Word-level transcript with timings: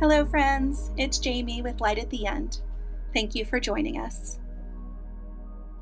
Hello, 0.00 0.24
friends. 0.24 0.90
It's 0.96 1.18
Jamie 1.18 1.60
with 1.60 1.82
Light 1.82 1.98
at 1.98 2.08
the 2.08 2.26
End. 2.26 2.62
Thank 3.12 3.34
you 3.34 3.44
for 3.44 3.60
joining 3.60 4.00
us. 4.00 4.38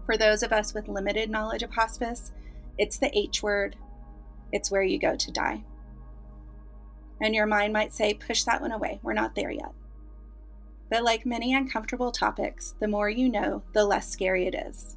For 0.06 0.16
those 0.16 0.42
of 0.42 0.52
us 0.52 0.74
with 0.74 0.88
limited 0.88 1.30
knowledge 1.30 1.62
of 1.62 1.70
hospice, 1.70 2.32
it's 2.78 2.98
the 2.98 3.16
H 3.16 3.44
word. 3.44 3.76
It's 4.50 4.72
where 4.72 4.82
you 4.82 4.98
go 4.98 5.14
to 5.14 5.30
die. 5.30 5.62
And 7.20 7.32
your 7.32 7.46
mind 7.46 7.72
might 7.72 7.94
say, 7.94 8.12
push 8.12 8.42
that 8.42 8.60
one 8.60 8.72
away. 8.72 8.98
We're 9.04 9.12
not 9.12 9.36
there 9.36 9.52
yet. 9.52 9.72
But 10.90 11.04
like 11.04 11.24
many 11.24 11.54
uncomfortable 11.54 12.10
topics, 12.10 12.74
the 12.80 12.88
more 12.88 13.08
you 13.08 13.28
know, 13.28 13.62
the 13.72 13.84
less 13.84 14.08
scary 14.10 14.48
it 14.48 14.54
is. 14.56 14.96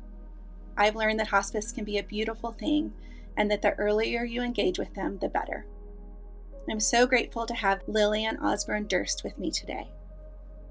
I've 0.76 0.96
learned 0.96 1.20
that 1.20 1.28
hospice 1.28 1.72
can 1.72 1.84
be 1.84 2.00
a 2.00 2.04
beautiful 2.04 2.54
thing 2.54 2.92
and 3.38 3.52
that 3.52 3.62
the 3.62 3.74
earlier 3.74 4.24
you 4.24 4.42
engage 4.42 4.80
with 4.80 4.96
them, 4.96 5.20
the 5.22 5.30
better. 5.30 5.68
I'm 6.70 6.80
so 6.80 7.08
grateful 7.08 7.46
to 7.46 7.54
have 7.54 7.82
Lillian 7.88 8.38
Osborne 8.38 8.88
Durst 8.88 9.24
with 9.24 9.38
me 9.38 9.52
today. 9.52 9.90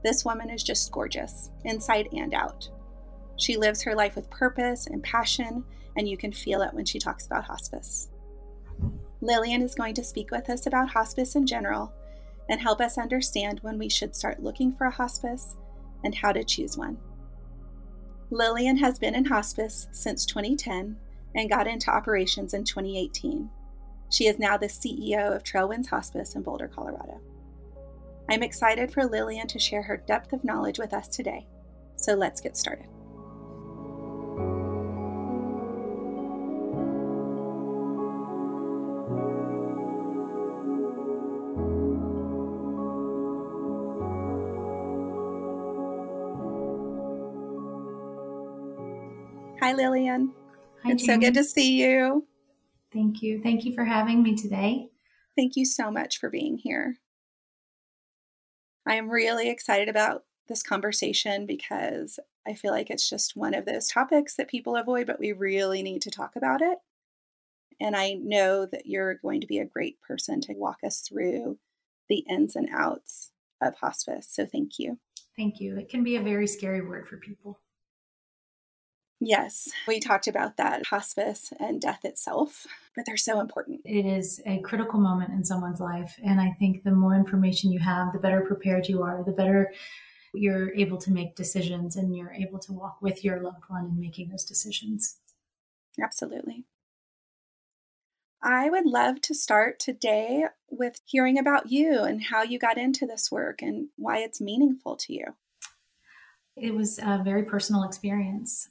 This 0.03 0.25
woman 0.25 0.49
is 0.49 0.63
just 0.63 0.91
gorgeous, 0.93 1.51
inside 1.65 2.09
and 2.13 2.33
out. 2.33 2.69
She 3.37 3.57
lives 3.57 3.83
her 3.83 3.95
life 3.95 4.17
with 4.17 4.31
purpose 4.31 4.87
and 4.87 5.03
passion, 5.03 5.65
and 5.97 6.09
you 6.09 6.17
can 6.17 6.33
feel 6.33 6.63
it 6.63 6.73
when 6.73 6.85
she 6.85 6.99
talks 6.99 7.27
about 7.27 7.45
hospice. 7.45 8.09
Lillian 9.21 9.63
is 9.63 9.75
going 9.75 9.95
to 9.95 10.05
speak 10.05 10.31
with 10.31 10.49
us 10.49 10.67
about 10.67 10.91
hospice 10.91 11.35
in 11.35 11.47
general 11.47 11.93
and 12.49 12.61
help 12.61 12.81
us 12.81 12.97
understand 12.97 13.61
when 13.61 13.79
we 13.79 13.89
should 13.89 14.15
start 14.15 14.43
looking 14.43 14.73
for 14.73 14.87
a 14.87 14.91
hospice 14.91 15.57
and 16.05 16.15
how 16.15 16.33
to 16.33 16.45
choose 16.45 16.79
one. 16.79 16.97
Lillian 18.31 18.77
has 18.79 18.99
been 18.99 19.15
in 19.15 19.25
hospice 19.25 19.89
since 19.93 20.25
2010 20.25 20.97
and 21.35 21.51
got 21.51 21.67
into 21.67 21.91
operations 21.91 22.55
in 22.55 22.65
2018. 22.65 23.51
She 24.11 24.27
is 24.27 24.41
now 24.41 24.57
the 24.57 24.67
CEO 24.67 25.35
of 25.35 25.45
Trail 25.45 25.69
Winds 25.69 25.89
Hospice 25.89 26.35
in 26.35 26.43
Boulder, 26.43 26.67
Colorado. 26.67 27.21
I'm 28.29 28.43
excited 28.43 28.93
for 28.93 29.05
Lillian 29.05 29.47
to 29.47 29.59
share 29.59 29.83
her 29.83 29.97
depth 29.97 30.33
of 30.33 30.43
knowledge 30.45 30.79
with 30.79 30.93
us 30.93 31.07
today. 31.07 31.47
So 31.95 32.15
let's 32.15 32.41
get 32.41 32.57
started. 32.57 32.87
Hi, 49.61 49.73
Lillian. 49.73 50.33
Hi, 50.83 50.93
it's 50.93 51.07
so 51.07 51.17
good 51.17 51.35
to 51.35 51.45
see 51.45 51.81
you. 51.81 52.27
Thank 52.93 53.23
you. 53.23 53.41
Thank 53.41 53.65
you 53.65 53.75
for 53.75 53.85
having 53.85 54.23
me 54.23 54.35
today. 54.35 54.89
Thank 55.37 55.57
you 55.57 55.65
so 55.65 55.91
much 55.91 56.19
for 56.19 56.29
being 56.29 56.59
here. 56.59 56.99
I 58.87 58.95
am 58.95 59.09
really 59.09 59.49
excited 59.49 59.89
about 59.89 60.25
this 60.49 60.63
conversation 60.63 61.47
because 61.47 62.19
I 62.47 62.55
feel 62.55 62.73
like 62.73 62.91
it's 62.91 63.09
just 63.09 63.37
one 63.37 63.55
of 63.55 63.67
those 63.67 63.89
topics 63.89 64.37
that 64.37 64.49
people 64.49 64.77
avoid, 64.77 65.07
but 65.07 65.21
we 65.21 65.33
really 65.33 65.83
need 65.83 66.03
to 66.03 66.11
talk 66.11 66.35
about 66.35 66.63
it. 66.63 66.79
And 67.81 67.97
I 67.97 68.15
know 68.15 68.67
that 68.67 68.87
you're 68.87 69.15
going 69.15 69.41
to 69.41 69.47
be 69.47 69.59
a 69.59 69.65
great 69.65 70.01
person 70.01 70.41
to 70.43 70.55
walk 70.55 70.79
us 70.85 71.01
through 71.01 71.59
the 72.09 72.25
ins 72.29 72.57
and 72.57 72.69
outs 72.73 73.31
of 73.63 73.77
hospice. 73.77 74.29
So 74.31 74.45
thank 74.45 74.79
you. 74.79 74.99
Thank 75.37 75.61
you. 75.61 75.79
It 75.79 75.89
can 75.89 76.03
be 76.03 76.17
a 76.17 76.23
very 76.23 76.47
scary 76.47 76.83
word 76.83 77.07
for 77.07 77.17
people. 77.17 77.61
Yes, 79.23 79.71
we 79.87 80.01
talked 80.01 80.27
about 80.27 80.57
that 80.57 80.87
hospice 80.87 81.53
and 81.61 81.79
death 81.79 82.07
itself, 82.07 82.67
but 82.97 83.05
they're 83.05 83.19
so 83.19 83.39
important. 83.39 83.83
It 83.85 84.07
is 84.07 84.41
a 84.47 84.61
critical 84.61 84.99
moment 84.99 85.35
in 85.35 85.45
someone's 85.45 85.79
life. 85.79 86.19
And 86.25 86.41
I 86.41 86.57
think 86.59 86.85
the 86.85 86.91
more 86.91 87.15
information 87.15 87.71
you 87.71 87.81
have, 87.81 88.15
the 88.15 88.19
better 88.19 88.41
prepared 88.41 88.89
you 88.89 89.03
are, 89.03 89.23
the 89.23 89.33
better 89.33 89.73
you're 90.33 90.75
able 90.75 90.97
to 90.97 91.13
make 91.13 91.37
decisions 91.37 91.97
and 91.97 92.17
you're 92.17 92.33
able 92.33 92.59
to 92.61 92.73
walk 92.73 93.03
with 93.03 93.23
your 93.23 93.43
loved 93.43 93.65
one 93.69 93.85
in 93.87 94.01
making 94.01 94.31
those 94.31 94.45
decisions. 94.45 95.19
Absolutely. 96.03 96.65
I 98.43 98.71
would 98.71 98.87
love 98.87 99.21
to 99.23 99.35
start 99.35 99.79
today 99.79 100.47
with 100.71 101.03
hearing 101.05 101.39
about 101.39 101.71
you 101.71 102.05
and 102.05 102.23
how 102.23 102.43
you 102.43 102.59
got 102.59 102.79
into 102.79 103.07
this 103.07 103.31
work 103.31 103.61
and 103.61 103.89
why 103.97 104.21
it's 104.21 104.41
meaningful 104.41 104.97
to 104.97 105.13
you. 105.13 105.25
It 106.57 106.75
was 106.75 106.99
a 106.99 107.21
very 107.23 107.43
personal 107.43 107.85
experience 107.85 108.71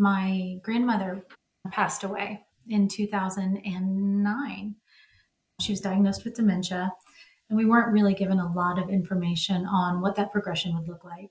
my 0.00 0.58
grandmother 0.62 1.26
passed 1.70 2.02
away 2.02 2.40
in 2.68 2.88
2009. 2.88 4.74
She 5.60 5.72
was 5.72 5.80
diagnosed 5.80 6.24
with 6.24 6.34
dementia, 6.34 6.90
and 7.48 7.58
we 7.58 7.66
weren't 7.66 7.92
really 7.92 8.14
given 8.14 8.40
a 8.40 8.52
lot 8.52 8.78
of 8.78 8.88
information 8.88 9.66
on 9.66 10.00
what 10.00 10.16
that 10.16 10.32
progression 10.32 10.74
would 10.74 10.88
look 10.88 11.04
like. 11.04 11.30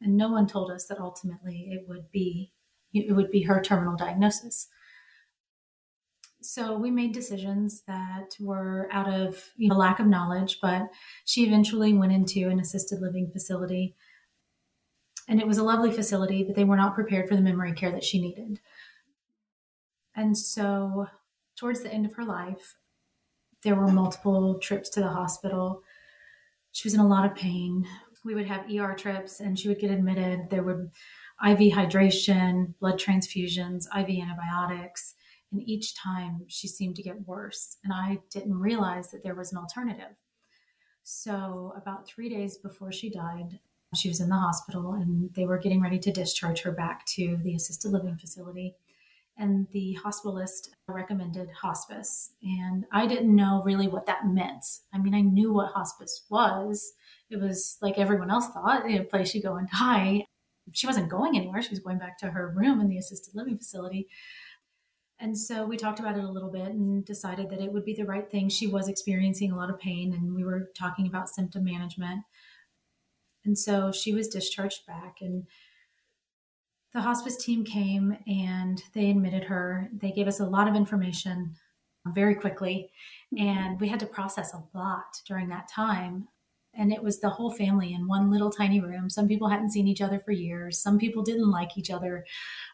And 0.00 0.16
no 0.16 0.30
one 0.30 0.48
told 0.48 0.70
us 0.70 0.86
that 0.86 0.98
ultimately 0.98 1.68
it 1.70 1.88
would 1.88 2.10
be 2.10 2.52
it 2.92 3.14
would 3.14 3.30
be 3.30 3.42
her 3.42 3.62
terminal 3.62 3.96
diagnosis. 3.96 4.68
So 6.40 6.76
we 6.78 6.90
made 6.90 7.12
decisions 7.12 7.82
that 7.86 8.34
were 8.40 8.88
out 8.90 9.12
of 9.12 9.44
you 9.56 9.68
know, 9.68 9.76
lack 9.76 10.00
of 10.00 10.06
knowledge, 10.06 10.58
but 10.62 10.88
she 11.24 11.44
eventually 11.44 11.92
went 11.92 12.12
into 12.12 12.48
an 12.48 12.58
assisted 12.58 13.00
living 13.00 13.30
facility 13.30 13.94
and 15.28 15.38
it 15.38 15.46
was 15.46 15.58
a 15.58 15.62
lovely 15.62 15.92
facility, 15.92 16.42
but 16.42 16.56
they 16.56 16.64
were 16.64 16.76
not 16.76 16.94
prepared 16.94 17.28
for 17.28 17.36
the 17.36 17.42
memory 17.42 17.72
care 17.74 17.92
that 17.92 18.02
she 18.02 18.20
needed. 18.20 18.60
And 20.16 20.36
so, 20.36 21.06
towards 21.56 21.82
the 21.82 21.92
end 21.92 22.06
of 22.06 22.14
her 22.14 22.24
life, 22.24 22.76
there 23.62 23.74
were 23.74 23.88
multiple 23.88 24.58
trips 24.58 24.88
to 24.90 25.00
the 25.00 25.08
hospital. 25.08 25.82
She 26.72 26.86
was 26.86 26.94
in 26.94 27.00
a 27.00 27.06
lot 27.06 27.24
of 27.24 27.36
pain. 27.36 27.86
We 28.24 28.34
would 28.34 28.46
have 28.46 28.66
ER 28.72 28.94
trips 28.94 29.40
and 29.40 29.58
she 29.58 29.68
would 29.68 29.78
get 29.78 29.90
admitted. 29.90 30.50
There 30.50 30.62
would 30.62 30.90
IV 31.44 31.72
hydration, 31.72 32.74
blood 32.80 32.98
transfusions, 32.98 33.84
IV 33.96 34.08
antibiotics. 34.22 35.14
And 35.52 35.62
each 35.68 35.94
time 35.94 36.44
she 36.48 36.68
seemed 36.68 36.96
to 36.96 37.02
get 37.02 37.26
worse. 37.26 37.76
And 37.84 37.92
I 37.92 38.18
didn't 38.30 38.58
realize 38.58 39.10
that 39.10 39.22
there 39.22 39.34
was 39.34 39.52
an 39.52 39.58
alternative. 39.58 40.16
So, 41.02 41.72
about 41.76 42.06
three 42.06 42.28
days 42.28 42.58
before 42.58 42.92
she 42.92 43.08
died, 43.08 43.60
she 43.94 44.08
was 44.08 44.20
in 44.20 44.28
the 44.28 44.36
hospital 44.36 44.92
and 44.92 45.32
they 45.34 45.46
were 45.46 45.58
getting 45.58 45.80
ready 45.80 45.98
to 45.98 46.12
discharge 46.12 46.62
her 46.62 46.72
back 46.72 47.06
to 47.06 47.38
the 47.42 47.54
assisted 47.54 47.90
living 47.90 48.16
facility. 48.16 48.74
And 49.40 49.68
the 49.70 49.96
hospitalist 50.04 50.70
recommended 50.88 51.48
hospice. 51.50 52.32
And 52.42 52.84
I 52.92 53.06
didn't 53.06 53.34
know 53.34 53.62
really 53.64 53.86
what 53.86 54.06
that 54.06 54.26
meant. 54.26 54.64
I 54.92 54.98
mean, 54.98 55.14
I 55.14 55.20
knew 55.20 55.52
what 55.52 55.72
hospice 55.72 56.24
was. 56.28 56.92
It 57.30 57.40
was 57.40 57.78
like 57.80 57.98
everyone 57.98 58.30
else 58.30 58.48
thought, 58.48 58.90
a 58.90 59.04
place 59.04 59.34
you 59.34 59.42
go 59.42 59.54
and 59.54 59.68
die. 59.70 60.24
She 60.72 60.88
wasn't 60.88 61.08
going 61.08 61.36
anywhere. 61.36 61.62
She 61.62 61.70
was 61.70 61.78
going 61.78 61.98
back 61.98 62.18
to 62.18 62.30
her 62.32 62.52
room 62.54 62.80
in 62.80 62.88
the 62.88 62.98
assisted 62.98 63.34
living 63.36 63.56
facility. 63.56 64.08
And 65.20 65.36
so 65.36 65.64
we 65.64 65.76
talked 65.76 66.00
about 66.00 66.16
it 66.16 66.24
a 66.24 66.30
little 66.30 66.50
bit 66.50 66.68
and 66.68 67.04
decided 67.04 67.50
that 67.50 67.60
it 67.60 67.72
would 67.72 67.84
be 67.84 67.94
the 67.94 68.04
right 68.04 68.30
thing. 68.30 68.48
She 68.48 68.66
was 68.66 68.88
experiencing 68.88 69.50
a 69.50 69.56
lot 69.56 69.70
of 69.70 69.80
pain, 69.80 70.12
and 70.12 70.34
we 70.34 70.44
were 70.44 70.70
talking 70.76 71.06
about 71.06 71.28
symptom 71.28 71.64
management. 71.64 72.22
And 73.48 73.58
so 73.58 73.90
she 73.90 74.12
was 74.12 74.28
discharged 74.28 74.86
back 74.86 75.22
and 75.22 75.46
the 76.92 77.00
hospice 77.00 77.38
team 77.38 77.64
came 77.64 78.14
and 78.26 78.82
they 78.92 79.08
admitted 79.08 79.44
her. 79.44 79.88
They 79.90 80.12
gave 80.12 80.28
us 80.28 80.40
a 80.40 80.44
lot 80.44 80.68
of 80.68 80.76
information 80.76 81.54
uh, 82.06 82.10
very 82.10 82.34
quickly 82.34 82.90
mm-hmm. 83.34 83.48
and 83.48 83.80
we 83.80 83.88
had 83.88 84.00
to 84.00 84.06
process 84.06 84.52
a 84.52 84.62
lot 84.76 85.16
during 85.26 85.48
that 85.48 85.66
time. 85.66 86.28
And 86.74 86.92
it 86.92 87.02
was 87.02 87.20
the 87.20 87.30
whole 87.30 87.50
family 87.50 87.94
in 87.94 88.06
one 88.06 88.30
little 88.30 88.50
tiny 88.50 88.82
room. 88.82 89.08
Some 89.08 89.26
people 89.26 89.48
hadn't 89.48 89.72
seen 89.72 89.88
each 89.88 90.02
other 90.02 90.18
for 90.18 90.32
years. 90.32 90.78
Some 90.78 90.98
people 90.98 91.22
didn't 91.22 91.50
like 91.50 91.78
each 91.78 91.90
other. 91.90 92.26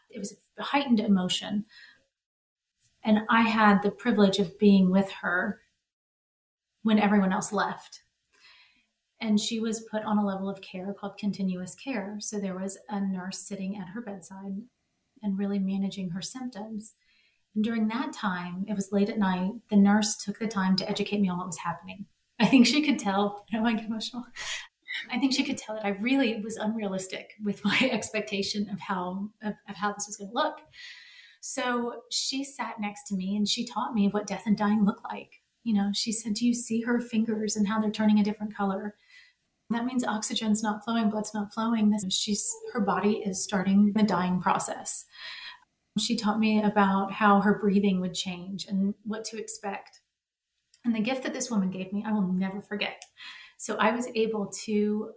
It 0.09 0.19
was 0.19 0.35
a 0.59 0.63
heightened 0.63 0.99
emotion. 0.99 1.63
And 3.05 3.19
I 3.29 3.43
had 3.43 3.81
the 3.81 3.91
privilege 3.91 4.39
of 4.39 4.59
being 4.59 4.91
with 4.91 5.09
her 5.21 5.61
when 6.83 6.99
everyone 6.99 7.31
else 7.31 7.53
left 7.53 8.01
and 9.21 9.39
she 9.39 9.59
was 9.59 9.87
put 9.89 10.03
on 10.03 10.17
a 10.17 10.25
level 10.25 10.49
of 10.49 10.61
care 10.61 10.93
called 10.93 11.17
continuous 11.17 11.75
care. 11.75 12.17
So 12.19 12.39
there 12.39 12.57
was 12.57 12.77
a 12.89 12.99
nurse 12.99 13.39
sitting 13.39 13.77
at 13.77 13.89
her 13.89 14.01
bedside 14.01 14.61
and 15.21 15.39
really 15.39 15.59
managing 15.59 16.09
her 16.11 16.21
symptoms. 16.21 16.93
And 17.55 17.63
during 17.63 17.87
that 17.87 18.13
time, 18.13 18.65
it 18.67 18.75
was 18.75 18.91
late 18.91 19.09
at 19.09 19.17
night, 19.17 19.51
the 19.69 19.77
nurse 19.77 20.15
took 20.17 20.39
the 20.39 20.47
time 20.47 20.75
to 20.77 20.89
educate 20.89 21.21
me 21.21 21.29
on 21.29 21.37
what 21.37 21.47
was 21.47 21.59
happening. 21.59 22.05
I 22.39 22.47
think 22.47 22.67
she 22.67 22.81
could 22.81 22.99
tell, 22.99 23.45
I 23.53 23.73
get 23.73 23.85
emotional. 23.85 24.25
I 25.11 25.19
think 25.19 25.33
she 25.33 25.43
could 25.43 25.57
tell 25.57 25.75
that 25.75 25.85
I 25.85 25.89
really 25.89 26.39
was 26.41 26.57
unrealistic 26.57 27.33
with 27.43 27.63
my 27.63 27.77
expectation 27.91 28.69
of 28.69 28.79
how 28.79 29.29
of, 29.43 29.53
of 29.69 29.75
how 29.75 29.93
this 29.93 30.07
was 30.07 30.17
going 30.17 30.29
to 30.29 30.33
look. 30.33 30.61
So 31.41 32.01
she 32.11 32.43
sat 32.43 32.79
next 32.79 33.07
to 33.07 33.15
me 33.15 33.35
and 33.35 33.47
she 33.47 33.65
taught 33.65 33.93
me 33.93 34.07
what 34.07 34.27
death 34.27 34.43
and 34.45 34.57
dying 34.57 34.83
look 34.83 35.03
like. 35.03 35.41
You 35.63 35.73
know, 35.73 35.91
she 35.93 36.11
said, 36.11 36.33
"Do 36.35 36.45
you 36.45 36.53
see 36.53 36.81
her 36.81 36.99
fingers 36.99 37.55
and 37.55 37.67
how 37.67 37.79
they're 37.79 37.91
turning 37.91 38.19
a 38.19 38.23
different 38.23 38.55
color?" 38.55 38.95
That 39.71 39.85
means 39.85 40.03
oxygen's 40.03 40.61
not 40.61 40.83
flowing, 40.83 41.09
blood's 41.09 41.33
not 41.33 41.53
flowing. 41.53 41.93
She's 42.09 42.47
her 42.73 42.81
body 42.81 43.23
is 43.25 43.43
starting 43.43 43.93
the 43.93 44.03
dying 44.03 44.39
process. 44.39 45.05
She 45.97 46.15
taught 46.15 46.39
me 46.39 46.61
about 46.61 47.11
how 47.11 47.41
her 47.41 47.57
breathing 47.57 48.01
would 48.01 48.13
change 48.13 48.65
and 48.67 48.93
what 49.03 49.23
to 49.25 49.39
expect. 49.39 50.01
And 50.83 50.95
the 50.95 50.99
gift 50.99 51.23
that 51.23 51.33
this 51.33 51.49
woman 51.49 51.71
gave 51.71 51.91
me, 51.91 52.03
I 52.05 52.11
will 52.11 52.21
never 52.21 52.61
forget. 52.61 53.03
So 53.57 53.75
I 53.77 53.91
was 53.91 54.07
able 54.13 54.47
to 54.65 55.11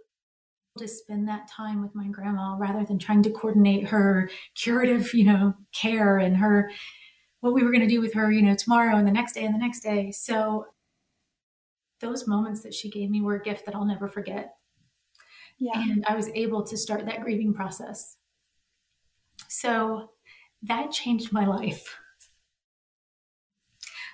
to 0.77 0.87
spend 0.87 1.27
that 1.27 1.49
time 1.49 1.81
with 1.81 1.93
my 1.93 2.07
grandma 2.07 2.55
rather 2.57 2.85
than 2.85 2.97
trying 2.97 3.21
to 3.23 3.29
coordinate 3.29 3.87
her 3.87 4.29
curative, 4.55 5.13
you 5.13 5.25
know, 5.25 5.53
care 5.73 6.17
and 6.17 6.37
her 6.37 6.71
what 7.41 7.53
we 7.53 7.63
were 7.63 7.71
going 7.71 7.81
to 7.81 7.87
do 7.87 8.01
with 8.01 8.13
her, 8.13 8.31
you 8.31 8.41
know, 8.41 8.55
tomorrow 8.55 8.95
and 8.95 9.07
the 9.07 9.11
next 9.11 9.33
day 9.33 9.43
and 9.43 9.53
the 9.53 9.59
next 9.59 9.81
day. 9.81 10.11
So 10.11 10.67
those 12.01 12.27
moments 12.27 12.61
that 12.63 12.73
she 12.73 12.89
gave 12.89 13.09
me 13.09 13.21
were 13.21 13.35
a 13.35 13.41
gift 13.41 13.65
that 13.65 13.75
I'll 13.75 13.85
never 13.85 14.07
forget. 14.07 14.55
Yeah. 15.59 15.79
And 15.81 16.05
I 16.07 16.15
was 16.15 16.29
able 16.35 16.63
to 16.63 16.77
start 16.77 17.05
that 17.05 17.21
grieving 17.21 17.53
process. 17.53 18.17
So 19.47 20.11
that 20.63 20.91
changed 20.91 21.33
my 21.33 21.45
life. 21.45 21.95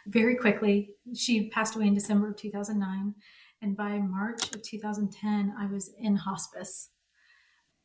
Very 0.07 0.35
quickly, 0.35 0.91
she 1.15 1.49
passed 1.49 1.75
away 1.75 1.87
in 1.87 1.93
December 1.93 2.29
of 2.29 2.37
2009. 2.37 3.15
And 3.61 3.77
by 3.77 3.97
March 3.97 4.53
of 4.53 4.61
2010, 4.61 5.53
I 5.57 5.65
was 5.67 5.91
in 5.99 6.15
hospice. 6.15 6.89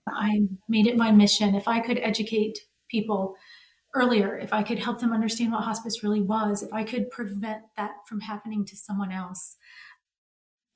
I 0.08 0.42
made 0.68 0.86
it 0.86 0.96
my 0.96 1.12
mission. 1.12 1.54
If 1.54 1.68
I 1.68 1.80
could 1.80 1.98
educate 1.98 2.58
people 2.90 3.36
earlier, 3.94 4.38
if 4.38 4.52
I 4.52 4.62
could 4.62 4.78
help 4.78 5.00
them 5.00 5.12
understand 5.12 5.52
what 5.52 5.64
hospice 5.64 6.02
really 6.02 6.20
was, 6.20 6.62
if 6.62 6.72
I 6.72 6.84
could 6.84 7.10
prevent 7.10 7.62
that 7.76 7.92
from 8.08 8.20
happening 8.20 8.64
to 8.66 8.76
someone 8.76 9.12
else 9.12 9.56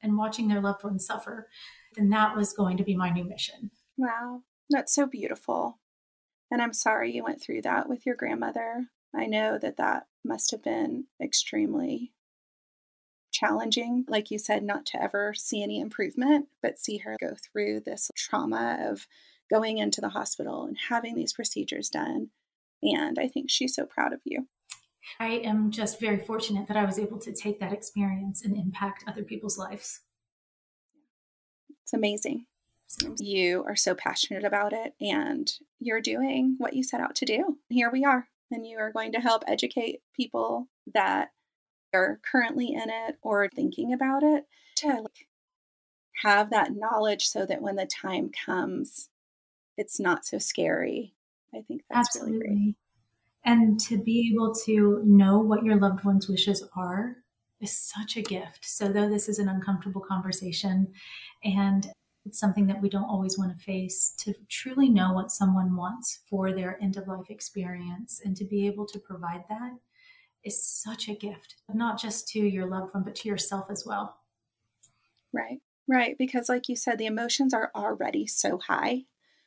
and 0.04 0.16
watching 0.16 0.46
their 0.46 0.60
loved 0.60 0.84
ones 0.84 1.06
suffer, 1.06 1.48
then 1.96 2.10
that 2.10 2.36
was 2.36 2.52
going 2.52 2.76
to 2.76 2.84
be 2.84 2.94
my 2.94 3.10
new 3.10 3.24
mission. 3.24 3.70
Wow, 3.96 4.42
that's 4.70 4.94
so 4.94 5.06
beautiful. 5.06 5.80
And 6.50 6.62
I'm 6.62 6.72
sorry 6.72 7.12
you 7.12 7.24
went 7.24 7.42
through 7.42 7.62
that 7.62 7.88
with 7.88 8.06
your 8.06 8.14
grandmother. 8.14 8.86
I 9.16 9.26
know 9.26 9.58
that 9.58 9.78
that 9.78 10.06
must 10.24 10.50
have 10.50 10.62
been 10.62 11.06
extremely 11.20 12.12
challenging, 13.32 14.04
like 14.08 14.30
you 14.30 14.38
said, 14.38 14.62
not 14.62 14.86
to 14.86 15.02
ever 15.02 15.34
see 15.34 15.62
any 15.62 15.80
improvement, 15.80 16.48
but 16.62 16.78
see 16.78 16.98
her 16.98 17.16
go 17.20 17.34
through 17.34 17.80
this 17.80 18.10
trauma 18.14 18.78
of 18.88 19.08
going 19.50 19.78
into 19.78 20.00
the 20.00 20.10
hospital 20.10 20.64
and 20.64 20.76
having 20.88 21.14
these 21.14 21.32
procedures 21.32 21.88
done. 21.88 22.28
And 22.82 23.18
I 23.18 23.28
think 23.28 23.50
she's 23.50 23.74
so 23.74 23.86
proud 23.86 24.12
of 24.12 24.20
you. 24.24 24.46
I 25.18 25.28
am 25.28 25.70
just 25.70 26.00
very 26.00 26.18
fortunate 26.18 26.68
that 26.68 26.76
I 26.76 26.84
was 26.84 26.98
able 26.98 27.18
to 27.20 27.32
take 27.32 27.60
that 27.60 27.72
experience 27.72 28.44
and 28.44 28.56
impact 28.56 29.04
other 29.06 29.22
people's 29.22 29.58
lives. 29.58 30.00
It's 31.82 31.92
amazing. 31.92 32.46
You 33.18 33.64
are 33.66 33.76
so 33.76 33.94
passionate 33.94 34.44
about 34.44 34.72
it 34.72 34.94
and 35.00 35.50
you're 35.80 36.00
doing 36.00 36.54
what 36.58 36.74
you 36.74 36.82
set 36.82 37.00
out 37.00 37.16
to 37.16 37.24
do. 37.24 37.58
Here 37.68 37.90
we 37.90 38.04
are. 38.04 38.28
And 38.50 38.66
you 38.66 38.78
are 38.78 38.92
going 38.92 39.12
to 39.12 39.20
help 39.20 39.42
educate 39.46 40.00
people 40.14 40.68
that 40.94 41.30
are 41.92 42.20
currently 42.30 42.72
in 42.72 42.90
it 42.90 43.16
or 43.22 43.48
thinking 43.48 43.92
about 43.92 44.22
it 44.22 44.44
to 44.76 44.88
like 44.88 45.28
have 46.22 46.50
that 46.50 46.74
knowledge 46.74 47.26
so 47.26 47.44
that 47.46 47.62
when 47.62 47.76
the 47.76 47.86
time 47.86 48.30
comes, 48.44 49.08
it's 49.76 49.98
not 49.98 50.24
so 50.24 50.38
scary. 50.38 51.14
I 51.54 51.62
think 51.62 51.82
that's 51.90 52.16
Absolutely. 52.16 52.38
really 52.38 52.54
great. 52.56 52.74
And 53.44 53.78
to 53.80 54.02
be 54.02 54.30
able 54.32 54.54
to 54.64 55.02
know 55.04 55.38
what 55.38 55.64
your 55.64 55.76
loved 55.76 56.04
one's 56.04 56.28
wishes 56.28 56.66
are 56.76 57.16
is 57.60 57.76
such 57.76 58.16
a 58.16 58.22
gift. 58.22 58.64
So, 58.64 58.88
though 58.88 59.08
this 59.08 59.28
is 59.28 59.38
an 59.38 59.48
uncomfortable 59.48 60.00
conversation 60.00 60.92
and 61.42 61.90
it's 62.24 62.40
something 62.40 62.66
that 62.68 62.80
we 62.80 62.88
don't 62.88 63.04
always 63.04 63.38
want 63.38 63.56
to 63.56 63.64
face, 63.64 64.14
to 64.20 64.34
truly 64.48 64.88
know 64.88 65.12
what 65.12 65.30
someone 65.30 65.76
wants 65.76 66.20
for 66.28 66.52
their 66.52 66.82
end 66.82 66.96
of 66.96 67.06
life 67.06 67.28
experience 67.28 68.20
and 68.24 68.34
to 68.36 68.44
be 68.44 68.66
able 68.66 68.86
to 68.86 68.98
provide 68.98 69.44
that 69.50 69.72
is 70.42 70.66
such 70.66 71.08
a 71.08 71.14
gift, 71.14 71.56
not 71.72 72.00
just 72.00 72.28
to 72.28 72.38
your 72.38 72.66
loved 72.66 72.94
one, 72.94 73.02
but 73.02 73.14
to 73.16 73.28
yourself 73.28 73.66
as 73.70 73.84
well. 73.86 74.18
Right, 75.32 75.60
right. 75.88 76.16
Because, 76.16 76.48
like 76.48 76.68
you 76.68 76.76
said, 76.76 76.98
the 76.98 77.06
emotions 77.06 77.52
are 77.52 77.70
already 77.74 78.26
so 78.26 78.58
high 78.58 79.02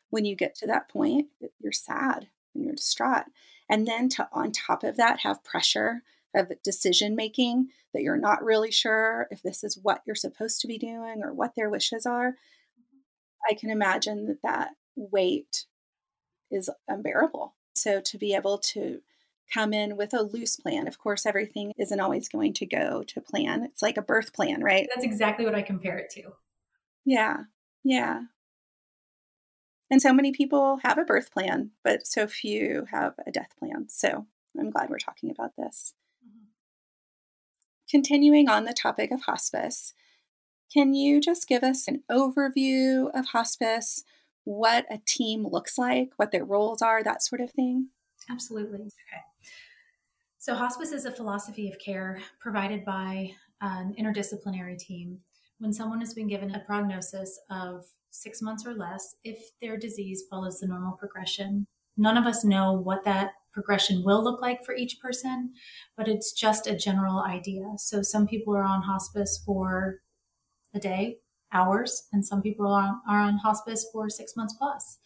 when 0.09 0.25
you 0.25 0.35
get 0.35 0.53
to 0.55 0.67
that 0.67 0.89
point. 0.89 1.27
You're 1.59 1.71
sad 1.71 2.27
and 2.53 2.63
you're 2.63 2.75
distraught. 2.75 3.25
And 3.69 3.85
then 3.85 4.09
to, 4.09 4.27
on 4.31 4.51
top 4.51 4.83
of 4.83 4.97
that, 4.97 5.19
have 5.21 5.43
pressure 5.43 6.03
of 6.35 6.51
decision 6.63 7.15
making 7.15 7.69
that 7.93 8.01
you're 8.01 8.17
not 8.17 8.43
really 8.43 8.71
sure 8.71 9.27
if 9.31 9.41
this 9.41 9.63
is 9.63 9.77
what 9.81 10.01
you're 10.05 10.15
supposed 10.15 10.61
to 10.61 10.67
be 10.67 10.77
doing 10.77 11.21
or 11.23 11.33
what 11.33 11.55
their 11.55 11.69
wishes 11.69 12.05
are. 12.05 12.35
I 13.49 13.53
can 13.53 13.69
imagine 13.69 14.25
that 14.27 14.41
that 14.43 14.69
weight 14.95 15.65
is 16.51 16.69
unbearable. 16.87 17.55
So 17.75 18.01
to 18.01 18.17
be 18.17 18.33
able 18.33 18.57
to 18.59 19.01
come 19.51 19.73
in 19.73 19.95
with 19.97 20.13
a 20.13 20.21
loose 20.21 20.57
plan. 20.57 20.87
Of 20.87 20.99
course, 20.99 21.25
everything 21.25 21.71
isn't 21.77 21.99
always 21.99 22.27
going 22.27 22.53
to 22.53 22.65
go 22.65 23.03
to 23.07 23.21
plan. 23.21 23.63
It's 23.63 23.81
like 23.81 23.97
a 23.97 24.01
birth 24.01 24.33
plan, 24.33 24.61
right? 24.61 24.87
That's 24.93 25.05
exactly 25.05 25.45
what 25.45 25.55
I 25.55 25.61
compare 25.61 25.97
it 25.97 26.09
to. 26.11 26.33
Yeah. 27.05 27.37
Yeah. 27.83 28.23
And 29.89 30.01
so 30.01 30.13
many 30.13 30.31
people 30.31 30.79
have 30.83 30.97
a 30.97 31.05
birth 31.05 31.31
plan, 31.31 31.71
but 31.83 32.05
so 32.05 32.27
few 32.27 32.85
have 32.91 33.13
a 33.25 33.31
death 33.31 33.53
plan. 33.57 33.87
So 33.89 34.25
I'm 34.59 34.69
glad 34.69 34.89
we're 34.89 34.97
talking 34.97 35.31
about 35.31 35.55
this. 35.57 35.93
Mm-hmm. 36.25 36.45
Continuing 37.89 38.49
on 38.49 38.65
the 38.65 38.73
topic 38.73 39.11
of 39.11 39.21
hospice, 39.21 39.93
can 40.73 40.93
you 40.93 41.21
just 41.21 41.47
give 41.47 41.63
us 41.63 41.87
an 41.87 42.03
overview 42.11 43.09
of 43.17 43.27
hospice, 43.27 44.03
what 44.43 44.85
a 44.89 44.99
team 45.05 45.47
looks 45.47 45.77
like, 45.77 46.11
what 46.17 46.31
their 46.31 46.43
roles 46.43 46.81
are, 46.81 47.03
that 47.03 47.23
sort 47.23 47.41
of 47.41 47.51
thing? 47.51 47.89
Absolutely. 48.29 48.79
Okay. 48.79 49.23
So, 50.37 50.55
hospice 50.55 50.91
is 50.91 51.05
a 51.05 51.11
philosophy 51.11 51.69
of 51.69 51.79
care 51.79 52.21
provided 52.39 52.83
by 52.83 53.31
an 53.61 53.95
interdisciplinary 53.99 54.77
team 54.77 55.19
when 55.59 55.73
someone 55.73 55.99
has 55.99 56.13
been 56.13 56.27
given 56.27 56.53
a 56.53 56.59
prognosis 56.59 57.39
of 57.49 57.85
six 58.21 58.41
months 58.41 58.65
or 58.65 58.73
less 58.73 59.15
if 59.23 59.37
their 59.61 59.77
disease 59.77 60.23
follows 60.29 60.59
the 60.59 60.67
normal 60.67 60.93
progression. 60.93 61.67
None 61.95 62.17
of 62.17 62.25
us 62.25 62.43
know 62.43 62.73
what 62.73 63.03
that 63.05 63.31
progression 63.51 64.03
will 64.03 64.23
look 64.23 64.41
like 64.41 64.63
for 64.63 64.75
each 64.75 64.99
person, 64.99 65.53
but 65.95 66.07
it's 66.07 66.31
just 66.31 66.67
a 66.67 66.75
general 66.75 67.23
idea. 67.23 67.73
So 67.77 68.01
some 68.01 68.27
people 68.27 68.55
are 68.55 68.63
on 68.63 68.83
hospice 68.83 69.41
for 69.43 70.01
a 70.75 70.79
day, 70.79 71.17
hours, 71.51 72.07
and 72.13 72.25
some 72.25 72.41
people 72.41 72.67
are 72.67 72.83
on, 72.83 73.01
are 73.09 73.21
on 73.21 73.37
hospice 73.37 73.87
for 73.91 74.09
six 74.09 74.35
months 74.35 74.53
plus. 74.59 74.99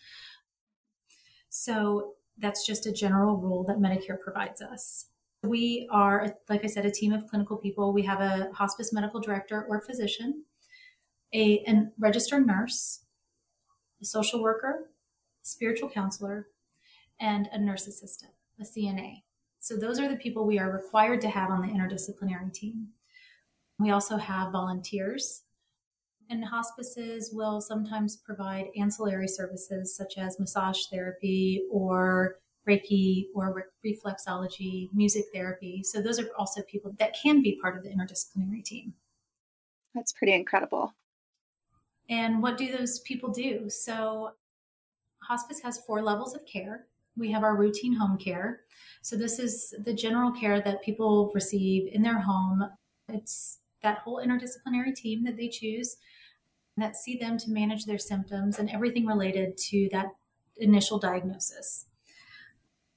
So 1.50 2.16
that's 2.38 2.66
just 2.66 2.86
a 2.88 2.92
general 2.92 3.38
rule 3.38 3.64
that 3.66 3.78
Medicare 3.78 4.20
provides 4.20 4.62
us. 4.62 5.08
We 5.44 5.88
are, 5.92 6.36
like 6.50 6.64
I 6.64 6.68
said, 6.68 6.86
a 6.86 6.92
team 6.92 7.14
of 7.14 7.28
clinical 7.28 7.58
people. 7.58 7.94
We 7.94 8.04
have 8.04 8.20
a 8.20 8.50
hospice 8.54 8.94
medical 8.94 9.20
director 9.20 9.66
or 9.70 9.82
physician, 9.82 10.44
a, 11.34 11.64
a 11.68 11.88
registered 12.00 12.46
nurse, 12.46 13.06
a 14.02 14.06
social 14.06 14.42
worker, 14.42 14.90
spiritual 15.42 15.90
counselor, 15.90 16.48
and 17.20 17.48
a 17.52 17.60
nurse 17.60 17.88
assistant, 17.88 18.32
a 18.60 18.64
CNA. 18.64 19.24
So 19.60 19.78
those 19.78 20.00
are 20.00 20.10
the 20.10 20.16
people 20.16 20.46
we 20.46 20.60
are 20.60 20.72
required 20.72 21.22
to 21.22 21.30
have 21.30 21.52
on 21.52 21.62
the 21.62 21.68
interdisciplinary 21.68 22.52
team. 22.52 22.90
We 23.80 23.92
also 23.92 24.18
have 24.18 24.52
volunteers, 24.52 25.44
and 26.30 26.46
hospices 26.46 27.32
will 27.34 27.62
sometimes 27.62 28.18
provide 28.18 28.68
ancillary 28.78 29.28
services 29.28 29.96
such 29.96 30.18
as 30.18 30.40
massage 30.40 30.80
therapy 30.92 31.64
or 31.72 32.38
Reiki 32.68 33.26
or 33.34 33.72
reflexology, 33.86 34.90
music 34.94 35.26
therapy. 35.34 35.82
So 35.84 36.02
those 36.02 36.20
are 36.20 36.30
also 36.38 36.62
people 36.62 36.94
that 37.00 37.16
can 37.22 37.42
be 37.42 37.60
part 37.60 37.76
of 37.76 37.84
the 37.84 37.90
interdisciplinary 37.90 38.64
team. 38.64 38.94
That's 39.96 40.14
pretty 40.14 40.34
incredible. 40.34 40.94
And 42.12 42.44
what 42.44 42.58
do 42.58 42.78
those 42.78 43.00
people 43.00 43.32
do? 43.32 43.70
So, 43.70 44.32
hospice 45.24 45.62
has 45.62 45.80
four 45.88 46.02
levels 46.02 46.36
of 46.36 46.46
care. 46.46 46.88
We 47.18 47.32
have 47.32 47.44
our 47.44 47.56
routine 47.56 47.94
home 47.94 48.18
care. 48.18 48.62
So, 49.02 49.16
this 49.16 49.40
is 49.40 49.74
the 49.84 49.94
general 49.94 50.32
care 50.32 50.62
that 50.62 50.84
people 50.84 51.32
receive 51.34 51.90
in 51.92 52.02
their 52.02 52.20
home. 52.20 52.70
It's 53.08 53.60
that 53.82 54.00
whole 54.00 54.22
interdisciplinary 54.24 54.94
team 54.94 55.24
that 55.24 55.38
they 55.38 55.48
choose 55.48 55.96
that 56.78 56.96
see 56.96 57.18
them 57.18 57.38
to 57.38 57.52
manage 57.52 57.86
their 57.86 57.98
symptoms 57.98 58.60
and 58.60 58.70
everything 58.70 59.06
related 59.06 59.58
to 59.58 59.90
that 59.92 60.08
initial 60.58 61.00
diagnosis. 61.00 61.86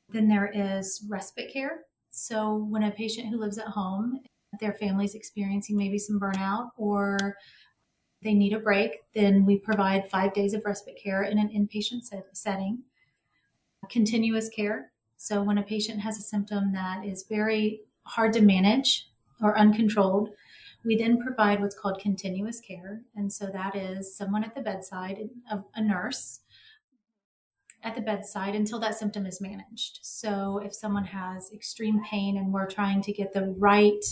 Then 0.08 0.28
there 0.28 0.50
is 0.52 1.04
respite 1.08 1.52
care. 1.52 1.84
So, 2.10 2.66
when 2.68 2.82
a 2.82 2.90
patient 2.90 3.28
who 3.28 3.38
lives 3.38 3.58
at 3.58 3.68
home, 3.68 4.20
their 4.60 4.72
family's 4.74 5.14
experiencing 5.14 5.76
maybe 5.76 5.98
some 5.98 6.18
burnout 6.18 6.70
or 6.76 7.36
they 8.24 8.34
need 8.34 8.52
a 8.52 8.58
break, 8.58 9.02
then 9.14 9.44
we 9.44 9.58
provide 9.58 10.10
five 10.10 10.32
days 10.32 10.54
of 10.54 10.64
respite 10.64 10.98
care 11.00 11.22
in 11.22 11.38
an 11.38 11.48
inpatient 11.48 12.02
set- 12.02 12.26
setting. 12.32 12.82
Continuous 13.90 14.48
care. 14.48 14.90
So, 15.16 15.42
when 15.42 15.58
a 15.58 15.62
patient 15.62 16.00
has 16.00 16.18
a 16.18 16.22
symptom 16.22 16.72
that 16.72 17.04
is 17.04 17.26
very 17.28 17.82
hard 18.04 18.32
to 18.32 18.40
manage 18.40 19.08
or 19.40 19.56
uncontrolled, 19.56 20.30
we 20.84 20.96
then 20.96 21.20
provide 21.20 21.60
what's 21.60 21.78
called 21.78 21.98
continuous 21.98 22.60
care. 22.60 23.02
And 23.16 23.32
so 23.32 23.46
that 23.46 23.74
is 23.74 24.16
someone 24.16 24.44
at 24.44 24.54
the 24.54 24.60
bedside, 24.60 25.30
a, 25.50 25.82
nurse 25.82 26.40
at 27.82 27.94
the 27.94 28.00
bedside 28.00 28.54
until 28.54 28.78
that 28.80 28.94
symptom 28.94 29.26
is 29.26 29.40
managed. 29.40 30.00
So 30.02 30.60
if 30.64 30.74
someone 30.74 31.04
has 31.04 31.50
extreme 31.52 32.02
pain 32.04 32.36
and 32.36 32.52
we're 32.52 32.66
trying 32.66 33.02
to 33.02 33.12
get 33.12 33.32
the 33.32 33.54
right 33.58 34.04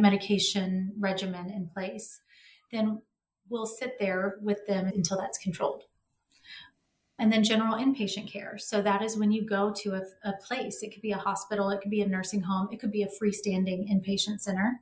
medication 0.00 0.92
regimen 0.98 1.50
in 1.50 1.68
place, 1.68 2.20
then 2.72 3.02
we'll 3.48 3.66
sit 3.66 3.98
there 3.98 4.36
with 4.40 4.66
them 4.66 4.86
until 4.86 5.18
that's 5.18 5.38
controlled. 5.38 5.84
And 7.18 7.30
then 7.30 7.44
general 7.44 7.74
inpatient 7.74 8.32
care. 8.32 8.56
So 8.56 8.80
that 8.80 9.02
is 9.02 9.18
when 9.18 9.30
you 9.30 9.44
go 9.44 9.74
to 9.82 9.90
a, 9.94 10.02
a 10.24 10.32
place. 10.42 10.82
It 10.82 10.92
could 10.92 11.02
be 11.02 11.12
a 11.12 11.18
hospital, 11.18 11.68
it 11.68 11.82
could 11.82 11.90
be 11.90 12.00
a 12.00 12.08
nursing 12.08 12.40
home, 12.40 12.68
it 12.72 12.80
could 12.80 12.92
be 12.92 13.02
a 13.02 13.08
freestanding 13.08 13.92
inpatient 13.92 14.40
center. 14.40 14.80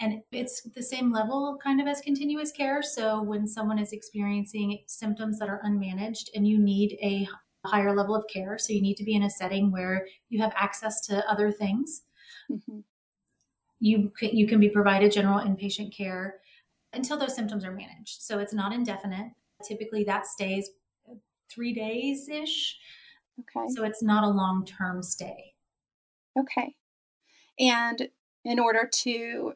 And 0.00 0.22
it's 0.30 0.62
the 0.62 0.82
same 0.82 1.10
level 1.10 1.58
kind 1.62 1.80
of 1.80 1.88
as 1.88 2.00
continuous 2.00 2.52
care. 2.52 2.82
So 2.84 3.20
when 3.20 3.48
someone 3.48 3.80
is 3.80 3.92
experiencing 3.92 4.84
symptoms 4.86 5.40
that 5.40 5.48
are 5.48 5.60
unmanaged 5.66 6.28
and 6.36 6.46
you 6.46 6.56
need 6.56 6.96
a 7.02 7.26
higher 7.66 7.92
level 7.96 8.14
of 8.14 8.24
care, 8.32 8.58
so 8.58 8.72
you 8.72 8.80
need 8.80 8.96
to 8.98 9.04
be 9.04 9.16
in 9.16 9.24
a 9.24 9.30
setting 9.30 9.72
where 9.72 10.06
you 10.28 10.40
have 10.40 10.52
access 10.54 11.00
to 11.06 11.28
other 11.28 11.50
things. 11.50 12.02
Mm-hmm. 12.48 12.78
You 13.80 14.12
can, 14.16 14.36
you 14.36 14.46
can 14.46 14.60
be 14.60 14.68
provided 14.68 15.12
general 15.12 15.40
inpatient 15.40 15.96
care 15.96 16.36
until 16.92 17.18
those 17.18 17.34
symptoms 17.34 17.64
are 17.64 17.72
managed. 17.72 18.22
So 18.22 18.38
it's 18.38 18.52
not 18.52 18.72
indefinite. 18.72 19.32
Typically, 19.66 20.04
that 20.04 20.26
stays 20.26 20.70
three 21.50 21.72
days 21.72 22.28
ish. 22.28 22.78
Okay. 23.40 23.68
So 23.74 23.84
it's 23.84 24.02
not 24.02 24.24
a 24.24 24.28
long 24.28 24.64
term 24.64 25.02
stay. 25.02 25.54
Okay. 26.38 26.74
And 27.58 28.08
in 28.44 28.58
order 28.58 28.88
to 28.90 29.54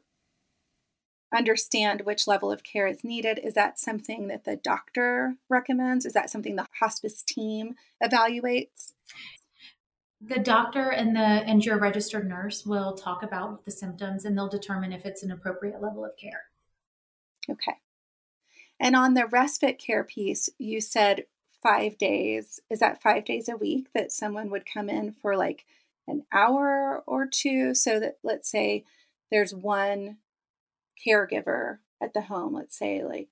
understand 1.34 2.02
which 2.02 2.26
level 2.26 2.50
of 2.50 2.62
care 2.62 2.86
is 2.86 3.04
needed, 3.04 3.40
is 3.42 3.54
that 3.54 3.78
something 3.78 4.28
that 4.28 4.44
the 4.44 4.56
doctor 4.56 5.36
recommends? 5.48 6.04
Is 6.04 6.12
that 6.12 6.30
something 6.30 6.56
the 6.56 6.66
hospice 6.80 7.22
team 7.22 7.74
evaluates? 8.02 8.92
The 10.24 10.38
doctor 10.38 10.90
and 10.90 11.16
the 11.16 11.20
and 11.20 11.64
your 11.64 11.78
registered 11.78 12.28
nurse 12.28 12.64
will 12.64 12.94
talk 12.94 13.22
about 13.22 13.64
the 13.64 13.70
symptoms 13.70 14.24
and 14.24 14.36
they'll 14.36 14.48
determine 14.48 14.92
if 14.92 15.04
it's 15.04 15.22
an 15.22 15.32
appropriate 15.32 15.82
level 15.82 16.04
of 16.04 16.16
care. 16.16 16.44
Okay. 17.50 17.76
And 18.78 18.94
on 18.94 19.14
the 19.14 19.26
respite 19.26 19.78
care 19.78 20.04
piece, 20.04 20.48
you 20.58 20.80
said 20.80 21.24
five 21.62 21.98
days. 21.98 22.60
Is 22.70 22.80
that 22.80 23.02
five 23.02 23.24
days 23.24 23.48
a 23.48 23.56
week 23.56 23.88
that 23.94 24.12
someone 24.12 24.50
would 24.50 24.64
come 24.72 24.88
in 24.88 25.12
for 25.12 25.36
like 25.36 25.64
an 26.06 26.24
hour 26.32 27.02
or 27.06 27.26
two? 27.26 27.74
So 27.74 27.98
that 28.00 28.18
let's 28.22 28.50
say 28.50 28.84
there's 29.30 29.54
one 29.54 30.18
caregiver 31.06 31.78
at 32.00 32.14
the 32.14 32.22
home, 32.22 32.54
let's 32.54 32.78
say 32.78 33.04
like 33.04 33.28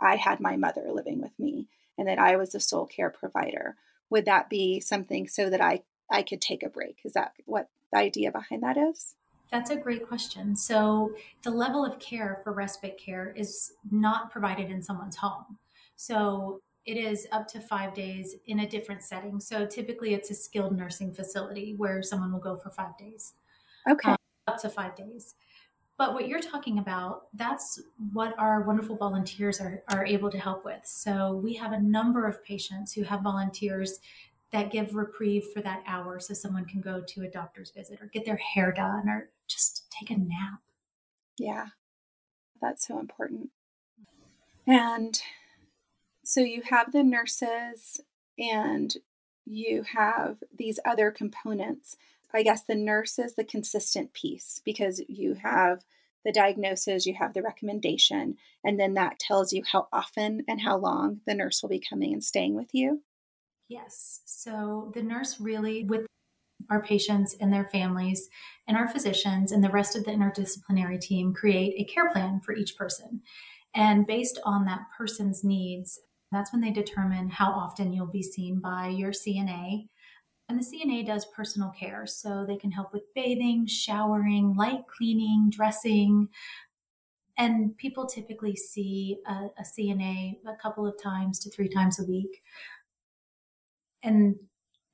I 0.00 0.16
had 0.16 0.40
my 0.40 0.56
mother 0.56 0.90
living 0.92 1.20
with 1.20 1.38
me 1.38 1.68
and 1.96 2.08
that 2.08 2.18
I 2.18 2.36
was 2.36 2.50
the 2.50 2.60
sole 2.60 2.86
care 2.86 3.10
provider. 3.10 3.76
Would 4.12 4.26
that 4.26 4.50
be 4.50 4.78
something 4.78 5.26
so 5.26 5.48
that 5.48 5.62
I 5.62 5.82
I 6.10 6.22
could 6.22 6.42
take 6.42 6.62
a 6.62 6.68
break? 6.68 6.98
Is 7.02 7.14
that 7.14 7.32
what 7.46 7.70
the 7.90 7.98
idea 7.98 8.30
behind 8.30 8.62
that 8.62 8.76
is? 8.76 9.14
That's 9.50 9.70
a 9.70 9.76
great 9.76 10.06
question. 10.06 10.54
So, 10.54 11.14
the 11.42 11.50
level 11.50 11.84
of 11.84 11.98
care 11.98 12.40
for 12.44 12.52
respite 12.52 12.98
care 12.98 13.32
is 13.34 13.72
not 13.90 14.30
provided 14.30 14.70
in 14.70 14.82
someone's 14.82 15.16
home. 15.16 15.58
So, 15.96 16.60
it 16.84 16.98
is 16.98 17.26
up 17.32 17.48
to 17.48 17.60
five 17.60 17.94
days 17.94 18.36
in 18.46 18.60
a 18.60 18.68
different 18.68 19.02
setting. 19.02 19.40
So, 19.40 19.64
typically, 19.64 20.12
it's 20.12 20.30
a 20.30 20.34
skilled 20.34 20.76
nursing 20.76 21.14
facility 21.14 21.74
where 21.76 22.02
someone 22.02 22.32
will 22.32 22.40
go 22.40 22.56
for 22.56 22.68
five 22.68 22.96
days. 22.98 23.32
Okay. 23.88 24.10
Um, 24.10 24.16
up 24.46 24.60
to 24.60 24.68
five 24.68 24.94
days. 24.94 25.34
But 25.98 26.14
what 26.14 26.26
you're 26.26 26.40
talking 26.40 26.78
about, 26.78 27.28
that's 27.34 27.80
what 28.12 28.36
our 28.38 28.62
wonderful 28.62 28.96
volunteers 28.96 29.60
are, 29.60 29.82
are 29.88 30.04
able 30.04 30.30
to 30.30 30.38
help 30.38 30.64
with. 30.64 30.80
So, 30.84 31.34
we 31.34 31.54
have 31.54 31.72
a 31.72 31.80
number 31.80 32.26
of 32.26 32.42
patients 32.44 32.92
who 32.92 33.02
have 33.04 33.20
volunteers 33.20 34.00
that 34.52 34.70
give 34.70 34.94
reprieve 34.94 35.44
for 35.52 35.62
that 35.62 35.82
hour 35.86 36.20
so 36.20 36.34
someone 36.34 36.66
can 36.66 36.80
go 36.80 37.00
to 37.00 37.22
a 37.22 37.30
doctor's 37.30 37.70
visit 37.70 38.00
or 38.00 38.06
get 38.06 38.24
their 38.24 38.36
hair 38.36 38.70
done 38.70 39.08
or 39.08 39.30
just 39.48 39.86
take 39.90 40.10
a 40.10 40.20
nap. 40.20 40.60
Yeah, 41.38 41.68
that's 42.60 42.86
so 42.86 42.98
important. 42.98 43.50
And 44.66 45.20
so 46.22 46.40
you 46.40 46.62
have 46.68 46.92
the 46.92 47.02
nurses 47.02 48.00
and 48.38 48.94
you 49.44 49.84
have 49.94 50.36
these 50.56 50.78
other 50.84 51.10
components. 51.10 51.96
I 52.34 52.42
guess 52.42 52.62
the 52.62 52.74
nurse 52.74 53.18
is 53.18 53.34
the 53.34 53.44
consistent 53.44 54.12
piece 54.12 54.60
because 54.64 55.00
you 55.08 55.32
mm-hmm. 55.32 55.46
have 55.46 55.84
the 56.24 56.32
diagnosis, 56.32 57.06
you 57.06 57.14
have 57.14 57.34
the 57.34 57.42
recommendation, 57.42 58.36
and 58.64 58.78
then 58.78 58.94
that 58.94 59.18
tells 59.18 59.52
you 59.52 59.62
how 59.70 59.88
often 59.92 60.44
and 60.46 60.60
how 60.60 60.76
long 60.76 61.20
the 61.26 61.34
nurse 61.34 61.62
will 61.62 61.68
be 61.68 61.80
coming 61.80 62.12
and 62.12 62.22
staying 62.22 62.54
with 62.54 62.68
you. 62.72 63.02
Yes. 63.68 64.20
So 64.24 64.92
the 64.94 65.02
nurse 65.02 65.40
really, 65.40 65.84
with 65.84 66.06
our 66.70 66.82
patients 66.82 67.34
and 67.40 67.52
their 67.52 67.66
families, 67.66 68.28
and 68.68 68.76
our 68.76 68.88
physicians 68.88 69.50
and 69.50 69.64
the 69.64 69.70
rest 69.70 69.96
of 69.96 70.04
the 70.04 70.12
interdisciplinary 70.12 71.00
team 71.00 71.34
create 71.34 71.74
a 71.76 71.92
care 71.92 72.10
plan 72.12 72.40
for 72.44 72.54
each 72.54 72.76
person. 72.76 73.22
And 73.74 74.06
based 74.06 74.38
on 74.44 74.64
that 74.66 74.82
person's 74.96 75.42
needs, 75.42 75.98
that's 76.30 76.52
when 76.52 76.60
they 76.60 76.70
determine 76.70 77.30
how 77.30 77.50
often 77.50 77.92
you'll 77.92 78.06
be 78.06 78.22
seen 78.22 78.60
by 78.60 78.88
your 78.88 79.10
CNA. 79.10 79.88
And 80.52 80.60
the 80.60 80.66
CNA 80.66 81.06
does 81.06 81.24
personal 81.24 81.70
care, 81.70 82.06
so 82.06 82.44
they 82.46 82.56
can 82.56 82.72
help 82.72 82.92
with 82.92 83.14
bathing, 83.14 83.66
showering, 83.66 84.54
light 84.54 84.86
cleaning, 84.86 85.48
dressing. 85.48 86.28
And 87.38 87.74
people 87.78 88.04
typically 88.06 88.54
see 88.54 89.16
a, 89.26 89.46
a 89.58 89.62
CNA 89.62 90.40
a 90.46 90.54
couple 90.60 90.86
of 90.86 91.02
times 91.02 91.38
to 91.38 91.50
three 91.50 91.70
times 91.70 91.98
a 91.98 92.04
week 92.04 92.42
and 94.02 94.36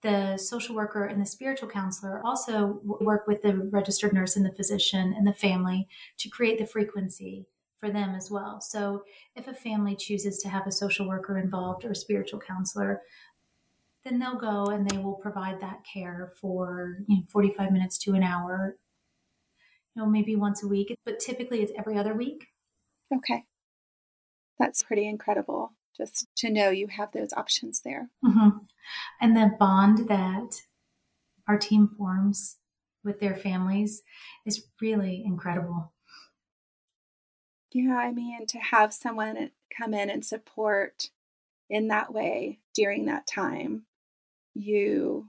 the 0.02 0.36
social 0.36 0.76
worker 0.76 1.06
and 1.06 1.20
the 1.20 1.26
spiritual 1.26 1.68
counselor 1.68 2.22
also 2.24 2.80
work 2.84 3.26
with 3.26 3.42
the 3.42 3.56
registered 3.72 4.12
nurse 4.12 4.36
and 4.36 4.46
the 4.46 4.54
physician 4.54 5.12
and 5.16 5.26
the 5.26 5.32
family 5.32 5.88
to 6.18 6.28
create 6.28 6.58
the 6.60 6.66
frequency 6.66 7.46
for 7.78 7.90
them 7.90 8.14
as 8.14 8.30
well. 8.30 8.60
So 8.60 9.02
if 9.34 9.48
a 9.48 9.54
family 9.54 9.96
chooses 9.96 10.38
to 10.38 10.48
have 10.48 10.66
a 10.66 10.72
social 10.72 11.08
worker 11.08 11.38
involved 11.38 11.84
or 11.84 11.92
a 11.92 11.96
spiritual 11.96 12.40
counselor, 12.40 13.02
then 14.04 14.18
they'll 14.18 14.38
go 14.38 14.66
and 14.66 14.88
they 14.88 14.98
will 14.98 15.14
provide 15.14 15.60
that 15.60 15.80
care 15.92 16.32
for 16.40 16.98
you 17.08 17.16
know, 17.16 17.22
45 17.30 17.72
minutes 17.72 17.98
to 17.98 18.14
an 18.14 18.22
hour, 18.22 18.76
you 19.94 20.02
know, 20.02 20.08
maybe 20.08 20.36
once 20.36 20.62
a 20.62 20.68
week, 20.68 20.94
but 21.04 21.20
typically 21.20 21.62
it's 21.62 21.72
every 21.78 21.96
other 21.98 22.14
week. 22.14 22.46
Okay. 23.14 23.44
That's 24.58 24.82
pretty 24.82 25.06
incredible 25.06 25.72
just 25.96 26.26
to 26.36 26.50
know 26.50 26.70
you 26.70 26.86
have 26.86 27.12
those 27.12 27.32
options 27.36 27.80
there. 27.84 28.08
Mm-hmm. 28.24 28.58
And 29.20 29.36
the 29.36 29.50
bond 29.58 30.08
that 30.08 30.62
our 31.46 31.58
team 31.58 31.88
forms 31.88 32.56
with 33.04 33.20
their 33.20 33.34
families 33.34 34.02
is 34.46 34.66
really 34.80 35.22
incredible. 35.24 35.92
Yeah, 37.72 37.96
I 37.96 38.12
mean, 38.12 38.46
to 38.46 38.58
have 38.58 38.94
someone 38.94 39.50
come 39.76 39.92
in 39.92 40.08
and 40.08 40.24
support 40.24 41.10
in 41.68 41.88
that 41.88 42.12
way 42.12 42.60
during 42.74 43.06
that 43.06 43.26
time, 43.26 43.82
you 44.58 45.28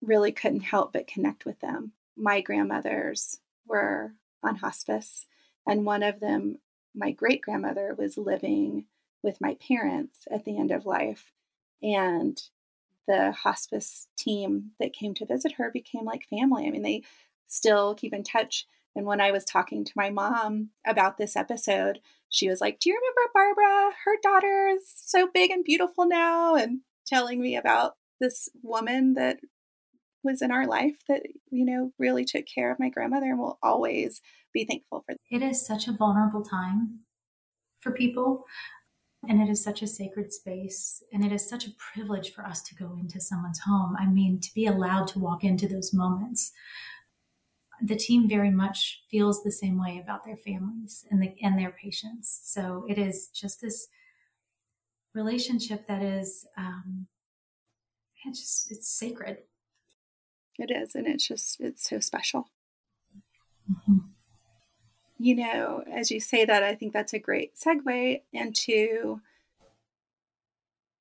really 0.00 0.32
couldn't 0.32 0.62
help 0.62 0.92
but 0.92 1.06
connect 1.06 1.44
with 1.44 1.60
them. 1.60 1.92
My 2.16 2.40
grandmothers 2.40 3.38
were 3.66 4.14
on 4.42 4.56
hospice, 4.56 5.26
and 5.66 5.86
one 5.86 6.02
of 6.02 6.20
them 6.20 6.58
my 6.94 7.10
great 7.10 7.40
grandmother 7.40 7.94
was 7.96 8.18
living 8.18 8.84
with 9.22 9.40
my 9.40 9.56
parents 9.66 10.26
at 10.30 10.44
the 10.44 10.58
end 10.58 10.70
of 10.70 10.86
life. 10.86 11.32
And 11.82 12.40
the 13.08 13.32
hospice 13.32 14.08
team 14.16 14.72
that 14.78 14.92
came 14.92 15.14
to 15.14 15.26
visit 15.26 15.52
her 15.52 15.70
became 15.70 16.04
like 16.04 16.28
family. 16.28 16.66
I 16.66 16.70
mean, 16.70 16.82
they 16.82 17.02
still 17.46 17.94
keep 17.94 18.12
in 18.12 18.22
touch. 18.22 18.66
And 18.94 19.06
when 19.06 19.20
I 19.20 19.32
was 19.32 19.44
talking 19.44 19.84
to 19.84 19.92
my 19.96 20.10
mom 20.10 20.70
about 20.86 21.16
this 21.16 21.34
episode, 21.34 22.00
she 22.28 22.48
was 22.48 22.60
like, 22.60 22.78
Do 22.78 22.90
you 22.90 22.96
remember 22.96 23.32
Barbara? 23.34 23.92
Her 24.04 24.16
daughter 24.22 24.68
is 24.68 24.84
so 24.94 25.28
big 25.32 25.50
and 25.50 25.64
beautiful 25.64 26.06
now. 26.06 26.54
And 26.54 26.80
telling 27.06 27.40
me 27.40 27.56
about 27.56 27.92
this 28.20 28.48
woman 28.62 29.14
that 29.14 29.38
was 30.24 30.42
in 30.42 30.52
our 30.52 30.66
life 30.66 30.96
that, 31.08 31.22
you 31.50 31.64
know, 31.64 31.92
really 31.98 32.24
took 32.24 32.44
care 32.52 32.70
of 32.70 32.78
my 32.78 32.88
grandmother 32.88 33.26
and 33.26 33.38
will 33.38 33.58
always 33.62 34.20
be 34.52 34.64
thankful 34.64 35.02
for. 35.04 35.16
It 35.30 35.42
is 35.42 35.66
such 35.66 35.88
a 35.88 35.92
vulnerable 35.92 36.42
time 36.42 37.00
for 37.80 37.92
people. 37.92 38.44
And 39.28 39.40
it 39.40 39.48
is 39.48 39.62
such 39.62 39.82
a 39.82 39.86
sacred 39.86 40.32
space. 40.32 41.02
And 41.12 41.24
it 41.24 41.32
is 41.32 41.48
such 41.48 41.66
a 41.66 41.72
privilege 41.94 42.32
for 42.32 42.44
us 42.44 42.60
to 42.62 42.74
go 42.74 42.96
into 43.00 43.20
someone's 43.20 43.60
home. 43.60 43.96
I 43.98 44.06
mean, 44.06 44.40
to 44.40 44.48
be 44.54 44.66
allowed 44.66 45.06
to 45.08 45.20
walk 45.20 45.44
into 45.44 45.68
those 45.68 45.92
moments. 45.92 46.52
The 47.80 47.96
team 47.96 48.28
very 48.28 48.50
much 48.50 49.02
feels 49.10 49.42
the 49.42 49.52
same 49.52 49.80
way 49.80 50.00
about 50.02 50.24
their 50.24 50.36
families 50.36 51.04
and, 51.10 51.22
the, 51.22 51.34
and 51.40 51.58
their 51.58 51.70
patients. 51.70 52.40
So 52.44 52.84
it 52.88 52.98
is 52.98 53.28
just 53.28 53.60
this 53.60 53.88
relationship 55.14 55.86
that 55.86 56.02
is, 56.02 56.46
um, 56.56 57.06
it's 58.24 58.40
just, 58.40 58.70
it's 58.70 58.88
sacred. 58.88 59.38
It 60.58 60.70
is. 60.70 60.94
And 60.94 61.06
it's 61.06 61.26
just, 61.26 61.60
it's 61.60 61.88
so 61.88 61.98
special. 61.98 62.48
Mm-hmm 63.70 63.98
you 65.22 65.36
know, 65.36 65.84
as 65.90 66.10
you 66.10 66.18
say 66.18 66.44
that, 66.44 66.64
I 66.64 66.74
think 66.74 66.92
that's 66.92 67.12
a 67.12 67.18
great 67.18 67.52
segue 67.54 68.22
into 68.32 69.20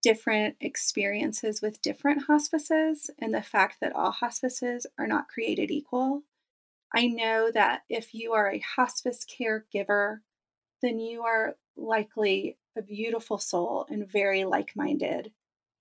different 0.03 0.57
experiences 0.61 1.59
with 1.59 1.81
different 1.81 2.25
hospices 2.25 3.09
and 3.17 3.33
the 3.33 3.41
fact 3.41 3.77
that 3.81 3.95
all 3.95 4.11
hospices 4.11 4.85
are 4.99 5.07
not 5.07 5.27
created 5.27 5.71
equal. 5.71 6.21
I 6.93 7.07
know 7.07 7.49
that 7.51 7.81
if 7.89 8.13
you 8.13 8.33
are 8.33 8.51
a 8.51 8.63
hospice 8.75 9.25
caregiver, 9.25 10.19
then 10.81 10.99
you 10.99 11.23
are 11.23 11.55
likely 11.75 12.57
a 12.77 12.81
beautiful 12.81 13.37
soul 13.37 13.85
and 13.89 14.09
very 14.09 14.43
like 14.45 14.75
minded 14.75 15.31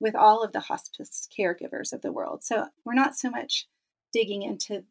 with 0.01 0.15
all 0.15 0.43
of 0.43 0.53
the 0.53 0.61
hospice 0.61 1.29
caregivers 1.37 1.93
of 1.93 2.03
the 2.03 2.13
world. 2.13 2.43
So 2.43 2.67
we're 2.85 2.95
not 2.95 3.17
so 3.17 3.31
much 3.31 3.69
digging 4.13 4.43
into 4.43 4.85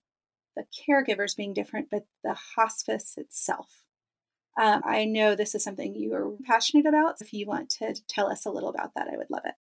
the 0.56 0.66
caregivers 0.88 1.36
being 1.36 1.54
different, 1.54 1.90
but 1.90 2.06
the 2.24 2.36
hospice 2.56 3.16
itself. 3.18 3.84
Um, 4.60 4.82
I 4.86 5.06
know 5.06 5.36
this 5.36 5.56
is 5.56 5.64
something 5.64 5.96
you 5.96 6.14
are 6.14 6.32
passionate 6.46 6.86
about. 6.86 7.22
If 7.22 7.34
you 7.34 7.46
want 7.48 7.70
to 7.72 7.96
tell 8.08 8.30
us 8.30 8.46
a 8.46 8.52
little 8.52 8.70
about 8.70 8.94
that, 8.96 9.08
I 9.12 9.18
would 9.18 9.30
love 9.30 9.44
it. 9.46 9.56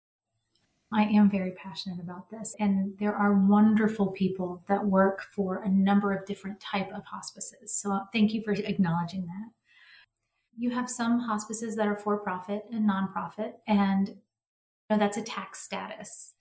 I 0.92 1.02
am 1.04 1.28
very 1.28 1.50
passionate 1.50 1.98
about 1.98 2.30
this 2.30 2.54
and 2.60 2.96
there 2.98 3.14
are 3.14 3.34
wonderful 3.34 4.12
people 4.12 4.62
that 4.68 4.84
work 4.84 5.22
for 5.34 5.60
a 5.62 5.68
number 5.68 6.12
of 6.12 6.24
different 6.24 6.60
type 6.60 6.92
of 6.92 7.04
hospices. 7.04 7.74
So 7.74 8.02
thank 8.12 8.32
you 8.32 8.42
for 8.42 8.52
acknowledging 8.52 9.26
that. 9.26 9.50
You 10.56 10.70
have 10.70 10.88
some 10.88 11.20
hospices 11.20 11.76
that 11.76 11.86
are 11.86 11.96
for 11.96 12.18
profit 12.18 12.64
and 12.72 12.88
nonprofit 12.88 13.54
and 13.66 14.08
you 14.08 14.14
know, 14.90 14.98
that's 14.98 15.16
a 15.16 15.22
tax 15.22 15.62
status. 15.62 16.34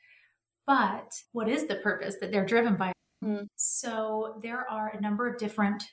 But 0.65 1.13
what 1.31 1.49
is 1.49 1.67
the 1.67 1.75
purpose 1.75 2.15
that 2.21 2.31
they're 2.31 2.45
driven 2.45 2.75
by? 2.75 2.93
Mm. 3.23 3.47
So 3.55 4.39
there 4.41 4.69
are 4.69 4.89
a 4.89 5.01
number 5.01 5.27
of 5.27 5.37
different 5.37 5.83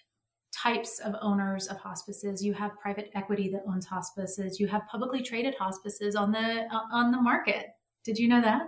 types 0.52 0.98
of 0.98 1.14
owners 1.20 1.68
of 1.68 1.78
hospices. 1.78 2.44
You 2.44 2.54
have 2.54 2.78
private 2.80 3.10
equity 3.14 3.50
that 3.50 3.62
owns 3.66 3.86
hospices. 3.86 4.58
You 4.58 4.66
have 4.68 4.82
publicly 4.90 5.22
traded 5.22 5.54
hospices 5.54 6.16
on 6.16 6.32
the 6.32 6.66
uh, 6.72 6.80
on 6.92 7.12
the 7.12 7.20
market. 7.20 7.66
Did 8.04 8.18
you 8.18 8.28
know 8.28 8.40
that? 8.40 8.62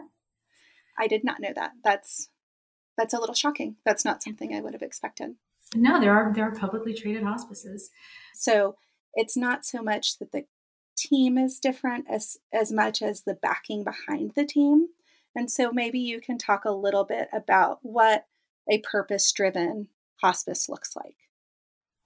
I 0.99 1.07
did 1.07 1.25
not 1.25 1.41
know 1.41 1.53
that. 1.55 1.73
That's 1.83 2.29
that's 2.97 3.15
a 3.15 3.19
little 3.19 3.35
shocking. 3.35 3.77
That's 3.85 4.05
not 4.05 4.23
something 4.23 4.55
I 4.55 4.61
would 4.61 4.75
have 4.75 4.83
expected. 4.83 5.35
No, 5.75 6.01
there 6.01 6.13
are 6.13 6.33
there 6.35 6.47
are 6.47 6.55
publicly 6.55 6.95
traded 6.95 7.23
hospices. 7.23 7.91
So 8.35 8.77
it's 9.15 9.37
not 9.37 9.65
so 9.65 9.83
much 9.83 10.19
that 10.19 10.33
the 10.33 10.45
team 10.97 11.39
is 11.39 11.59
different 11.59 12.07
as 12.11 12.39
as 12.53 12.71
much 12.71 13.03
as 13.03 13.23
the 13.23 13.35
backing 13.35 13.85
behind 13.85 14.33
the 14.35 14.45
team. 14.45 14.89
And 15.35 15.51
so 15.51 15.73
maybe 15.73 15.99
you 15.99 16.21
can 16.21 16.37
talk 16.37 16.65
a 16.65 16.73
little 16.73 17.05
bit 17.05 17.29
about 17.33 17.79
what 17.83 18.27
a 18.71 18.81
purpose 18.81 19.31
driven 19.33 19.89
hospice 20.21 20.69
looks 20.69 20.95
like. 20.95 21.17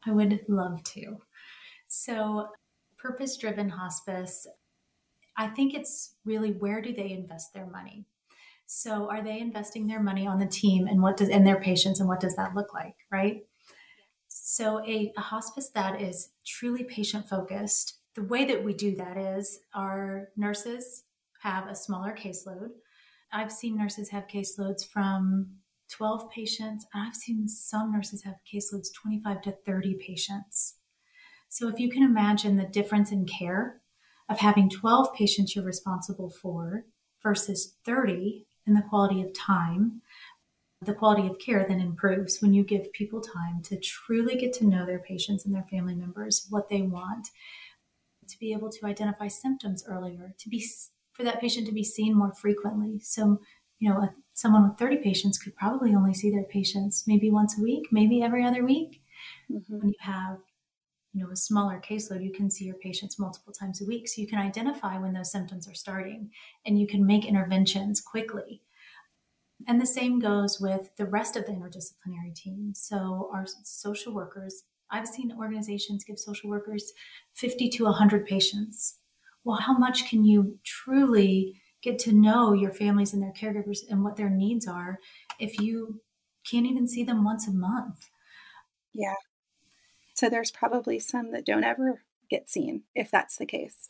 I 0.06 0.12
would 0.12 0.44
love 0.48 0.84
to. 0.84 1.18
So, 1.88 2.50
purpose 2.96 3.36
driven 3.36 3.70
hospice 3.70 4.46
I 5.36 5.48
think 5.48 5.74
it's 5.74 6.14
really 6.24 6.52
where 6.52 6.80
do 6.80 6.92
they 6.92 7.10
invest 7.10 7.52
their 7.52 7.66
money? 7.66 8.06
So 8.66 9.08
are 9.10 9.22
they 9.22 9.38
investing 9.38 9.86
their 9.86 10.02
money 10.02 10.26
on 10.26 10.38
the 10.38 10.46
team 10.46 10.86
and 10.86 11.02
what 11.02 11.16
does 11.16 11.28
and 11.28 11.46
their 11.46 11.60
patients 11.60 12.00
and 12.00 12.08
what 12.08 12.20
does 12.20 12.36
that 12.36 12.54
look 12.54 12.72
like, 12.74 12.96
right? 13.12 13.44
So 14.48 14.80
a, 14.86 15.12
a 15.16 15.20
hospice 15.20 15.70
that 15.70 16.00
is 16.00 16.28
truly 16.46 16.84
patient 16.84 17.28
focused, 17.28 17.98
the 18.14 18.22
way 18.22 18.44
that 18.44 18.62
we 18.62 18.74
do 18.74 18.94
that 18.94 19.16
is 19.16 19.58
our 19.74 20.28
nurses 20.36 21.02
have 21.42 21.66
a 21.66 21.74
smaller 21.74 22.14
caseload. 22.16 22.68
I've 23.32 23.50
seen 23.50 23.76
nurses 23.76 24.10
have 24.10 24.28
caseloads 24.28 24.86
from 24.86 25.48
12 25.90 26.30
patients. 26.30 26.86
I've 26.94 27.16
seen 27.16 27.48
some 27.48 27.90
nurses 27.90 28.22
have 28.22 28.36
caseloads 28.46 28.94
25 28.94 29.42
to 29.42 29.56
30 29.66 29.94
patients. 29.94 30.76
So 31.48 31.66
if 31.66 31.80
you 31.80 31.90
can 31.90 32.04
imagine 32.04 32.56
the 32.56 32.66
difference 32.66 33.10
in 33.10 33.26
care 33.26 33.80
of 34.28 34.38
having 34.38 34.70
12 34.70 35.12
patients 35.12 35.56
you're 35.56 35.64
responsible 35.64 36.30
for 36.30 36.84
versus 37.20 37.74
30 37.84 38.46
and 38.64 38.76
the 38.76 38.86
quality 38.88 39.20
of 39.22 39.34
time, 39.34 40.02
the 40.82 40.94
quality 40.94 41.26
of 41.26 41.38
care 41.38 41.64
then 41.66 41.80
improves 41.80 42.40
when 42.40 42.52
you 42.52 42.62
give 42.62 42.92
people 42.92 43.20
time 43.20 43.62
to 43.62 43.78
truly 43.78 44.36
get 44.36 44.52
to 44.54 44.66
know 44.66 44.84
their 44.84 44.98
patients 44.98 45.44
and 45.44 45.54
their 45.54 45.66
family 45.70 45.94
members, 45.94 46.46
what 46.50 46.68
they 46.68 46.82
want, 46.82 47.28
to 48.28 48.38
be 48.38 48.52
able 48.52 48.70
to 48.70 48.86
identify 48.86 49.28
symptoms 49.28 49.84
earlier, 49.88 50.34
to 50.38 50.48
be 50.48 50.64
for 51.12 51.22
that 51.22 51.40
patient 51.40 51.66
to 51.66 51.72
be 51.72 51.84
seen 51.84 52.14
more 52.14 52.32
frequently. 52.34 53.00
So, 53.00 53.40
you 53.78 53.88
know, 53.88 54.08
someone 54.34 54.68
with 54.68 54.78
30 54.78 54.98
patients 54.98 55.38
could 55.38 55.56
probably 55.56 55.94
only 55.94 56.12
see 56.12 56.30
their 56.30 56.44
patients 56.44 57.04
maybe 57.06 57.30
once 57.30 57.58
a 57.58 57.62
week, 57.62 57.86
maybe 57.90 58.22
every 58.22 58.44
other 58.44 58.64
week. 58.64 59.00
Mm-hmm. 59.50 59.78
When 59.78 59.88
you 59.88 59.94
have 60.00 60.38
you 61.16 61.24
know 61.24 61.30
a 61.30 61.36
smaller 61.36 61.80
caseload 61.80 62.22
you 62.22 62.30
can 62.30 62.50
see 62.50 62.66
your 62.66 62.74
patients 62.74 63.18
multiple 63.18 63.52
times 63.52 63.80
a 63.80 63.86
week 63.86 64.06
so 64.06 64.20
you 64.20 64.28
can 64.28 64.38
identify 64.38 64.98
when 64.98 65.14
those 65.14 65.32
symptoms 65.32 65.66
are 65.66 65.74
starting 65.74 66.30
and 66.66 66.78
you 66.78 66.86
can 66.86 67.06
make 67.06 67.24
interventions 67.24 68.02
quickly 68.02 68.60
and 69.66 69.80
the 69.80 69.86
same 69.86 70.18
goes 70.18 70.60
with 70.60 70.90
the 70.96 71.06
rest 71.06 71.36
of 71.36 71.46
the 71.46 71.52
interdisciplinary 71.52 72.34
team. 72.34 72.72
So 72.74 73.30
our 73.32 73.46
social 73.64 74.14
workers 74.14 74.64
i've 74.90 75.08
seen 75.08 75.32
organizations 75.36 76.04
give 76.04 76.18
social 76.18 76.48
workers 76.48 76.92
50 77.34 77.68
to 77.70 77.84
100 77.84 78.26
patients. 78.26 78.98
Well 79.44 79.58
how 79.58 79.76
much 79.76 80.08
can 80.08 80.24
you 80.24 80.58
truly 80.64 81.60
get 81.82 81.98
to 82.00 82.12
know 82.12 82.52
your 82.52 82.72
families 82.72 83.12
and 83.12 83.22
their 83.22 83.32
caregivers 83.32 83.78
and 83.88 84.02
what 84.02 84.16
their 84.16 84.30
needs 84.30 84.66
are 84.66 84.98
if 85.38 85.60
you 85.60 86.00
can't 86.48 86.66
even 86.66 86.86
see 86.88 87.04
them 87.04 87.24
once 87.24 87.46
a 87.48 87.52
month? 87.52 88.08
Yeah. 88.92 89.14
So 90.14 90.28
there's 90.28 90.50
probably 90.50 90.98
some 90.98 91.32
that 91.32 91.44
don't 91.44 91.64
ever 91.64 92.02
get 92.30 92.48
seen 92.48 92.82
if 92.94 93.10
that's 93.10 93.36
the 93.36 93.46
case. 93.46 93.88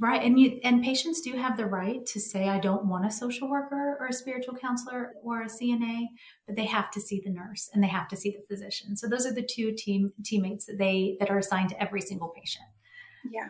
Right. 0.00 0.22
And 0.22 0.38
you 0.38 0.60
and 0.62 0.82
patients 0.82 1.20
do 1.20 1.32
have 1.32 1.56
the 1.56 1.66
right 1.66 2.06
to 2.06 2.20
say 2.20 2.48
I 2.48 2.60
don't 2.60 2.86
want 2.86 3.04
a 3.04 3.10
social 3.10 3.50
worker 3.50 3.96
or 3.98 4.06
a 4.06 4.12
spiritual 4.12 4.54
counselor 4.54 5.14
or 5.24 5.42
a 5.42 5.46
CNA, 5.46 6.06
but 6.46 6.54
they 6.54 6.66
have 6.66 6.92
to 6.92 7.00
see 7.00 7.20
the 7.24 7.30
nurse 7.30 7.68
and 7.74 7.82
they 7.82 7.88
have 7.88 8.06
to 8.08 8.16
see 8.16 8.30
the 8.30 8.46
physician. 8.46 8.96
So 8.96 9.08
those 9.08 9.26
are 9.26 9.34
the 9.34 9.42
two 9.42 9.72
team 9.72 10.12
teammates 10.24 10.66
that 10.66 10.78
they 10.78 11.16
that 11.18 11.30
are 11.30 11.38
assigned 11.38 11.70
to 11.70 11.82
every 11.82 12.00
single 12.00 12.28
patient. 12.28 12.66
Yeah. 13.28 13.48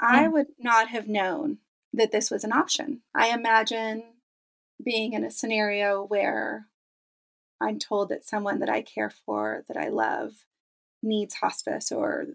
I 0.00 0.28
would 0.28 0.46
not 0.58 0.88
have 0.88 1.08
known 1.08 1.58
that 1.92 2.10
this 2.10 2.30
was 2.30 2.42
an 2.42 2.52
option. 2.52 3.02
I 3.14 3.28
imagine 3.28 4.02
being 4.82 5.12
in 5.12 5.24
a 5.24 5.30
scenario 5.30 6.02
where 6.02 6.68
I'm 7.60 7.78
told 7.78 8.08
that 8.08 8.24
someone 8.24 8.60
that 8.60 8.70
I 8.70 8.80
care 8.80 9.10
for, 9.10 9.64
that 9.68 9.76
I 9.76 9.88
love, 9.88 10.46
needs 11.02 11.34
hospice 11.34 11.92
or 11.92 12.28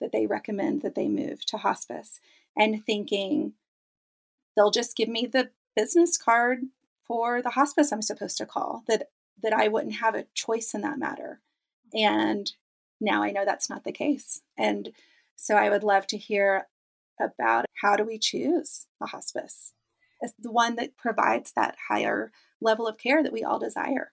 that 0.00 0.10
they 0.10 0.26
recommend 0.26 0.82
that 0.82 0.96
they 0.96 1.08
move 1.08 1.44
to 1.46 1.58
hospice 1.58 2.20
and 2.56 2.84
thinking 2.84 3.52
they'll 4.56 4.70
just 4.70 4.96
give 4.96 5.08
me 5.08 5.26
the 5.26 5.50
business 5.74 6.16
card 6.16 6.60
for 7.06 7.42
the 7.42 7.50
hospice 7.50 7.92
I'm 7.92 8.02
supposed 8.02 8.38
to 8.38 8.46
call 8.46 8.82
that 8.88 9.10
that 9.42 9.52
I 9.52 9.68
wouldn't 9.68 9.96
have 9.96 10.14
a 10.14 10.26
choice 10.34 10.74
in 10.74 10.80
that 10.80 10.98
matter. 10.98 11.40
And 11.92 12.50
now 13.00 13.22
I 13.22 13.30
know 13.30 13.44
that's 13.44 13.68
not 13.68 13.84
the 13.84 13.92
case. 13.92 14.40
And 14.56 14.92
so 15.36 15.56
I 15.56 15.68
would 15.68 15.84
love 15.84 16.06
to 16.08 16.16
hear 16.16 16.66
about 17.20 17.66
how 17.82 17.96
do 17.96 18.04
we 18.04 18.18
choose 18.18 18.86
a 19.00 19.06
hospice 19.06 19.72
as 20.22 20.32
the 20.38 20.50
one 20.50 20.76
that 20.76 20.96
provides 20.96 21.52
that 21.52 21.76
higher 21.88 22.32
level 22.60 22.86
of 22.86 22.98
care 22.98 23.22
that 23.22 23.32
we 23.32 23.44
all 23.44 23.58
desire. 23.58 24.12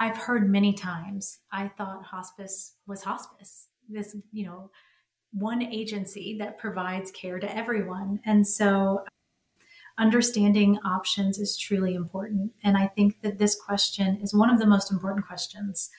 I've 0.00 0.16
heard 0.16 0.50
many 0.50 0.72
times, 0.72 1.38
I 1.52 1.68
thought 1.68 2.04
hospice 2.04 2.74
was 2.86 3.04
hospice, 3.04 3.68
this, 3.88 4.16
you 4.32 4.46
know, 4.46 4.70
one 5.32 5.62
agency 5.62 6.36
that 6.38 6.58
provides 6.58 7.10
care 7.10 7.38
to 7.38 7.56
everyone. 7.56 8.20
And 8.24 8.46
so 8.46 9.04
understanding 9.98 10.78
options 10.84 11.38
is 11.38 11.56
truly 11.56 11.94
important. 11.94 12.52
And 12.62 12.76
I 12.76 12.86
think 12.86 13.20
that 13.22 13.38
this 13.38 13.54
question 13.54 14.18
is 14.22 14.34
one 14.34 14.50
of 14.50 14.58
the 14.58 14.66
most 14.66 14.90
important 14.90 15.26
questions 15.26 15.90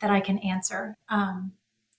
that 0.00 0.10
I 0.10 0.20
can 0.20 0.38
answer. 0.38 0.96
Um, 1.08 1.52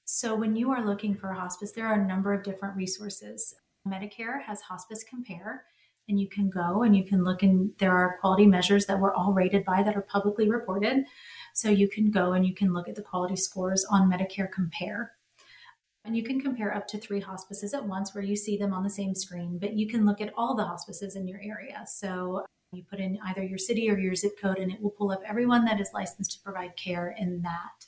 so 0.06 0.36
when 0.36 0.56
you 0.56 0.72
are 0.72 0.86
looking 0.86 1.16
for 1.16 1.30
a 1.30 1.40
hospice, 1.40 1.72
there 1.72 1.88
are 1.88 2.02
a 2.02 2.08
number 2.08 2.34
of 2.34 2.44
different 2.44 2.76
resources. 2.76 3.56
Medicare 3.88 4.42
has 4.44 4.62
Hospice 4.62 5.04
Compare, 5.04 5.64
and 6.10 6.20
you 6.20 6.28
can 6.28 6.50
go 6.50 6.84
and 6.84 6.96
you 6.96 7.04
can 7.04 7.24
look 7.24 7.44
and 7.44 7.72
there 7.78 7.94
are 7.96 8.18
quality 8.20 8.46
measures 8.46 8.86
that 8.86 9.00
we're 9.00 9.14
all 9.14 9.34
rated 9.34 9.64
by 9.64 9.82
that 9.84 9.96
are 9.96 10.02
publicly 10.02 10.50
reported. 10.50 11.06
So 11.54 11.70
you 11.70 11.88
can 11.88 12.12
go 12.12 12.34
and 12.34 12.46
you 12.46 12.54
can 12.54 12.74
look 12.74 12.90
at 12.90 12.96
the 12.96 13.02
quality 13.02 13.36
scores 13.36 13.86
on 13.90 14.12
Medicare 14.12 14.52
Compare. 14.52 15.14
And 16.04 16.16
you 16.16 16.24
can 16.24 16.42
compare 16.42 16.76
up 16.76 16.88
to 16.88 17.00
three 17.00 17.20
hospices 17.20 17.74
at 17.74 17.86
once 17.86 18.16
where 18.16 18.24
you 18.24 18.36
see 18.36 18.58
them 18.58 18.74
on 18.74 18.84
the 18.84 18.90
same 18.90 19.14
screen, 19.14 19.60
but 19.60 19.74
you 19.74 19.88
can 19.88 20.06
look 20.06 20.20
at 20.20 20.34
all 20.36 20.56
the 20.56 20.66
hospices 20.66 21.16
in 21.16 21.28
your 21.28 21.40
area. 21.44 21.84
So 21.86 22.44
you 22.72 22.84
put 22.90 23.00
in 23.00 23.20
either 23.26 23.44
your 23.44 23.58
city 23.58 23.90
or 23.90 23.98
your 23.98 24.16
zip 24.16 24.40
code, 24.42 24.58
and 24.58 24.72
it 24.72 24.82
will 24.82 24.92
pull 24.92 25.12
up 25.12 25.22
everyone 25.28 25.66
that 25.66 25.80
is 25.80 25.92
licensed 25.94 26.32
to 26.32 26.44
provide 26.44 26.76
care 26.76 27.16
in 27.20 27.42
that 27.44 27.86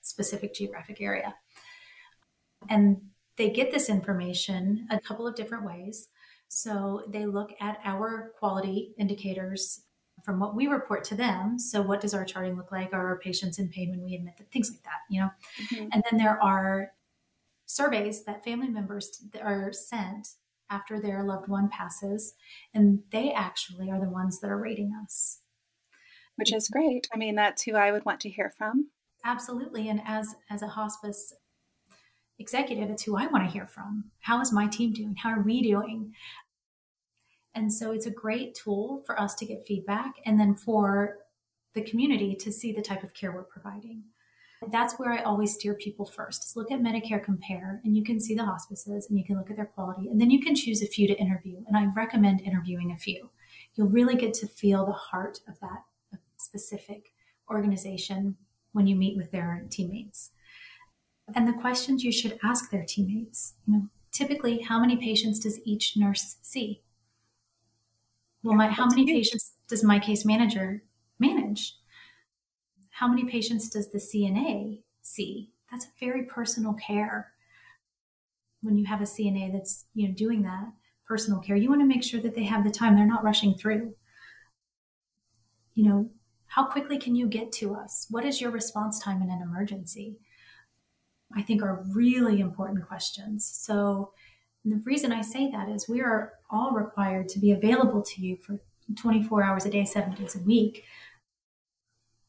specific 0.00 0.54
geographic 0.54 1.00
area. 1.00 1.34
And 2.68 3.00
they 3.36 3.50
get 3.50 3.70
this 3.70 3.88
information 3.88 4.86
a 4.90 4.98
couple 4.98 5.26
of 5.26 5.34
different 5.34 5.64
ways. 5.64 6.08
So 6.48 7.02
they 7.08 7.26
look 7.26 7.52
at 7.60 7.78
our 7.84 8.32
quality 8.38 8.94
indicators 8.98 9.82
from 10.24 10.38
what 10.38 10.54
we 10.54 10.66
report 10.66 11.04
to 11.04 11.14
them. 11.14 11.58
So, 11.58 11.82
what 11.82 12.00
does 12.00 12.14
our 12.14 12.24
charting 12.24 12.56
look 12.56 12.70
like? 12.70 12.92
Are 12.92 13.06
our 13.08 13.18
patients 13.18 13.58
in 13.58 13.68
pain 13.68 13.90
when 13.90 14.02
we 14.02 14.14
admit 14.14 14.36
them? 14.36 14.46
Things 14.52 14.70
like 14.70 14.82
that, 14.82 15.00
you 15.10 15.20
know? 15.20 15.30
Mm-hmm. 15.72 15.88
And 15.92 16.04
then 16.10 16.18
there 16.18 16.40
are 16.42 16.92
surveys 17.72 18.24
that 18.24 18.44
family 18.44 18.68
members 18.68 19.10
are 19.40 19.72
sent 19.72 20.28
after 20.70 21.00
their 21.00 21.22
loved 21.22 21.48
one 21.48 21.68
passes, 21.68 22.34
and 22.74 23.00
they 23.10 23.32
actually 23.32 23.90
are 23.90 24.00
the 24.00 24.10
ones 24.10 24.40
that 24.40 24.50
are 24.50 24.58
rating 24.58 24.92
us. 25.02 25.40
Which 26.36 26.52
is 26.52 26.68
great. 26.68 27.08
I 27.12 27.18
mean, 27.18 27.34
that's 27.34 27.62
who 27.62 27.74
I 27.74 27.92
would 27.92 28.04
want 28.04 28.20
to 28.20 28.30
hear 28.30 28.52
from. 28.56 28.88
Absolutely. 29.24 29.88
And 29.88 30.00
as 30.06 30.34
as 30.50 30.62
a 30.62 30.68
hospice 30.68 31.32
executive, 32.38 32.90
it's 32.90 33.04
who 33.04 33.16
I 33.16 33.26
want 33.26 33.44
to 33.44 33.50
hear 33.50 33.66
from. 33.66 34.10
How 34.20 34.40
is 34.40 34.52
my 34.52 34.66
team 34.66 34.92
doing? 34.92 35.16
How 35.22 35.30
are 35.30 35.42
we 35.42 35.62
doing? 35.62 36.12
And 37.54 37.72
so 37.72 37.92
it's 37.92 38.06
a 38.06 38.10
great 38.10 38.54
tool 38.54 39.02
for 39.06 39.20
us 39.20 39.34
to 39.36 39.46
get 39.46 39.66
feedback 39.66 40.14
and 40.24 40.40
then 40.40 40.54
for 40.54 41.18
the 41.74 41.82
community 41.82 42.34
to 42.34 42.50
see 42.50 42.72
the 42.72 42.82
type 42.82 43.02
of 43.02 43.14
care 43.14 43.30
we're 43.30 43.44
providing. 43.44 44.04
That's 44.70 44.94
where 44.94 45.12
I 45.12 45.22
always 45.22 45.54
steer 45.54 45.74
people 45.74 46.06
first. 46.06 46.44
Is 46.44 46.56
look 46.56 46.70
at 46.70 46.80
Medicare 46.80 47.22
Compare 47.22 47.80
and 47.84 47.96
you 47.96 48.04
can 48.04 48.20
see 48.20 48.34
the 48.34 48.44
hospices 48.44 49.08
and 49.08 49.18
you 49.18 49.24
can 49.24 49.36
look 49.36 49.50
at 49.50 49.56
their 49.56 49.66
quality 49.66 50.08
and 50.08 50.20
then 50.20 50.30
you 50.30 50.40
can 50.40 50.54
choose 50.54 50.82
a 50.82 50.86
few 50.86 51.06
to 51.08 51.18
interview. 51.18 51.62
And 51.66 51.76
I 51.76 51.86
recommend 51.94 52.40
interviewing 52.40 52.92
a 52.92 52.96
few. 52.96 53.30
You'll 53.74 53.88
really 53.88 54.14
get 54.14 54.34
to 54.34 54.46
feel 54.46 54.86
the 54.86 54.92
heart 54.92 55.40
of 55.48 55.58
that 55.60 55.82
specific 56.36 57.12
organization 57.50 58.36
when 58.72 58.86
you 58.86 58.96
meet 58.96 59.16
with 59.16 59.30
their 59.30 59.64
teammates. 59.70 60.30
And 61.34 61.46
the 61.46 61.60
questions 61.60 62.04
you 62.04 62.12
should 62.12 62.38
ask 62.42 62.70
their 62.70 62.84
teammates, 62.84 63.54
you 63.66 63.74
know, 63.74 63.86
typically 64.10 64.60
how 64.60 64.80
many 64.80 64.96
patients 64.96 65.38
does 65.38 65.60
each 65.64 65.96
nurse 65.96 66.36
see? 66.42 66.82
Well, 68.42 68.54
my, 68.54 68.68
how 68.68 68.86
many 68.86 69.06
patients 69.06 69.52
does 69.68 69.84
my 69.84 69.98
case 69.98 70.24
manager 70.24 70.82
manage? 71.18 71.76
How 73.02 73.08
many 73.08 73.24
patients 73.24 73.68
does 73.68 73.90
the 73.90 73.98
CNA 73.98 74.78
see? 75.00 75.50
That's 75.72 75.86
a 75.86 75.98
very 75.98 76.22
personal 76.22 76.74
care. 76.74 77.32
When 78.60 78.76
you 78.76 78.86
have 78.86 79.00
a 79.00 79.06
CNA 79.06 79.52
that's 79.52 79.86
you 79.92 80.06
know 80.06 80.14
doing 80.14 80.42
that 80.42 80.68
personal 81.04 81.40
care, 81.40 81.56
you 81.56 81.68
want 81.68 81.80
to 81.80 81.84
make 81.84 82.04
sure 82.04 82.20
that 82.20 82.36
they 82.36 82.44
have 82.44 82.62
the 82.62 82.70
time. 82.70 82.94
They're 82.94 83.04
not 83.04 83.24
rushing 83.24 83.54
through. 83.54 83.96
You 85.74 85.88
know, 85.88 86.10
how 86.46 86.64
quickly 86.64 86.96
can 86.96 87.16
you 87.16 87.26
get 87.26 87.50
to 87.54 87.74
us? 87.74 88.06
What 88.08 88.24
is 88.24 88.40
your 88.40 88.52
response 88.52 89.00
time 89.00 89.20
in 89.20 89.30
an 89.30 89.42
emergency? 89.42 90.20
I 91.34 91.42
think 91.42 91.60
are 91.60 91.84
really 91.92 92.38
important 92.38 92.86
questions. 92.86 93.44
So 93.52 94.12
the 94.64 94.80
reason 94.84 95.10
I 95.10 95.22
say 95.22 95.50
that 95.50 95.68
is 95.68 95.88
we 95.88 96.02
are 96.02 96.34
all 96.52 96.70
required 96.70 97.28
to 97.30 97.40
be 97.40 97.50
available 97.50 98.00
to 98.00 98.20
you 98.22 98.36
for 98.36 98.60
24 98.96 99.42
hours 99.42 99.66
a 99.66 99.70
day, 99.70 99.84
seven 99.84 100.14
days 100.14 100.36
a 100.36 100.44
week. 100.44 100.84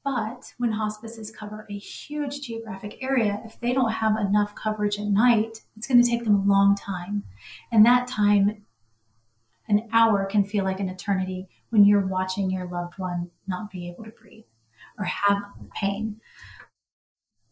But 0.04 0.54
when 0.58 0.74
hospices 0.74 1.32
cover 1.32 1.66
a 1.70 1.78
huge 1.78 2.42
geographic 2.42 2.98
area, 3.02 3.42
if 3.46 3.60
they 3.60 3.72
don't 3.72 3.92
have 3.92 4.18
enough 4.18 4.54
coverage 4.54 5.00
at 5.00 5.06
night, 5.06 5.62
it's 5.78 5.88
going 5.88 6.04
to 6.04 6.10
take 6.10 6.26
them 6.26 6.36
a 6.36 6.44
long 6.44 6.76
time. 6.76 7.24
And 7.72 7.86
that 7.86 8.08
time, 8.08 8.66
an 9.70 9.88
hour 9.94 10.26
can 10.26 10.44
feel 10.44 10.66
like 10.66 10.82
an 10.82 10.90
eternity 10.90 11.48
when 11.70 11.86
you're 11.86 12.06
watching 12.06 12.52
your 12.52 12.68
loved 12.68 12.98
one 12.98 13.32
not 13.48 13.72
be 13.72 13.88
able 13.88 14.04
to 14.04 14.12
breathe 14.12 14.44
or 15.00 15.06
have 15.06 15.42
pain. 15.74 16.20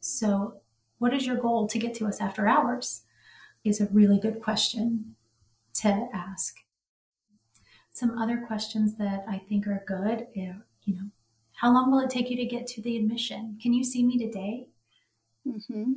So, 0.02 0.62
what 0.98 1.14
is 1.14 1.26
your 1.26 1.38
goal 1.38 1.68
to 1.68 1.80
get 1.80 1.94
to 1.96 2.06
us 2.06 2.20
after 2.20 2.48
hours? 2.48 3.04
Is 3.64 3.80
a 3.80 3.88
really 3.92 4.20
good 4.20 4.42
question 4.42 5.16
to 5.76 6.10
ask. 6.14 6.56
Some 7.92 8.18
other 8.18 8.44
questions 8.46 8.98
that 8.98 9.24
I 9.30 9.38
think 9.38 9.68
are 9.68 9.84
good, 9.88 10.28
eh, 10.36 10.54
you 10.84 10.96
know, 10.96 11.12
how 11.62 11.72
long 11.72 11.92
will 11.92 12.00
it 12.00 12.10
take 12.10 12.32
you 12.32 12.38
to 12.38 12.46
get 12.46 12.66
to 12.66 12.82
the 12.82 12.98
admission? 12.98 13.56
Can 13.62 13.72
you 13.72 13.84
see 13.84 14.04
me 14.04 14.18
today? 14.18 14.66
Mm-hmm. 15.48 15.94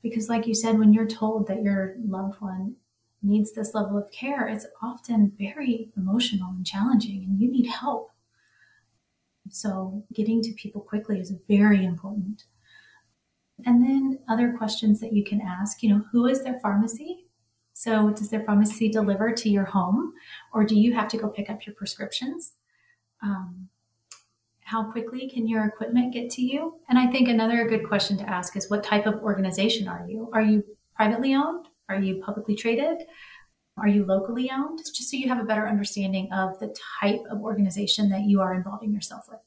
Because, 0.00 0.28
like 0.28 0.46
you 0.46 0.54
said, 0.54 0.78
when 0.78 0.92
you're 0.92 1.08
told 1.08 1.48
that 1.48 1.64
your 1.64 1.96
loved 2.06 2.40
one 2.40 2.76
needs 3.20 3.50
this 3.50 3.74
level 3.74 3.98
of 3.98 4.12
care, 4.12 4.46
it's 4.46 4.66
often 4.80 5.32
very 5.36 5.90
emotional 5.96 6.50
and 6.50 6.64
challenging, 6.64 7.24
and 7.24 7.40
you 7.40 7.50
need 7.50 7.66
help. 7.66 8.12
So, 9.50 10.04
getting 10.14 10.40
to 10.42 10.52
people 10.52 10.82
quickly 10.82 11.18
is 11.18 11.34
very 11.48 11.84
important. 11.84 12.44
And 13.64 13.82
then, 13.82 14.20
other 14.28 14.54
questions 14.56 15.00
that 15.00 15.12
you 15.12 15.24
can 15.24 15.40
ask 15.40 15.82
you 15.82 15.88
know, 15.88 16.04
who 16.12 16.26
is 16.26 16.44
their 16.44 16.60
pharmacy? 16.60 17.26
So, 17.72 18.10
does 18.10 18.30
their 18.30 18.44
pharmacy 18.44 18.88
deliver 18.88 19.32
to 19.32 19.50
your 19.50 19.64
home, 19.64 20.12
or 20.54 20.62
do 20.62 20.76
you 20.76 20.94
have 20.94 21.08
to 21.08 21.16
go 21.16 21.26
pick 21.26 21.50
up 21.50 21.66
your 21.66 21.74
prescriptions? 21.74 22.52
Um, 23.20 23.68
how 24.66 24.82
quickly 24.90 25.30
can 25.32 25.46
your 25.46 25.64
equipment 25.64 26.12
get 26.12 26.28
to 26.28 26.42
you? 26.42 26.80
And 26.88 26.98
I 26.98 27.06
think 27.06 27.28
another 27.28 27.68
good 27.68 27.86
question 27.86 28.18
to 28.18 28.28
ask 28.28 28.56
is 28.56 28.68
what 28.68 28.82
type 28.82 29.06
of 29.06 29.22
organization 29.22 29.86
are 29.86 30.04
you? 30.08 30.28
Are 30.32 30.42
you 30.42 30.64
privately 30.96 31.36
owned? 31.36 31.68
Are 31.88 32.00
you 32.00 32.20
publicly 32.20 32.56
traded? 32.56 33.02
Are 33.78 33.86
you 33.86 34.04
locally 34.04 34.50
owned? 34.50 34.80
Just 34.80 35.08
so 35.08 35.16
you 35.16 35.28
have 35.28 35.38
a 35.38 35.44
better 35.44 35.68
understanding 35.68 36.32
of 36.32 36.58
the 36.58 36.74
type 37.00 37.22
of 37.30 37.42
organization 37.42 38.08
that 38.08 38.22
you 38.22 38.40
are 38.40 38.52
involving 38.52 38.92
yourself 38.92 39.26
with. 39.28 39.38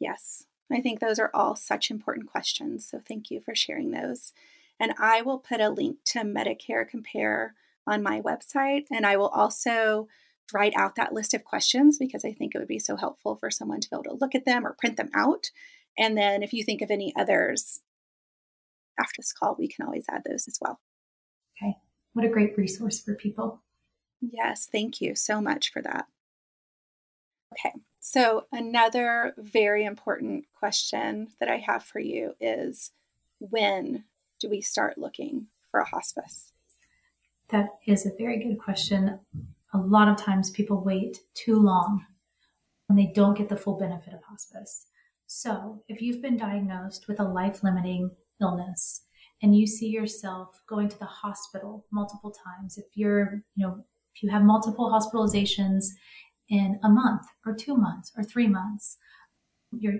Yes, 0.00 0.42
I 0.72 0.80
think 0.80 0.98
those 0.98 1.20
are 1.20 1.30
all 1.32 1.54
such 1.54 1.88
important 1.88 2.26
questions. 2.26 2.84
So 2.84 3.00
thank 3.06 3.30
you 3.30 3.40
for 3.40 3.54
sharing 3.54 3.92
those. 3.92 4.32
And 4.80 4.92
I 4.98 5.22
will 5.22 5.38
put 5.38 5.60
a 5.60 5.70
link 5.70 5.98
to 6.06 6.22
Medicare 6.22 6.88
Compare 6.88 7.54
on 7.86 8.02
my 8.02 8.20
website. 8.20 8.86
And 8.90 9.06
I 9.06 9.16
will 9.16 9.28
also 9.28 10.08
write 10.52 10.74
out 10.76 10.94
that 10.96 11.12
list 11.12 11.34
of 11.34 11.44
questions 11.44 11.98
because 11.98 12.24
I 12.24 12.32
think 12.32 12.54
it 12.54 12.58
would 12.58 12.68
be 12.68 12.78
so 12.78 12.96
helpful 12.96 13.36
for 13.36 13.50
someone 13.50 13.80
to 13.80 13.90
be 13.90 13.96
able 13.96 14.04
to 14.04 14.18
look 14.20 14.34
at 14.34 14.44
them 14.44 14.66
or 14.66 14.76
print 14.78 14.96
them 14.96 15.10
out. 15.14 15.50
And 15.98 16.16
then 16.16 16.42
if 16.42 16.52
you 16.52 16.62
think 16.62 16.82
of 16.82 16.90
any 16.90 17.12
others 17.16 17.80
after 18.98 19.14
this 19.18 19.32
call, 19.32 19.56
we 19.58 19.68
can 19.68 19.84
always 19.84 20.04
add 20.08 20.22
those 20.24 20.46
as 20.48 20.58
well. 20.60 20.80
Okay. 21.60 21.76
What 22.12 22.24
a 22.24 22.30
great 22.30 22.56
resource 22.56 23.00
for 23.00 23.14
people. 23.14 23.62
Yes. 24.20 24.68
Thank 24.70 25.00
you 25.00 25.14
so 25.14 25.40
much 25.40 25.72
for 25.72 25.82
that. 25.82 26.06
Okay. 27.52 27.74
So, 28.00 28.46
another 28.52 29.34
very 29.36 29.84
important 29.84 30.44
question 30.56 31.28
that 31.40 31.48
I 31.48 31.56
have 31.56 31.82
for 31.82 31.98
you 31.98 32.34
is 32.40 32.92
when 33.40 34.04
do 34.38 34.48
we 34.48 34.60
start 34.60 34.98
looking 34.98 35.48
for 35.70 35.80
a 35.80 35.88
hospice? 35.88 36.52
That 37.48 37.68
is 37.86 38.06
a 38.06 38.12
very 38.16 38.42
good 38.42 38.58
question 38.58 39.18
a 39.74 39.78
lot 39.78 40.08
of 40.08 40.16
times 40.16 40.50
people 40.50 40.82
wait 40.82 41.20
too 41.34 41.58
long 41.60 42.04
and 42.88 42.98
they 42.98 43.12
don't 43.14 43.36
get 43.36 43.48
the 43.48 43.56
full 43.56 43.78
benefit 43.78 44.14
of 44.14 44.22
hospice. 44.22 44.86
So, 45.26 45.82
if 45.88 46.00
you've 46.00 46.22
been 46.22 46.36
diagnosed 46.36 47.08
with 47.08 47.18
a 47.18 47.24
life 47.24 47.64
limiting 47.64 48.10
illness 48.40 49.02
and 49.42 49.56
you 49.56 49.66
see 49.66 49.88
yourself 49.88 50.60
going 50.68 50.88
to 50.88 50.98
the 50.98 51.04
hospital 51.04 51.84
multiple 51.90 52.30
times, 52.30 52.78
if 52.78 52.84
you're, 52.94 53.42
you 53.56 53.66
know, 53.66 53.84
if 54.14 54.22
you 54.22 54.30
have 54.30 54.42
multiple 54.42 54.88
hospitalizations 54.88 55.86
in 56.48 56.78
a 56.84 56.88
month 56.88 57.26
or 57.44 57.54
two 57.54 57.76
months 57.76 58.12
or 58.16 58.22
three 58.22 58.46
months, 58.46 58.98
you're, 59.72 59.98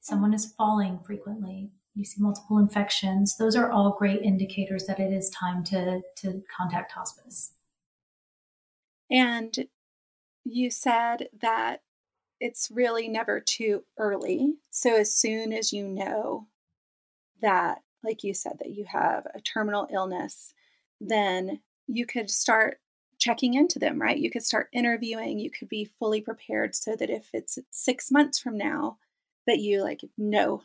someone 0.00 0.32
is 0.32 0.54
falling 0.56 0.98
frequently, 1.04 1.70
you 1.94 2.04
see 2.04 2.22
multiple 2.22 2.56
infections, 2.56 3.36
those 3.36 3.54
are 3.54 3.70
all 3.70 3.96
great 3.98 4.22
indicators 4.22 4.86
that 4.86 4.98
it 4.98 5.12
is 5.12 5.28
time 5.30 5.62
to, 5.64 6.00
to 6.16 6.42
contact 6.56 6.92
hospice. 6.92 7.52
And 9.12 9.66
you 10.44 10.70
said 10.70 11.28
that 11.40 11.82
it's 12.40 12.70
really 12.72 13.06
never 13.06 13.38
too 13.38 13.84
early. 13.98 14.54
So, 14.70 14.96
as 14.96 15.14
soon 15.14 15.52
as 15.52 15.72
you 15.72 15.86
know 15.86 16.48
that, 17.40 17.82
like 18.02 18.24
you 18.24 18.34
said, 18.34 18.54
that 18.58 18.70
you 18.70 18.86
have 18.86 19.26
a 19.34 19.40
terminal 19.40 19.86
illness, 19.92 20.54
then 21.00 21.60
you 21.86 22.06
could 22.06 22.30
start 22.30 22.80
checking 23.18 23.54
into 23.54 23.78
them, 23.78 24.00
right? 24.00 24.18
You 24.18 24.30
could 24.30 24.44
start 24.44 24.68
interviewing, 24.72 25.38
you 25.38 25.50
could 25.50 25.68
be 25.68 25.84
fully 25.84 26.20
prepared 26.20 26.74
so 26.74 26.96
that 26.96 27.10
if 27.10 27.28
it's 27.32 27.58
six 27.70 28.10
months 28.10 28.40
from 28.40 28.58
now, 28.58 28.98
that 29.46 29.60
you 29.60 29.82
like 29.82 30.00
know 30.18 30.62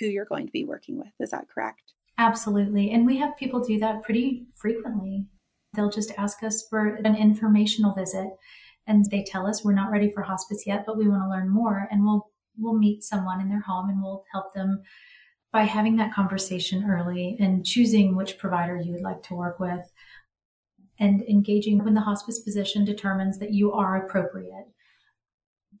who 0.00 0.06
you're 0.06 0.24
going 0.24 0.46
to 0.46 0.52
be 0.52 0.64
working 0.64 0.98
with. 0.98 1.12
Is 1.20 1.30
that 1.30 1.48
correct? 1.48 1.92
Absolutely. 2.18 2.90
And 2.90 3.06
we 3.06 3.18
have 3.18 3.36
people 3.36 3.60
do 3.60 3.78
that 3.78 4.02
pretty 4.02 4.46
frequently. 4.56 5.26
They'll 5.74 5.90
just 5.90 6.12
ask 6.18 6.42
us 6.42 6.66
for 6.68 6.96
an 6.96 7.16
informational 7.16 7.94
visit 7.94 8.30
and 8.86 9.04
they 9.10 9.22
tell 9.22 9.46
us 9.46 9.64
we're 9.64 9.72
not 9.72 9.90
ready 9.90 10.10
for 10.10 10.22
hospice 10.22 10.66
yet, 10.66 10.84
but 10.84 10.98
we 10.98 11.08
want 11.08 11.22
to 11.22 11.28
learn 11.28 11.48
more 11.48 11.88
and 11.90 12.04
we'll 12.04 12.28
we'll 12.58 12.76
meet 12.76 13.02
someone 13.02 13.40
in 13.40 13.48
their 13.48 13.60
home 13.60 13.88
and 13.88 14.02
we'll 14.02 14.24
help 14.32 14.52
them 14.52 14.82
by 15.52 15.62
having 15.62 15.96
that 15.96 16.12
conversation 16.12 16.88
early 16.88 17.36
and 17.40 17.64
choosing 17.64 18.14
which 18.14 18.38
provider 18.38 18.76
you 18.76 18.92
would 18.92 19.00
like 19.02 19.22
to 19.22 19.34
work 19.34 19.58
with 19.58 19.92
and 20.98 21.22
engaging 21.22 21.82
when 21.82 21.94
the 21.94 22.02
hospice 22.02 22.42
physician 22.42 22.84
determines 22.84 23.38
that 23.38 23.52
you 23.52 23.72
are 23.72 24.04
appropriate. 24.04 24.66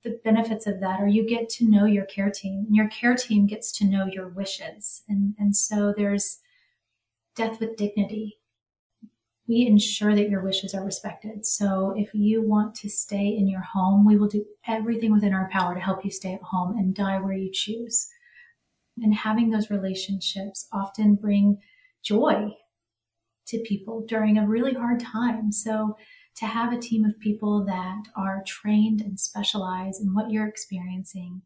The 0.02 0.18
benefits 0.24 0.66
of 0.66 0.80
that 0.80 1.00
are 1.00 1.08
you 1.08 1.28
get 1.28 1.48
to 1.50 1.68
know 1.68 1.84
your 1.84 2.06
care 2.06 2.30
team 2.30 2.64
and 2.66 2.74
your 2.74 2.88
care 2.88 3.14
team 3.14 3.46
gets 3.46 3.70
to 3.72 3.84
know 3.84 4.06
your 4.06 4.28
wishes. 4.28 5.02
And, 5.08 5.34
and 5.38 5.54
so 5.54 5.92
there's 5.94 6.38
death 7.36 7.60
with 7.60 7.76
dignity 7.76 8.39
we 9.50 9.66
ensure 9.66 10.14
that 10.14 10.30
your 10.30 10.44
wishes 10.44 10.74
are 10.74 10.84
respected. 10.84 11.44
So 11.44 11.92
if 11.96 12.10
you 12.14 12.40
want 12.40 12.76
to 12.76 12.88
stay 12.88 13.26
in 13.36 13.48
your 13.48 13.62
home, 13.62 14.06
we 14.06 14.16
will 14.16 14.28
do 14.28 14.44
everything 14.68 15.10
within 15.10 15.34
our 15.34 15.48
power 15.50 15.74
to 15.74 15.80
help 15.80 16.04
you 16.04 16.10
stay 16.12 16.34
at 16.34 16.42
home 16.42 16.78
and 16.78 16.94
die 16.94 17.18
where 17.18 17.32
you 17.32 17.50
choose. 17.52 18.08
And 19.02 19.12
having 19.12 19.50
those 19.50 19.68
relationships 19.68 20.68
often 20.72 21.16
bring 21.16 21.58
joy 22.00 22.54
to 23.48 23.58
people 23.66 24.04
during 24.06 24.38
a 24.38 24.46
really 24.46 24.74
hard 24.74 25.00
time. 25.00 25.50
So 25.50 25.96
to 26.36 26.46
have 26.46 26.72
a 26.72 26.78
team 26.78 27.04
of 27.04 27.18
people 27.18 27.64
that 27.64 28.04
are 28.16 28.44
trained 28.46 29.00
and 29.00 29.18
specialized 29.18 30.00
in 30.00 30.14
what 30.14 30.30
you're 30.30 30.46
experiencing 30.46 31.42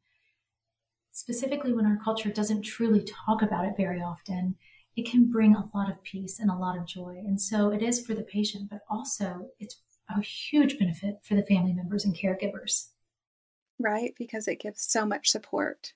specifically 1.12 1.72
when 1.72 1.86
our 1.86 1.96
culture 1.96 2.28
doesn't 2.28 2.62
truly 2.62 3.02
talk 3.24 3.40
about 3.40 3.64
it 3.64 3.74
very 3.78 4.00
often, 4.00 4.56
it 4.96 5.10
can 5.10 5.30
bring 5.30 5.54
a 5.54 5.68
lot 5.74 5.90
of 5.90 6.02
peace 6.02 6.38
and 6.38 6.50
a 6.50 6.54
lot 6.56 6.78
of 6.78 6.86
joy. 6.86 7.16
And 7.18 7.40
so 7.40 7.70
it 7.70 7.82
is 7.82 8.04
for 8.04 8.14
the 8.14 8.22
patient, 8.22 8.70
but 8.70 8.80
also 8.88 9.48
it's 9.58 9.80
a 10.08 10.20
huge 10.20 10.78
benefit 10.78 11.16
for 11.22 11.34
the 11.34 11.42
family 11.42 11.72
members 11.72 12.04
and 12.04 12.16
caregivers. 12.16 12.88
Right, 13.78 14.14
because 14.16 14.46
it 14.46 14.60
gives 14.60 14.82
so 14.82 15.04
much 15.04 15.28
support. 15.30 15.94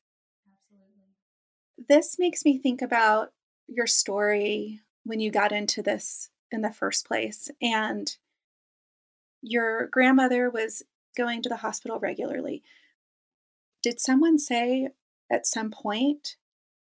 Absolutely. 0.53 1.87
This 1.89 2.19
makes 2.19 2.45
me 2.45 2.59
think 2.59 2.83
about 2.83 3.29
your 3.69 3.87
story 3.87 4.81
when 5.05 5.21
you 5.21 5.31
got 5.31 5.53
into 5.53 5.83
this 5.83 6.31
in 6.51 6.63
the 6.63 6.73
first 6.73 7.07
place. 7.07 7.51
And 7.63 8.17
your 9.43 9.87
grandmother 9.87 10.51
was 10.51 10.83
going 11.17 11.43
to 11.43 11.49
the 11.49 11.57
hospital 11.57 12.01
regularly. 12.01 12.65
Did 13.83 14.01
someone 14.01 14.39
say 14.39 14.89
at 15.31 15.47
some 15.47 15.71
point 15.71 16.37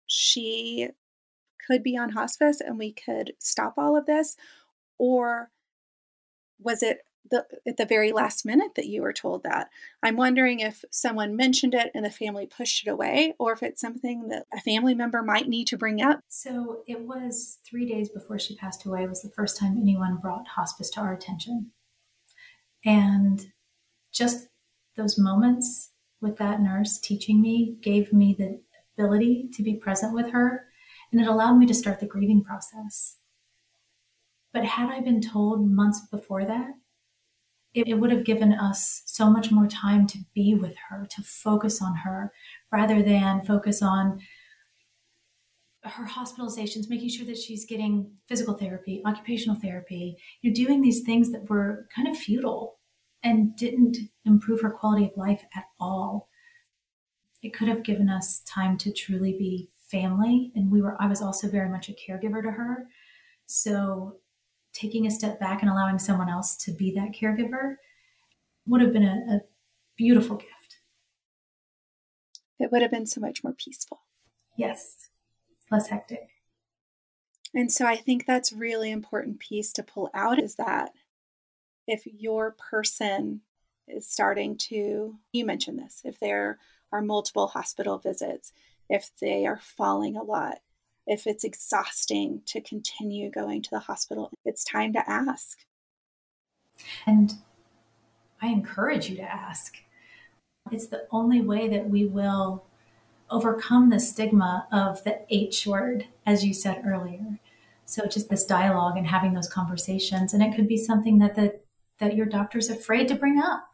she 0.06 0.90
could 1.68 1.84
be 1.84 1.98
on 1.98 2.10
hospice 2.10 2.62
and 2.62 2.78
we 2.78 2.92
could 2.92 3.34
stop 3.40 3.76
all 3.78 3.98
of 3.98 4.06
this? 4.06 4.36
Or 4.98 5.50
was 6.60 6.82
it 6.84 7.00
the, 7.30 7.46
at 7.68 7.78
the 7.78 7.86
very 7.86 8.12
last 8.12 8.46
minute 8.46 8.76
that 8.76 8.88
you 8.88 9.02
were 9.02 9.14
told 9.14 9.44
that? 9.44 9.70
I'm 10.04 10.16
wondering 10.16 10.60
if 10.60 10.86
someone 10.92 11.36
mentioned 11.36 11.74
it 11.74 11.92
and 11.94 12.06
the 12.06 12.12
family 12.12 12.46
pushed 12.46 12.86
it 12.86 12.90
away, 12.90 13.34
or 13.40 13.52
if 13.52 13.64
it's 13.64 13.82
something 13.82 14.28
that 14.30 14.46
a 14.54 14.62
family 14.62 14.94
member 14.96 15.22
might 15.22 15.48
need 15.48 15.68
to 15.68 15.78
bring 15.78 16.02
up. 16.02 16.20
So 16.28 16.84
it 16.88 17.02
was 17.02 17.60
three 17.68 17.86
days 17.86 18.10
before 18.10 18.40
she 18.40 18.56
passed 18.56 18.86
away, 18.86 19.08
was 19.08 19.22
the 19.22 19.32
first 19.36 19.58
time 19.58 19.78
anyone 19.78 20.18
brought 20.18 20.48
hospice 20.50 20.90
to 20.92 21.02
our 21.02 21.14
attention. 21.14 21.72
And 22.86 23.48
just 24.14 24.48
those 24.96 25.18
moments 25.18 25.92
with 26.22 26.38
that 26.38 26.62
nurse 26.62 27.00
teaching 27.00 27.42
me 27.42 27.76
gave 27.82 28.14
me 28.14 28.36
the 28.38 28.62
ability 28.98 29.50
to 29.54 29.64
be 29.64 29.76
present 29.76 30.14
with 30.14 30.32
her 30.32 30.68
and 31.12 31.22
it 31.22 31.28
allowed 31.28 31.56
me 31.56 31.66
to 31.66 31.74
start 31.74 32.00
the 32.00 32.06
grieving 32.06 32.44
process. 32.44 33.18
But 34.54 34.66
had 34.66 34.90
I 34.90 35.02
been 35.02 35.22
told 35.22 35.70
months 35.70 36.02
before 36.12 36.46
that, 36.46 36.72
it, 37.74 37.90
it, 37.90 37.96
would 37.96 38.12
have 38.12 38.24
given 38.24 38.54
us 38.54 39.02
so 39.06 39.30
much 39.30 39.52
more 39.52 39.68
time 39.68 40.08
to 40.08 40.18
be 40.34 40.56
with 40.56 40.76
her, 40.90 41.06
to 41.14 41.22
focus 41.22 41.82
on 41.82 41.94
her, 41.98 42.32
rather 42.72 43.04
than 43.04 43.42
focus 43.42 43.82
on 43.82 44.22
her 45.84 46.08
hospitalizations, 46.08 46.90
making 46.90 47.10
sure 47.10 47.26
that 47.26 47.38
she's 47.38 47.66
getting 47.66 48.10
physical 48.28 48.56
therapy, 48.56 49.02
occupational 49.06 49.60
therapy, 49.60 50.18
you're 50.42 50.54
doing 50.54 50.82
these 50.82 51.02
things 51.02 51.32
that 51.32 51.50
were 51.50 51.88
kind 51.94 52.08
of 52.08 52.18
futile 52.18 52.80
and 53.24 53.56
didn't 53.56 53.98
improve 54.26 54.62
her 54.62 54.72
quality 54.72 55.06
of 55.06 55.18
life 55.18 55.44
at 55.56 55.66
all. 55.80 56.30
It 57.42 57.54
could 57.54 57.68
have 57.68 57.84
given 57.84 58.10
us 58.10 58.40
time 58.42 58.78
to 58.80 58.92
truly 58.92 59.34
be 59.34 59.68
family. 59.90 60.52
And 60.56 60.72
we 60.72 60.82
were, 60.82 60.96
I 61.02 61.08
was 61.08 61.22
also 61.22 61.50
very 61.50 61.70
much 61.70 61.90
a 61.90 61.94
caregiver 61.94 62.42
to 62.42 62.52
her. 62.52 62.88
So 63.46 64.18
taking 64.74 65.08
a 65.08 65.12
step 65.12 65.40
back 65.40 65.62
and 65.62 65.72
allowing 65.72 66.00
someone 66.00 66.30
else 66.30 66.56
to 66.58 66.72
be 66.72 66.92
that 66.96 67.14
caregiver 67.14 67.76
would 68.66 68.82
have 68.82 68.92
been 68.92 69.04
a, 69.04 69.36
a 69.36 69.42
beautiful 69.96 70.36
gift. 70.36 70.80
It 72.60 72.72
would 72.72 72.82
have 72.82 72.92
been 72.92 73.06
so 73.06 73.22
much 73.22 73.44
more 73.44 73.54
peaceful. 73.54 74.02
Yes, 74.58 75.10
less 75.72 75.88
hectic. 75.88 76.30
And 77.54 77.72
so 77.72 77.86
I 77.86 77.96
think 77.96 78.26
that's 78.26 78.52
really 78.52 78.92
important 78.92 79.40
piece 79.40 79.72
to 79.74 79.84
pull 79.84 80.10
out 80.14 80.40
is 80.40 80.56
that 80.56 80.92
if 81.88 82.06
your 82.06 82.52
person 82.52 83.42
is 83.88 84.10
starting 84.10 84.58
to, 84.58 85.16
you 85.32 85.46
mentioned 85.46 85.80
this, 85.80 86.02
if 86.04 86.20
there 86.20 86.58
are 86.92 87.02
multiple 87.02 87.48
hospital 87.48 87.98
visits, 87.98 88.52
if 88.90 89.10
they 89.22 89.46
are 89.46 89.60
falling 89.62 90.16
a 90.16 90.24
lot, 90.24 90.60
if 91.08 91.28
it's 91.28 91.44
exhausting 91.44 92.42
to 92.48 92.62
continue 92.62 93.30
going 93.30 93.62
to 93.62 93.70
the 93.72 93.80
hospital, 93.80 94.32
it's 94.44 94.64
time 94.64 94.94
to 94.94 95.10
ask. 95.10 95.60
And 97.06 97.36
I 98.42 98.48
encourage 98.48 99.10
you 99.10 99.16
to 99.18 99.24
ask. 99.24 99.78
It's 100.72 100.88
the 100.88 101.08
only 101.12 101.42
way 101.42 101.68
that 101.70 101.90
we 101.90 102.06
will 102.06 102.66
overcome 103.30 103.90
the 103.90 104.00
stigma 104.00 104.68
of 104.72 105.04
the 105.04 105.22
H 105.30 105.66
word, 105.66 106.08
as 106.26 106.44
you 106.44 106.54
said 106.54 106.84
earlier. 106.86 107.40
So 107.86 108.08
just 108.08 108.30
this 108.30 108.46
dialogue 108.46 108.98
and 108.98 109.08
having 109.08 109.34
those 109.34 109.48
conversations. 109.48 110.34
And 110.34 110.42
it 110.42 110.56
could 110.56 110.68
be 110.68 110.78
something 110.78 111.20
that 111.20 111.36
the 111.36 111.60
that 112.00 112.16
your 112.16 112.26
doctor's 112.26 112.70
afraid 112.70 113.08
to 113.08 113.16
bring 113.16 113.40
up. 113.40 113.70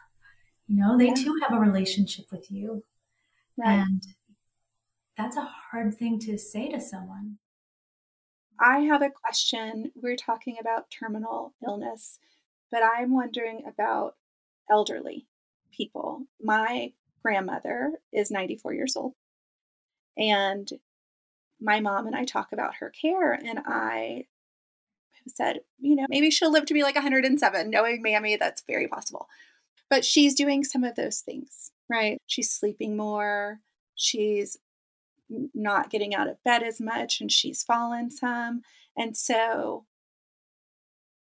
You 0.67 0.77
know, 0.77 0.97
they 0.97 1.07
yeah. 1.07 1.13
too 1.15 1.39
have 1.41 1.53
a 1.53 1.59
relationship 1.59 2.25
with 2.31 2.51
you. 2.51 2.83
Right. 3.57 3.79
And 3.79 4.03
that's 5.21 5.37
a 5.37 5.47
hard 5.71 5.95
thing 5.95 6.17
to 6.17 6.35
say 6.35 6.69
to 6.71 6.79
someone. 6.79 7.37
I 8.59 8.79
have 8.79 9.03
a 9.03 9.11
question. 9.11 9.91
We're 9.95 10.15
talking 10.15 10.57
about 10.59 10.89
terminal 10.89 11.53
illness, 11.65 12.17
but 12.71 12.81
I'm 12.83 13.13
wondering 13.13 13.63
about 13.67 14.15
elderly 14.69 15.27
people. 15.71 16.23
My 16.41 16.93
grandmother 17.21 17.93
is 18.11 18.31
94 18.31 18.73
years 18.73 18.95
old, 18.95 19.13
and 20.17 20.67
my 21.59 21.79
mom 21.79 22.07
and 22.07 22.15
I 22.15 22.25
talk 22.25 22.51
about 22.51 22.75
her 22.75 22.89
care, 22.89 23.33
and 23.33 23.59
I 23.63 24.25
said, 25.27 25.59
you 25.79 25.95
know, 25.95 26.07
maybe 26.09 26.31
she'll 26.31 26.51
live 26.51 26.65
to 26.65 26.73
be 26.73 26.81
like 26.81 26.95
107. 26.95 27.69
Knowing 27.69 28.01
Mammy, 28.01 28.37
that's 28.37 28.63
very 28.67 28.87
possible. 28.87 29.27
But 29.87 30.03
she's 30.03 30.33
doing 30.33 30.63
some 30.63 30.83
of 30.83 30.95
those 30.95 31.19
things, 31.19 31.71
right? 31.87 32.17
She's 32.25 32.51
sleeping 32.51 32.97
more. 32.97 33.59
She's 33.93 34.57
not 35.53 35.89
getting 35.89 36.13
out 36.13 36.29
of 36.29 36.43
bed 36.43 36.63
as 36.63 36.79
much 36.79 37.21
and 37.21 37.31
she's 37.31 37.63
fallen 37.63 38.11
some. 38.11 38.61
And 38.97 39.15
so 39.15 39.85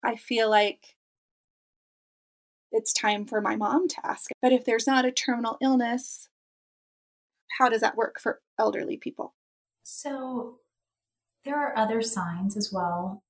I 0.04 0.16
feel 0.16 0.48
like 0.48 0.96
it's 2.72 2.92
time 2.92 3.26
for 3.26 3.40
my 3.40 3.56
mom 3.56 3.88
to 3.88 4.06
ask. 4.06 4.30
But 4.42 4.52
if 4.52 4.64
there's 4.64 4.86
not 4.86 5.04
a 5.04 5.12
terminal 5.12 5.56
illness, 5.60 6.28
how 7.58 7.68
does 7.68 7.80
that 7.80 7.96
work 7.96 8.20
for 8.20 8.40
elderly 8.58 8.96
people? 8.96 9.34
So 9.82 10.58
there 11.44 11.56
are 11.56 11.76
other 11.76 12.02
signs 12.02 12.56
as 12.56 12.72
well. 12.72 13.22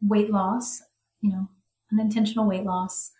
Weight 0.00 0.30
loss, 0.30 0.82
you 1.20 1.30
know, 1.30 1.48
unintentional 1.92 2.46
weight 2.46 2.64
loss. 2.64 3.12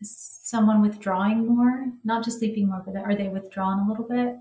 Is 0.00 0.14
someone 0.42 0.82
withdrawing 0.82 1.46
more, 1.46 1.86
not 2.04 2.24
just 2.24 2.38
sleeping 2.38 2.68
more, 2.68 2.82
but 2.84 2.96
are 2.96 3.14
they 3.14 3.28
withdrawn 3.28 3.80
a 3.80 3.88
little 3.88 4.06
bit? 4.06 4.36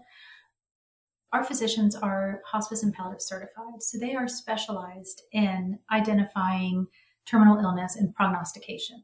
Our 1.36 1.44
physicians 1.44 1.98
are 1.98 2.40
hospice 2.46 2.82
and 2.82 2.94
palliative 2.94 3.22
certified, 3.22 3.84
so 3.84 3.98
they 3.98 4.16
are 4.16 4.26
specialized 4.26 5.24
in 5.34 5.78
identifying 5.92 6.88
terminal 7.26 7.60
illness 7.60 7.98
and 7.98 8.16
prognostication. 8.16 9.04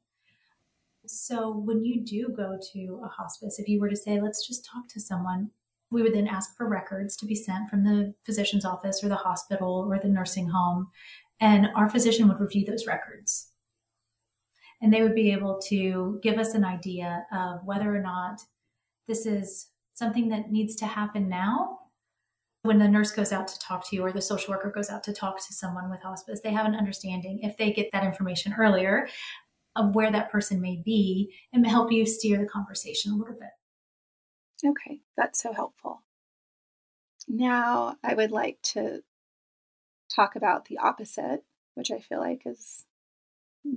So 1.06 1.52
when 1.52 1.84
you 1.84 2.06
do 2.06 2.30
go 2.30 2.58
to 2.72 3.02
a 3.04 3.10
hospice, 3.10 3.60
if 3.60 3.67
you 3.67 3.82
were 3.82 3.89
to 3.89 3.98
say, 3.98 4.22
let's 4.22 4.48
just 4.48 4.63
talk 4.63 4.88
to 4.94 5.00
someone, 5.02 5.52
we 5.89 6.02
would 6.02 6.13
then 6.13 6.26
ask 6.26 6.56
for 6.56 6.70
records 6.70 7.17
to 7.17 7.26
be 7.26 7.36
sent 7.36 7.70
from 7.70 7.84
the 7.84 8.13
physician's 8.26 8.63
office 8.63 9.04
or 9.04 9.10
the 9.10 9.15
hospital 9.17 9.86
or 9.89 10.00
the 10.00 10.08
nursing 10.08 10.48
home. 10.48 10.88
And 11.41 11.67
our 11.76 11.89
physician 11.89 12.30
would 12.30 12.39
review 12.39 12.63
those 12.63 12.88
records. 12.88 13.50
And 14.82 14.94
they 14.94 15.04
would 15.04 15.15
be 15.15 15.34
able 15.34 15.60
to 15.67 16.17
give 16.24 16.38
us 16.38 16.54
an 16.54 16.63
idea 16.63 17.26
of 17.34 17.65
whether 17.65 17.94
or 17.94 18.02
not 18.02 18.39
this 19.10 19.26
is 19.26 19.67
something 19.91 20.30
that 20.30 20.50
needs 20.50 20.76
to 20.78 20.86
happen 20.86 21.28
now 21.28 21.80
when 22.63 22.78
the 22.78 22.88
nurse 22.88 23.12
goes 23.12 23.32
out 23.32 23.47
to 23.47 23.60
talk 23.60 23.89
to 23.89 23.95
you 23.95 24.04
or 24.04 24.12
the 24.12 24.21
social 24.21 24.54
worker 24.54 24.71
goes 24.71 24.89
out 24.89 25.04
to 25.04 25.13
talk 25.13 25.38
to 25.38 25.54
someone 25.54 25.89
with 25.89 26.02
hospice, 26.02 26.41
they 26.41 26.52
have 26.52 26.65
an 26.65 26.76
understanding 26.76 27.39
if 27.41 27.58
they 27.58 27.71
get 27.71 27.89
that 27.91 28.04
information 28.04 28.54
earlier 28.58 29.08
of 29.76 29.95
where 29.95 30.12
that 30.12 30.32
person 30.32 30.62
may 30.62 30.82
be 30.84 31.34
and 31.54 31.65
help 31.65 31.91
you 31.91 32.06
steer 32.06 32.38
the 32.38 32.45
conversation 32.45 33.12
a 33.12 33.15
little 33.15 33.36
bit. 33.39 34.69
Okay, 34.69 35.02
that's 35.17 35.41
so 35.41 35.54
helpful. 35.54 36.04
Now, 37.28 37.95
I 38.04 38.13
would 38.13 38.32
like 38.32 38.62
to 38.63 39.02
talk 40.13 40.36
about 40.36 40.65
the 40.65 40.78
opposite, 40.78 41.43
which 41.74 41.89
I 41.89 42.00
feel 42.00 42.19
like 42.19 42.43
is 42.45 42.86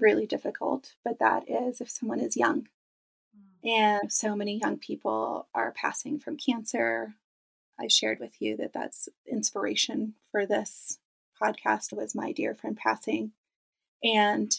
really 0.01 0.27
difficult, 0.27 0.95
but 1.05 1.19
that 1.21 1.45
is 1.49 1.81
if 1.81 1.91
someone 1.91 2.21
is 2.21 2.37
young. 2.37 2.69
Mm. 3.65 3.71
And 3.71 4.13
so 4.13 4.37
many 4.37 4.59
young 4.59 4.79
people 4.79 5.49
are 5.55 5.73
passing 5.73 6.19
from 6.19 6.37
cancer 6.37 7.15
I 7.79 7.89
shared 7.89 8.21
with 8.21 8.41
you 8.41 8.57
that 8.59 8.73
that's 8.73 9.09
inspiration 9.27 10.15
for 10.31 10.47
this 10.47 10.99
podcast 11.43 11.93
was 11.93 12.15
my 12.15 12.33
dear 12.33 12.55
friend 12.55 12.77
passing. 12.77 13.33
And 14.03 14.55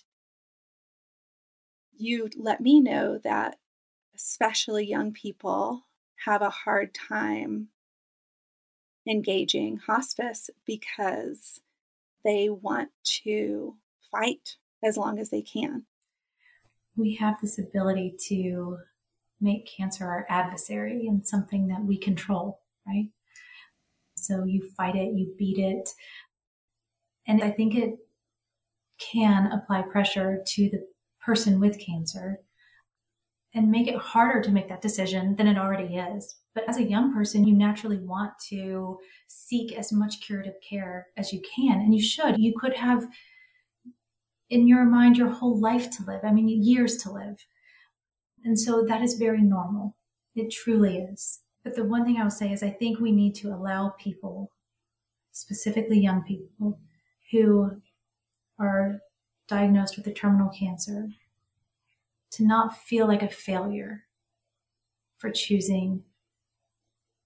you 1.98 2.30
let 2.38 2.62
me 2.62 2.82
know 2.82 3.20
that 3.24 3.58
especially 4.16 4.86
young 4.86 5.14
people 5.14 5.84
have 6.26 6.42
a 6.42 6.50
hard 6.50 6.94
time 6.94 7.70
engaging 9.08 9.78
hospice 9.78 10.50
because 10.66 11.62
they 12.24 12.50
want 12.50 12.90
to 13.04 13.76
fight 14.12 14.58
as 14.84 14.98
long 14.98 15.20
as 15.20 15.30
they 15.30 15.42
can. 15.42 15.86
We 16.98 17.16
have 17.16 17.36
this 17.42 17.60
ability 17.60 18.16
to 18.30 18.80
make 19.40 19.70
cancer 19.78 20.06
our 20.06 20.26
adversary 20.30 21.08
and 21.08 21.26
something 21.26 21.68
that 21.68 21.84
we 21.84 21.98
control, 21.98 22.62
right? 22.88 23.08
So 24.16 24.44
you 24.44 24.70
fight 24.76 24.96
it, 24.96 25.14
you 25.14 25.34
beat 25.38 25.58
it. 25.58 25.90
And 27.28 27.44
I 27.44 27.52
think 27.52 27.76
it 27.76 27.96
can 29.00 29.52
apply 29.52 29.84
pressure 29.84 30.42
to 30.46 30.70
the 30.70 30.86
person 31.20 31.60
with 31.60 31.80
cancer 31.80 32.40
and 33.54 33.72
make 33.72 33.88
it 33.88 33.96
harder 33.96 34.42
to 34.42 34.52
make 34.52 34.68
that 34.68 34.82
decision 34.82 35.36
than 35.38 35.48
it 35.48 35.58
already 35.58 35.96
is. 35.96 36.36
But 36.54 36.68
as 36.70 36.78
a 36.78 36.84
young 36.84 37.14
person, 37.14 37.46
you 37.46 37.56
naturally 37.56 38.00
want 38.00 38.34
to 38.50 38.98
seek 39.28 39.74
as 39.74 39.92
much 39.92 40.22
curative 40.22 40.56
care 40.68 41.08
as 41.18 41.32
you 41.32 41.42
can, 41.56 41.80
and 41.80 41.96
you 41.96 42.02
should. 42.02 42.38
You 42.38 42.54
could 42.60 42.74
have 42.74 43.08
in 44.50 44.68
your 44.68 44.86
mind 44.86 45.18
your 45.18 45.30
whole 45.30 45.60
life 45.60 45.90
to 45.92 46.04
live, 46.06 46.22
I 46.24 46.32
mean, 46.32 46.48
years 46.48 46.98
to 46.98 47.12
live. 47.12 47.46
And 48.44 48.60
so 48.60 48.86
that 48.88 49.02
is 49.02 49.16
very 49.16 49.42
normal. 49.42 49.96
It 50.36 50.52
truly 50.52 50.98
is. 50.98 51.42
But 51.66 51.76
the 51.76 51.84
one 51.84 52.06
thing 52.06 52.18
I 52.18 52.24
will 52.24 52.30
say 52.30 52.52
is 52.54 52.62
I 52.62 52.70
think 52.70 53.00
we 53.00 53.12
need 53.12 53.34
to 53.38 53.50
allow 53.50 53.96
people, 53.98 54.52
specifically 55.32 56.00
young 56.00 56.22
people, 56.24 56.80
who 57.32 57.82
are 58.60 59.00
diagnosed 59.48 59.98
with 59.98 60.06
a 60.06 60.14
terminal 60.14 60.50
cancer 60.50 61.10
to 62.34 62.46
not 62.46 62.78
feel 62.78 63.08
like 63.08 63.24
a 63.24 63.28
failure 63.28 64.04
for 65.18 65.32
choosing 65.32 66.04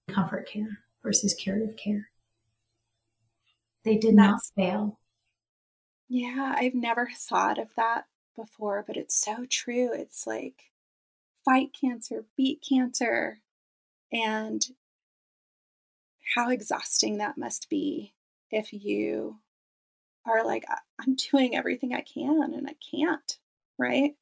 comfort 0.08 0.48
care 0.48 0.78
versus 1.02 1.34
curative 1.34 1.76
care. 1.76 2.08
They 3.84 3.98
did 3.98 4.16
That's, 4.16 4.52
not 4.56 4.64
fail. 4.64 5.00
Yeah, 6.08 6.54
I've 6.56 6.74
never 6.74 7.10
thought 7.14 7.58
of 7.58 7.74
that 7.76 8.06
before, 8.34 8.84
but 8.86 8.96
it's 8.96 9.20
so 9.20 9.44
true. 9.50 9.90
It's 9.92 10.26
like 10.26 10.72
fight 11.44 11.70
cancer, 11.78 12.24
beat 12.38 12.64
cancer, 12.66 13.40
and 14.12 14.62
how 16.34 16.50
exhausting 16.50 17.18
that 17.18 17.38
must 17.38 17.68
be 17.68 18.14
if 18.50 18.72
you 18.72 19.38
are 20.26 20.44
like, 20.44 20.64
I'm 21.00 21.16
doing 21.16 21.56
everything 21.56 21.94
I 21.94 22.02
can 22.02 22.52
and 22.54 22.68
I 22.68 22.74
can't, 22.90 23.38
right? 23.78 24.14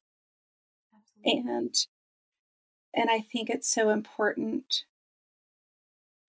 Absolutely. 0.95 1.51
And 1.51 1.75
and 2.93 3.09
I 3.09 3.19
think 3.19 3.49
it's 3.49 3.69
so 3.71 3.89
important 3.89 4.83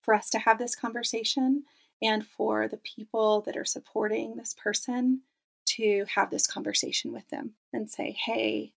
for 0.02 0.14
us 0.14 0.28
to 0.30 0.38
have 0.38 0.58
this 0.58 0.74
conversation 0.74 1.64
and 2.02 2.26
for 2.26 2.68
the 2.68 2.76
people 2.78 3.40
that 3.42 3.56
are 3.56 3.64
supporting 3.64 4.36
this 4.36 4.54
person 4.54 5.22
to 5.66 6.04
have 6.14 6.30
this 6.30 6.46
conversation 6.46 7.12
with 7.12 7.28
them 7.28 7.52
and 7.72 7.90
say, 7.90 8.12
hey, 8.12 8.72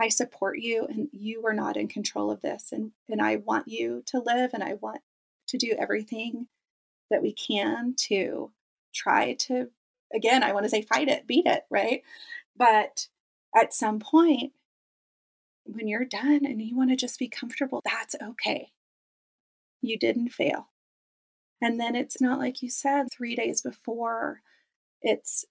I 0.00 0.08
support 0.08 0.58
you 0.58 0.86
and 0.86 1.08
you 1.12 1.46
are 1.46 1.52
not 1.52 1.76
in 1.76 1.88
control 1.88 2.30
of 2.30 2.40
this. 2.42 2.72
And, 2.72 2.92
and 3.08 3.22
I 3.22 3.36
want 3.36 3.68
you 3.68 4.02
to 4.06 4.20
live 4.20 4.50
and 4.52 4.62
I 4.62 4.74
want 4.74 5.00
to 5.48 5.58
do 5.58 5.74
everything 5.78 6.48
that 7.10 7.22
we 7.22 7.32
can 7.32 7.94
to 8.08 8.50
try 8.94 9.34
to, 9.34 9.68
again, 10.14 10.42
I 10.42 10.52
want 10.52 10.64
to 10.64 10.70
say 10.70 10.82
fight 10.82 11.08
it, 11.08 11.26
beat 11.26 11.46
it, 11.46 11.62
right? 11.70 12.02
But 12.56 13.08
at 13.54 13.72
some 13.72 14.00
point, 14.00 14.52
when 15.64 15.86
you're 15.86 16.04
done 16.04 16.44
and 16.44 16.60
you 16.60 16.76
want 16.76 16.90
to 16.90 16.96
just 16.96 17.18
be 17.18 17.28
comfortable, 17.28 17.80
that's 17.84 18.16
okay. 18.22 18.70
You 19.80 19.98
didn't 19.98 20.30
fail. 20.30 20.68
And 21.62 21.80
then 21.80 21.94
it's 21.94 22.20
not 22.20 22.38
like 22.38 22.62
you 22.62 22.68
said 22.68 23.06
three 23.10 23.34
days 23.36 23.62
before, 23.62 24.42
it's 25.02 25.44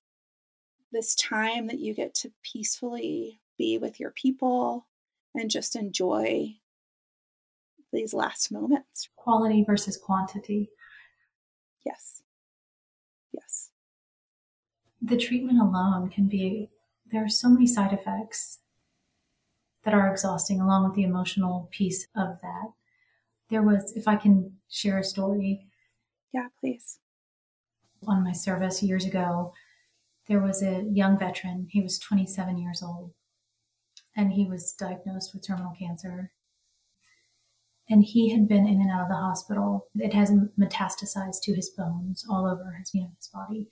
this 0.92 1.16
time 1.16 1.68
that 1.68 1.80
you 1.80 1.94
get 1.94 2.14
to 2.14 2.32
peacefully 2.44 3.40
be 3.58 3.78
with 3.78 4.00
your 4.00 4.12
people 4.12 4.88
and 5.36 5.50
just 5.50 5.76
enjoy 5.76 6.56
these 7.92 8.14
last 8.14 8.52
moments. 8.52 9.10
Quality 9.16 9.64
versus 9.64 9.98
quantity. 9.98 10.70
Yes. 11.86 12.24
Yes. 13.32 13.70
The 15.02 15.18
treatment 15.18 15.60
alone 15.60 16.10
can 16.10 16.28
be, 16.28 16.70
there 17.12 17.24
are 17.24 17.30
so 17.30 17.50
many 17.50 17.68
side 17.68 17.94
effects 17.94 18.60
that 19.84 19.94
are 19.94 20.12
exhausting, 20.12 20.60
along 20.62 20.86
with 20.86 20.96
the 20.96 21.04
emotional 21.04 21.68
piece 21.72 22.08
of 22.16 22.40
that. 22.42 22.72
There 23.50 23.62
was, 23.62 23.94
if 23.96 24.08
I 24.08 24.16
can 24.16 24.58
share 24.70 24.98
a 24.98 25.04
story. 25.04 25.68
Yeah, 26.34 26.48
please. 26.60 27.00
On 28.08 28.24
my 28.24 28.32
service 28.32 28.82
years 28.82 29.06
ago, 29.06 29.54
there 30.28 30.40
was 30.40 30.64
a 30.64 30.84
young 30.92 31.20
veteran. 31.20 31.68
He 31.70 31.82
was 31.82 32.00
27 32.00 32.58
years 32.58 32.82
old 32.82 33.12
and 34.16 34.32
he 34.32 34.46
was 34.46 34.74
diagnosed 34.74 35.34
with 35.34 35.46
terminal 35.46 35.74
cancer. 35.78 36.32
And 37.90 38.04
he 38.04 38.30
had 38.30 38.48
been 38.48 38.68
in 38.68 38.80
and 38.80 38.90
out 38.90 39.02
of 39.02 39.10
the 39.10 39.16
hospital. 39.16 39.88
It 39.96 40.14
has 40.14 40.32
metastasized 40.58 41.42
to 41.44 41.54
his 41.54 41.70
bones 41.70 42.26
all 42.30 42.46
over 42.46 42.76
his, 42.80 42.92
you 42.94 43.02
know, 43.02 43.12
his 43.18 43.28
body. 43.28 43.68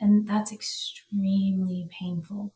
And 0.00 0.26
that's 0.26 0.52
extremely 0.52 1.88
painful. 1.96 2.54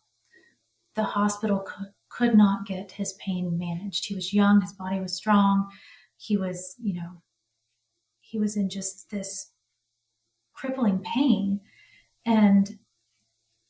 The 0.94 1.04
hospital 1.04 1.64
could, 2.08 2.34
not 2.34 2.66
get 2.66 2.92
his 2.92 3.12
pain 3.24 3.58
managed. 3.58 4.06
He 4.06 4.14
was 4.14 4.32
young, 4.32 4.62
his 4.62 4.72
body 4.72 4.98
was 4.98 5.14
strong. 5.14 5.68
He 6.16 6.38
was, 6.38 6.74
you 6.82 6.94
know, 6.94 7.20
he 8.20 8.38
was 8.38 8.56
in 8.56 8.70
just 8.70 9.10
this 9.10 9.50
crippling 10.54 11.00
pain. 11.00 11.60
And 12.24 12.78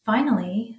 finally, 0.05 0.79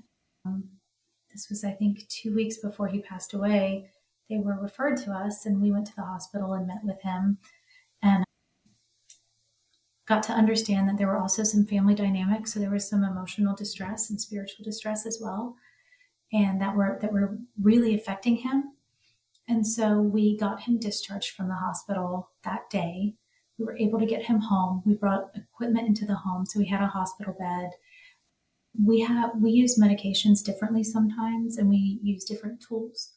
this 1.37 1.49
was, 1.49 1.63
I 1.63 1.71
think, 1.71 2.07
two 2.07 2.33
weeks 2.33 2.57
before 2.57 2.87
he 2.87 2.99
passed 2.99 3.31
away, 3.31 3.91
they 4.27 4.39
were 4.39 4.59
referred 4.59 4.97
to 4.97 5.11
us, 5.11 5.45
and 5.45 5.61
we 5.61 5.71
went 5.71 5.85
to 5.85 5.95
the 5.95 6.01
hospital 6.01 6.53
and 6.53 6.65
met 6.65 6.83
with 6.83 6.99
him 7.03 7.37
and 8.01 8.23
got 10.07 10.23
to 10.23 10.33
understand 10.33 10.89
that 10.89 10.97
there 10.97 11.05
were 11.05 11.19
also 11.19 11.43
some 11.43 11.67
family 11.67 11.93
dynamics. 11.93 12.53
So 12.53 12.59
there 12.59 12.71
was 12.71 12.89
some 12.89 13.03
emotional 13.03 13.55
distress 13.55 14.09
and 14.09 14.19
spiritual 14.19 14.65
distress 14.65 15.05
as 15.05 15.19
well, 15.21 15.55
and 16.33 16.59
that 16.59 16.75
were 16.75 16.97
that 17.01 17.13
were 17.13 17.37
really 17.61 17.93
affecting 17.93 18.37
him. 18.37 18.73
And 19.47 19.65
so 19.65 20.01
we 20.01 20.37
got 20.37 20.61
him 20.61 20.79
discharged 20.79 21.35
from 21.35 21.49
the 21.49 21.55
hospital 21.55 22.31
that 22.45 22.67
day. 22.71 23.13
We 23.59 23.65
were 23.65 23.77
able 23.77 23.99
to 23.99 24.07
get 24.07 24.25
him 24.25 24.39
home. 24.39 24.81
We 24.87 24.95
brought 24.95 25.29
equipment 25.35 25.87
into 25.87 26.05
the 26.05 26.15
home, 26.15 26.47
so 26.47 26.57
we 26.57 26.65
had 26.65 26.81
a 26.81 26.87
hospital 26.87 27.35
bed 27.37 27.69
we 28.83 28.99
have 29.01 29.31
we 29.41 29.51
use 29.51 29.79
medications 29.79 30.43
differently 30.43 30.83
sometimes 30.83 31.57
and 31.57 31.69
we 31.69 31.99
use 32.03 32.23
different 32.23 32.61
tools. 32.61 33.13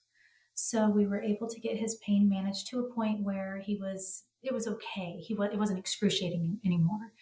So 0.54 0.88
we 0.88 1.06
were 1.06 1.22
able 1.22 1.48
to 1.48 1.60
get 1.60 1.76
his 1.76 1.96
pain 1.96 2.28
managed 2.28 2.66
to 2.68 2.80
a 2.80 2.94
point 2.94 3.22
where 3.22 3.58
he 3.58 3.76
was 3.76 4.24
it 4.42 4.54
was 4.54 4.66
okay. 4.66 5.18
He 5.18 5.34
was 5.34 5.50
it 5.52 5.58
wasn't 5.58 5.78
excruciating 5.78 6.58
anymore. 6.64 7.12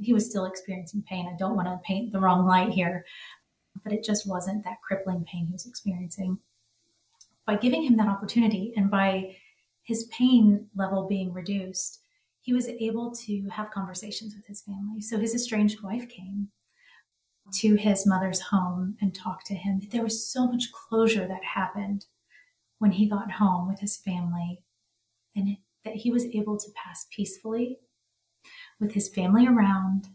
He 0.00 0.12
was 0.12 0.28
still 0.28 0.46
experiencing 0.46 1.04
pain. 1.08 1.28
I 1.32 1.36
don't 1.36 1.56
want 1.56 1.68
to 1.68 1.80
paint 1.86 2.12
the 2.12 2.20
wrong 2.20 2.46
light 2.46 2.70
here 2.70 3.04
but 3.82 3.92
it 3.92 4.04
just 4.04 4.26
wasn't 4.26 4.64
that 4.64 4.80
crippling 4.82 5.24
pain 5.24 5.46
he 5.46 5.52
was 5.52 5.66
experiencing. 5.66 6.38
By 7.44 7.56
giving 7.56 7.82
him 7.82 7.96
that 7.96 8.08
opportunity 8.08 8.72
and 8.76 8.90
by 8.90 9.36
his 9.82 10.04
pain 10.04 10.68
level 10.74 11.06
being 11.06 11.32
reduced 11.32 12.00
he 12.40 12.52
was 12.52 12.68
able 12.68 13.10
to 13.10 13.48
have 13.48 13.70
conversations 13.70 14.34
with 14.34 14.46
his 14.46 14.60
family. 14.60 15.00
So 15.00 15.18
his 15.18 15.34
estranged 15.34 15.82
wife 15.82 16.08
came 16.08 16.48
to 17.52 17.74
his 17.74 18.06
mother's 18.06 18.40
home 18.40 18.96
and 19.00 19.14
talk 19.14 19.44
to 19.44 19.54
him. 19.54 19.80
There 19.90 20.02
was 20.02 20.26
so 20.26 20.46
much 20.46 20.72
closure 20.72 21.26
that 21.26 21.44
happened 21.44 22.06
when 22.78 22.92
he 22.92 23.08
got 23.08 23.32
home 23.32 23.68
with 23.68 23.80
his 23.80 23.96
family 23.96 24.62
and 25.36 25.56
that 25.84 25.94
he 25.96 26.10
was 26.10 26.24
able 26.26 26.58
to 26.58 26.70
pass 26.74 27.06
peacefully 27.14 27.78
with 28.80 28.92
his 28.92 29.08
family 29.08 29.46
around. 29.46 30.08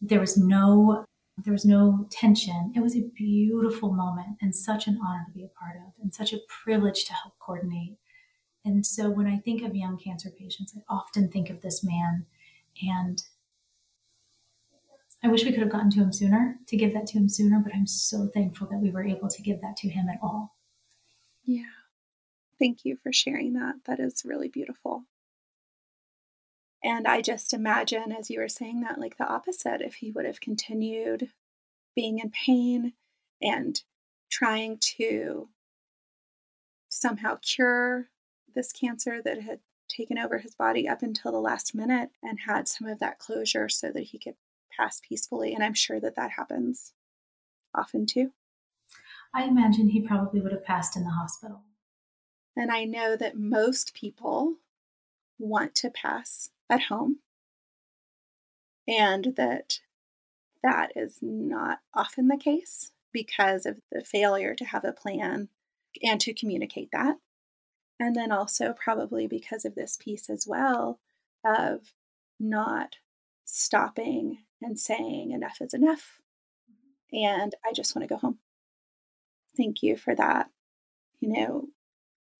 There 0.00 0.20
was 0.20 0.36
no 0.36 1.04
there 1.44 1.52
was 1.52 1.64
no 1.64 2.08
tension. 2.10 2.72
It 2.74 2.80
was 2.80 2.96
a 2.96 3.10
beautiful 3.14 3.92
moment 3.92 4.38
and 4.42 4.54
such 4.54 4.88
an 4.88 4.98
honor 5.00 5.24
to 5.24 5.32
be 5.32 5.44
a 5.44 5.48
part 5.48 5.76
of 5.76 5.92
and 6.02 6.12
such 6.12 6.32
a 6.32 6.40
privilege 6.48 7.04
to 7.04 7.12
help 7.12 7.34
coordinate. 7.38 7.96
And 8.64 8.84
so 8.84 9.08
when 9.08 9.28
I 9.28 9.38
think 9.38 9.62
of 9.62 9.76
young 9.76 9.98
cancer 9.98 10.30
patients, 10.36 10.76
I 10.76 10.82
often 10.92 11.30
think 11.30 11.48
of 11.48 11.60
this 11.62 11.84
man 11.84 12.26
and 12.82 13.22
I 15.22 15.28
wish 15.28 15.44
we 15.44 15.50
could 15.50 15.60
have 15.60 15.70
gotten 15.72 15.90
to 15.90 16.00
him 16.00 16.12
sooner 16.12 16.56
to 16.66 16.76
give 16.76 16.92
that 16.94 17.06
to 17.08 17.18
him 17.18 17.28
sooner, 17.28 17.58
but 17.58 17.74
I'm 17.74 17.86
so 17.86 18.28
thankful 18.32 18.68
that 18.68 18.78
we 18.78 18.90
were 18.90 19.04
able 19.04 19.28
to 19.28 19.42
give 19.42 19.60
that 19.60 19.76
to 19.78 19.88
him 19.88 20.08
at 20.08 20.18
all. 20.22 20.56
Yeah. 21.44 21.64
Thank 22.58 22.84
you 22.84 22.96
for 23.02 23.12
sharing 23.12 23.54
that. 23.54 23.76
That 23.86 24.00
is 24.00 24.22
really 24.24 24.48
beautiful. 24.48 25.04
And 26.82 27.08
I 27.08 27.20
just 27.20 27.52
imagine, 27.52 28.12
as 28.12 28.30
you 28.30 28.40
were 28.40 28.48
saying 28.48 28.82
that, 28.82 29.00
like 29.00 29.16
the 29.16 29.26
opposite, 29.26 29.80
if 29.80 29.94
he 29.96 30.12
would 30.12 30.24
have 30.24 30.40
continued 30.40 31.30
being 31.96 32.20
in 32.20 32.30
pain 32.30 32.92
and 33.42 33.82
trying 34.30 34.78
to 34.78 35.48
somehow 36.88 37.38
cure 37.42 38.08
this 38.54 38.72
cancer 38.72 39.20
that 39.22 39.42
had 39.42 39.60
taken 39.88 40.18
over 40.18 40.38
his 40.38 40.54
body 40.54 40.88
up 40.88 41.02
until 41.02 41.32
the 41.32 41.40
last 41.40 41.74
minute 41.74 42.10
and 42.22 42.40
had 42.46 42.68
some 42.68 42.86
of 42.86 43.00
that 43.00 43.18
closure 43.18 43.68
so 43.68 43.90
that 43.90 44.04
he 44.04 44.18
could 44.18 44.34
pass 44.78 45.00
peacefully. 45.06 45.54
And 45.54 45.62
I'm 45.62 45.74
sure 45.74 46.00
that 46.00 46.16
that 46.16 46.32
happens 46.32 46.92
often 47.74 48.06
too. 48.06 48.32
I 49.34 49.44
imagine 49.44 49.90
he 49.90 50.00
probably 50.00 50.40
would 50.40 50.52
have 50.52 50.64
passed 50.64 50.96
in 50.96 51.04
the 51.04 51.10
hospital. 51.10 51.62
And 52.56 52.70
I 52.70 52.84
know 52.84 53.16
that 53.16 53.36
most 53.36 53.94
people 53.94 54.56
want 55.38 55.74
to 55.76 55.90
pass 55.90 56.50
at 56.68 56.84
home 56.84 57.18
and 58.86 59.34
that 59.36 59.80
that 60.62 60.92
is 60.96 61.18
not 61.20 61.78
often 61.94 62.28
the 62.28 62.36
case 62.36 62.92
because 63.12 63.66
of 63.66 63.78
the 63.92 64.02
failure 64.02 64.54
to 64.54 64.64
have 64.64 64.84
a 64.84 64.92
plan 64.92 65.48
and 66.02 66.20
to 66.20 66.34
communicate 66.34 66.90
that. 66.92 67.16
And 68.00 68.14
then 68.14 68.32
also, 68.32 68.72
probably 68.72 69.26
because 69.26 69.64
of 69.64 69.74
this 69.74 69.96
piece 69.96 70.30
as 70.30 70.46
well 70.46 71.00
of 71.44 71.92
not 72.40 72.96
stopping 73.44 74.38
and 74.62 74.78
saying, 74.78 75.32
enough 75.32 75.58
is 75.60 75.74
enough. 75.74 76.20
Mm-hmm. 76.70 77.24
And 77.24 77.54
I 77.64 77.72
just 77.72 77.94
want 77.94 78.08
to 78.08 78.14
go 78.14 78.18
home. 78.18 78.38
Thank 79.56 79.82
you 79.82 79.96
for 79.96 80.14
that. 80.14 80.50
You 81.20 81.28
know, 81.32 81.68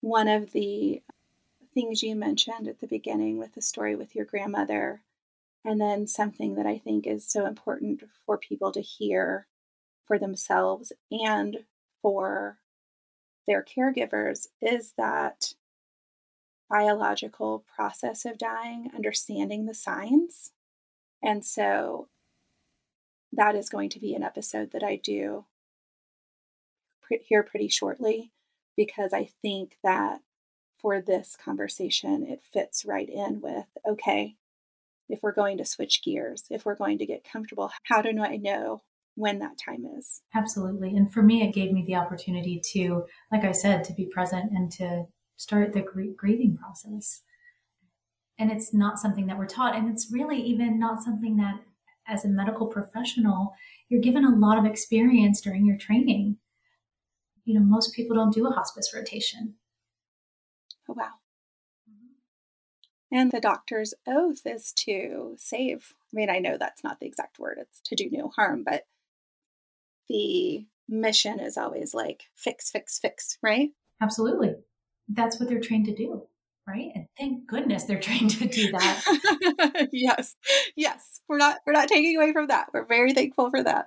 one 0.01 0.29
of 0.29 0.53
the 0.53 1.03
things 1.75 2.03
you 2.03 2.15
mentioned 2.15 2.69
at 2.69 2.81
the 2.81 2.87
beginning 2.87 3.39
with 3.39 3.55
the 3.55 3.63
story 3.63 3.97
with 3.97 4.15
your 4.15 4.25
grandmother, 4.25 5.03
and 5.65 5.81
then 5.81 6.07
something 6.07 6.55
that 6.55 6.67
I 6.67 6.79
think 6.79 7.07
is 7.07 7.27
so 7.29 7.47
important 7.47 8.03
for 8.25 8.39
people 8.39 8.73
to 8.73 8.81
hear 8.81 9.47
for 10.07 10.19
themselves 10.19 10.93
and 11.11 11.59
for 12.01 12.59
their 13.47 13.65
caregivers 13.65 14.47
is 14.63 14.93
that 14.97 15.55
biological 16.71 17.65
process 17.75 18.25
of 18.25 18.39
dying, 18.39 18.91
understanding 18.95 19.67
the 19.67 19.75
signs. 19.75 20.53
And 21.23 21.45
so 21.45 22.09
that 23.33 23.55
is 23.55 23.69
going 23.69 23.91
to 23.91 24.01
be 24.01 24.15
an 24.15 24.23
episode 24.23 24.73
that 24.73 24.83
I 24.83 24.97
do 24.97 25.45
here 27.23 27.43
pretty 27.43 27.69
shortly 27.69 28.33
because 28.77 29.13
I 29.13 29.31
think 29.43 29.77
that 29.83 30.21
for 30.79 31.01
this 31.01 31.37
conversation, 31.43 32.27
it 32.27 32.43
fits 32.53 32.85
right 32.85 33.09
in 33.09 33.41
with 33.41 33.67
okay, 33.89 34.37
if 35.09 35.21
we're 35.23 35.33
going 35.33 35.59
to 35.59 35.65
switch 35.65 36.03
gears, 36.05 36.45
if 36.51 36.65
we're 36.65 36.75
going 36.75 36.99
to 36.99 37.07
get 37.07 37.25
comfortable, 37.31 37.71
how 37.85 38.03
do 38.03 38.11
I 38.21 38.37
know 38.37 38.83
when 39.15 39.41
that 39.41 39.59
time 39.59 39.85
is? 39.99 40.23
Absolutely. 40.35 40.97
And 40.97 41.13
for 41.13 41.23
me, 41.23 41.43
it 41.43 41.55
gave 41.55 41.73
me 41.73 41.83
the 41.85 41.97
opportunity 41.97 42.61
to, 42.73 43.05
like 43.33 43.45
I 43.45 43.53
said, 43.53 43.85
to 43.85 43.93
be 43.93 44.07
present 44.07 44.53
and 44.53 44.71
to 44.73 45.07
start 45.37 45.73
the 45.73 45.81
grieving 45.81 46.57
process. 46.57 47.23
And 48.39 48.53
it's 48.53 48.73
not 48.73 48.99
something 48.99 49.27
that 49.27 49.37
we're 49.37 49.47
taught. 49.47 49.75
And 49.75 49.89
it's 49.91 50.13
really 50.13 50.41
even 50.41 50.79
not 50.79 51.03
something 51.03 51.37
that, 51.39 51.61
as 52.07 52.25
a 52.25 52.29
medical 52.29 52.67
professional, 52.67 53.55
you're 53.89 54.01
given 54.01 54.25
a 54.25 54.35
lot 54.35 54.59
of 54.59 54.65
experience 54.65 55.41
during 55.41 55.67
your 55.67 55.77
training. 55.77 56.37
You 57.45 57.55
know, 57.55 57.65
most 57.65 57.95
people 57.95 58.17
don't 58.17 58.33
do 58.33 58.47
a 58.47 58.53
hospice 58.53 58.93
rotation. 58.95 59.55
Oh, 60.89 60.95
wow. 60.97 61.11
And 63.11 63.33
the 63.33 63.41
doctor's 63.41 63.95
oath 64.07 64.43
is 64.45 64.73
to 64.73 65.35
save. 65.39 65.95
I 66.13 66.17
mean, 66.17 66.31
I 66.31 66.39
know 66.39 66.57
that's 66.59 66.85
not 66.85 67.01
the 67.01 67.07
exact 67.07 67.39
word, 67.39 67.59
it's 67.59 67.81
to 67.87 67.95
do 67.95 68.09
no 68.11 68.29
harm, 68.37 68.65
but 68.65 68.87
the 70.09 70.67
mission 70.89 71.41
is 71.41 71.57
always 71.57 71.95
like 71.95 72.25
fix, 72.35 72.71
fix, 72.71 72.99
fix, 72.99 73.39
right? 73.43 73.71
Absolutely. 74.01 74.57
That's 75.09 75.39
what 75.41 75.49
they're 75.49 75.61
trained 75.61 75.87
to 75.87 75.95
do, 75.95 76.23
right? 76.69 76.91
And 76.95 77.07
thank 77.19 77.47
goodness 77.47 77.85
they're 77.85 78.01
trained 78.01 78.31
to 78.33 78.47
do 78.47 78.71
that. 78.73 79.89
yes. 79.93 80.37
Yes. 80.77 81.21
We're 81.29 81.39
not 81.39 81.59
we're 81.67 81.73
not 81.73 81.89
taking 81.89 82.17
away 82.17 82.33
from 82.33 82.49
that. 82.49 82.69
We're 82.73 82.87
very 82.87 83.13
thankful 83.13 83.51
for 83.51 83.63
that. 83.63 83.87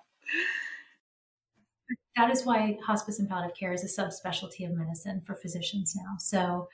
That 2.18 2.30
is 2.30 2.46
why 2.46 2.78
hospice 2.86 3.20
and 3.20 3.30
palliative 3.30 3.56
care 3.56 3.72
is 3.72 3.84
a 3.84 4.02
subspecialty 4.02 4.68
of 4.68 4.76
medicine 4.76 5.22
for 5.22 5.36
physicians 5.36 5.96
now. 5.96 6.16
So 6.20 6.68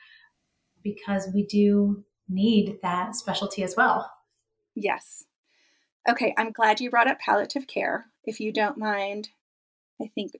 because 0.82 1.28
we 1.32 1.44
do 1.44 2.04
need 2.28 2.78
that 2.82 3.14
specialty 3.14 3.62
as 3.62 3.76
well. 3.76 4.10
Yes. 4.74 5.24
Okay, 6.08 6.34
I'm 6.38 6.52
glad 6.52 6.80
you 6.80 6.90
brought 6.90 7.08
up 7.08 7.18
palliative 7.18 7.66
care. 7.66 8.06
If 8.24 8.40
you 8.40 8.52
don't 8.52 8.78
mind, 8.78 9.28
I 10.00 10.06
think 10.14 10.32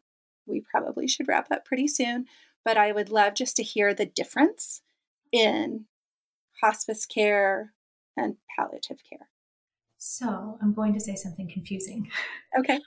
we 0.46 0.62
probably 0.70 1.06
should 1.06 1.28
wrap 1.28 1.50
up 1.50 1.64
pretty 1.64 1.88
soon, 1.88 2.26
but 2.64 2.76
I 2.76 2.92
would 2.92 3.10
love 3.10 3.34
just 3.34 3.56
to 3.56 3.62
hear 3.62 3.92
the 3.92 4.06
difference 4.06 4.80
in 5.32 5.86
hospice 6.60 7.06
care 7.06 7.72
and 8.16 8.36
palliative 8.56 8.98
care. 9.08 9.28
So, 10.00 10.56
I'm 10.62 10.74
going 10.74 10.94
to 10.94 11.00
say 11.00 11.16
something 11.16 11.50
confusing. 11.50 12.08
Okay. 12.58 12.80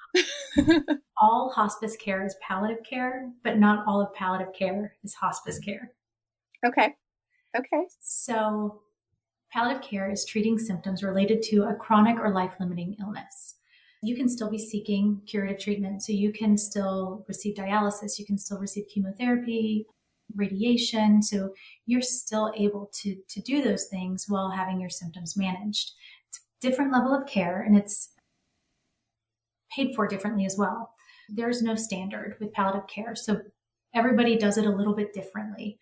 all 1.21 1.51
hospice 1.55 1.95
care 1.95 2.25
is 2.25 2.35
palliative 2.41 2.83
care, 2.83 3.29
but 3.43 3.59
not 3.59 3.85
all 3.87 4.01
of 4.01 4.11
palliative 4.15 4.55
care 4.55 4.95
is 5.03 5.13
hospice 5.13 5.59
care. 5.59 5.91
Okay. 6.65 6.95
Okay. 7.55 7.83
So, 7.99 8.81
palliative 9.53 9.83
care 9.83 10.09
is 10.09 10.25
treating 10.25 10.57
symptoms 10.57 11.03
related 11.03 11.43
to 11.43 11.65
a 11.65 11.75
chronic 11.75 12.19
or 12.19 12.31
life 12.31 12.53
limiting 12.59 12.95
illness. 12.99 13.57
You 14.01 14.15
can 14.15 14.27
still 14.27 14.49
be 14.49 14.57
seeking 14.57 15.21
curative 15.27 15.59
treatment. 15.59 16.01
So, 16.01 16.11
you 16.11 16.33
can 16.33 16.57
still 16.57 17.23
receive 17.27 17.55
dialysis, 17.55 18.17
you 18.17 18.25
can 18.25 18.39
still 18.39 18.57
receive 18.57 18.85
chemotherapy, 18.91 19.85
radiation. 20.35 21.21
So, 21.21 21.53
you're 21.85 22.01
still 22.01 22.51
able 22.57 22.89
to, 23.01 23.15
to 23.29 23.41
do 23.41 23.61
those 23.61 23.85
things 23.85 24.25
while 24.27 24.51
having 24.51 24.79
your 24.79 24.89
symptoms 24.89 25.37
managed. 25.37 25.91
It's 26.29 26.39
a 26.39 26.67
different 26.67 26.93
level 26.93 27.13
of 27.13 27.27
care 27.27 27.61
and 27.61 27.77
it's 27.77 28.09
paid 29.75 29.95
for 29.95 30.07
differently 30.07 30.45
as 30.45 30.57
well. 30.57 30.93
There's 31.29 31.61
no 31.61 31.75
standard 31.75 32.35
with 32.39 32.53
palliative 32.53 32.87
care. 32.87 33.15
So, 33.15 33.41
everybody 33.93 34.37
does 34.37 34.57
it 34.57 34.65
a 34.65 34.75
little 34.75 34.95
bit 34.95 35.13
differently. 35.13 35.79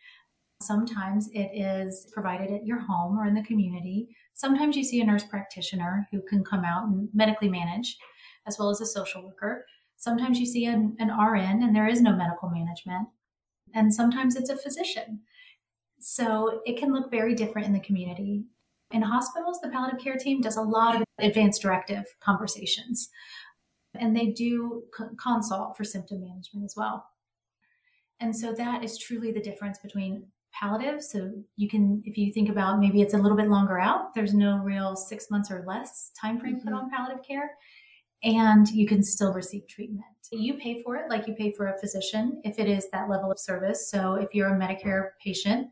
Sometimes 0.61 1.29
it 1.33 1.51
is 1.53 2.07
provided 2.11 2.51
at 2.51 2.65
your 2.65 2.79
home 2.79 3.17
or 3.17 3.25
in 3.25 3.33
the 3.33 3.43
community. 3.43 4.09
Sometimes 4.33 4.75
you 4.75 4.83
see 4.83 4.99
a 4.99 5.05
nurse 5.05 5.23
practitioner 5.23 6.07
who 6.11 6.21
can 6.21 6.43
come 6.43 6.65
out 6.65 6.87
and 6.87 7.07
medically 7.13 7.49
manage, 7.49 7.97
as 8.45 8.57
well 8.59 8.69
as 8.69 8.81
a 8.81 8.85
social 8.85 9.23
worker. 9.23 9.65
Sometimes 9.95 10.39
you 10.39 10.45
see 10.45 10.65
an, 10.65 10.95
an 10.99 11.09
RN 11.09 11.63
and 11.63 11.75
there 11.75 11.87
is 11.87 12.01
no 12.01 12.15
medical 12.15 12.49
management. 12.49 13.07
And 13.73 13.93
sometimes 13.93 14.35
it's 14.35 14.49
a 14.49 14.57
physician. 14.57 15.21
So 15.99 16.61
it 16.65 16.77
can 16.77 16.93
look 16.93 17.11
very 17.11 17.35
different 17.35 17.67
in 17.67 17.73
the 17.73 17.79
community. 17.79 18.45
In 18.91 19.01
hospitals, 19.01 19.59
the 19.61 19.69
palliative 19.69 19.99
care 20.01 20.17
team 20.17 20.41
does 20.41 20.57
a 20.57 20.61
lot 20.61 20.95
of 20.95 21.03
advanced 21.19 21.61
directive 21.61 22.05
conversations, 22.19 23.09
and 23.93 24.15
they 24.15 24.27
do 24.27 24.83
consult 25.21 25.77
for 25.77 25.83
symptom 25.83 26.21
management 26.21 26.65
as 26.65 26.73
well. 26.75 27.05
And 28.19 28.35
so 28.35 28.53
that 28.53 28.83
is 28.83 28.97
truly 28.97 29.31
the 29.31 29.41
difference 29.41 29.77
between 29.79 30.25
palliative. 30.51 31.03
So 31.03 31.31
you 31.55 31.69
can, 31.69 32.01
if 32.05 32.17
you 32.17 32.33
think 32.33 32.49
about 32.49 32.79
maybe 32.79 33.01
it's 33.01 33.13
a 33.13 33.17
little 33.17 33.37
bit 33.37 33.49
longer 33.49 33.79
out, 33.79 34.13
there's 34.15 34.33
no 34.33 34.57
real 34.57 34.95
six 34.95 35.29
months 35.29 35.51
or 35.51 35.63
less 35.67 36.11
time 36.19 36.39
frame 36.39 36.55
mm-hmm. 36.55 36.67
put 36.67 36.73
on 36.73 36.89
palliative 36.89 37.23
care, 37.23 37.51
and 38.23 38.67
you 38.69 38.87
can 38.87 39.03
still 39.03 39.33
receive 39.33 39.67
treatment. 39.67 40.05
You 40.31 40.55
pay 40.55 40.83
for 40.83 40.95
it 40.95 41.09
like 41.09 41.27
you 41.27 41.33
pay 41.33 41.51
for 41.51 41.67
a 41.67 41.79
physician 41.79 42.41
if 42.43 42.59
it 42.59 42.67
is 42.67 42.87
that 42.91 43.09
level 43.09 43.31
of 43.31 43.39
service. 43.39 43.89
So 43.89 44.13
if 44.13 44.35
you're 44.35 44.53
a 44.53 44.59
Medicare 44.59 45.09
patient, 45.23 45.69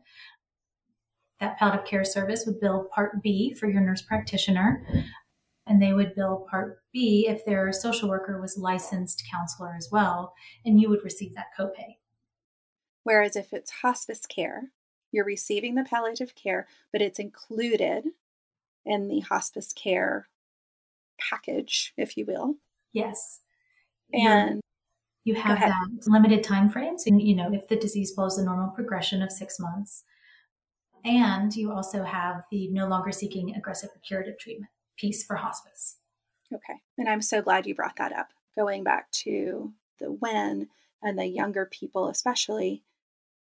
that 1.38 1.58
palliative 1.58 1.86
care 1.86 2.04
service 2.04 2.44
would 2.46 2.60
bill 2.60 2.88
Part 2.92 3.22
B 3.22 3.54
for 3.54 3.68
your 3.68 3.80
nurse 3.80 4.02
practitioner. 4.02 4.84
And 5.66 5.80
they 5.80 5.92
would 5.92 6.14
bill 6.14 6.46
Part 6.50 6.78
B 6.92 7.26
if 7.28 7.44
their 7.44 7.70
social 7.72 8.08
worker 8.08 8.40
was 8.40 8.58
licensed 8.58 9.22
counselor 9.30 9.74
as 9.76 9.90
well, 9.92 10.34
and 10.64 10.80
you 10.80 10.88
would 10.88 11.04
receive 11.04 11.34
that 11.34 11.48
copay. 11.58 11.98
Whereas 13.04 13.36
if 13.36 13.52
it's 13.52 13.70
hospice 13.70 14.26
care, 14.26 14.70
you're 15.12 15.24
receiving 15.24 15.74
the 15.74 15.84
palliative 15.84 16.34
care, 16.34 16.66
but 16.92 17.00
it's 17.02 17.18
included 17.18 18.06
in 18.84 19.08
the 19.08 19.20
hospice 19.20 19.72
care 19.72 20.28
package, 21.18 21.92
if 21.96 22.16
you 22.16 22.24
will. 22.26 22.54
Yes. 22.92 23.40
And 24.12 24.60
you 25.24 25.34
have 25.34 25.60
that 25.60 25.74
limited 26.06 26.42
time 26.42 26.70
frame. 26.70 26.98
So, 26.98 27.14
you 27.14 27.36
know, 27.36 27.52
if 27.52 27.68
the 27.68 27.76
disease 27.76 28.12
follows 28.14 28.36
the 28.36 28.44
normal 28.44 28.68
progression 28.68 29.22
of 29.22 29.30
six 29.30 29.60
months, 29.60 30.04
and 31.04 31.54
you 31.54 31.72
also 31.72 32.02
have 32.02 32.44
the 32.50 32.68
no 32.68 32.88
longer 32.88 33.12
seeking 33.12 33.54
aggressive 33.54 33.90
or 33.94 34.00
curative 34.00 34.38
treatment 34.38 34.70
piece 34.96 35.24
for 35.24 35.36
hospice. 35.36 35.98
Okay. 36.52 36.80
And 36.96 37.08
I'm 37.08 37.22
so 37.22 37.42
glad 37.42 37.66
you 37.66 37.74
brought 37.74 37.96
that 37.96 38.12
up. 38.12 38.30
Going 38.56 38.82
back 38.82 39.10
to 39.12 39.72
the 40.00 40.06
when 40.06 40.68
and 41.02 41.18
the 41.18 41.26
younger 41.26 41.66
people, 41.66 42.08
especially, 42.08 42.82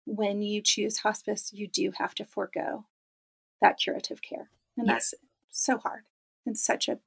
when 0.05 0.41
you 0.41 0.61
choose 0.61 0.97
hospice, 0.97 1.51
you 1.53 1.67
do 1.67 1.91
have 1.97 2.13
to 2.15 2.25
forego 2.25 2.85
that 3.61 3.77
curative 3.77 4.21
care. 4.21 4.49
And 4.77 4.87
yes. 4.87 5.11
that's 5.11 5.13
so 5.49 5.77
hard 5.77 6.03
and 6.45 6.57
such 6.57 6.89
a 6.89 6.99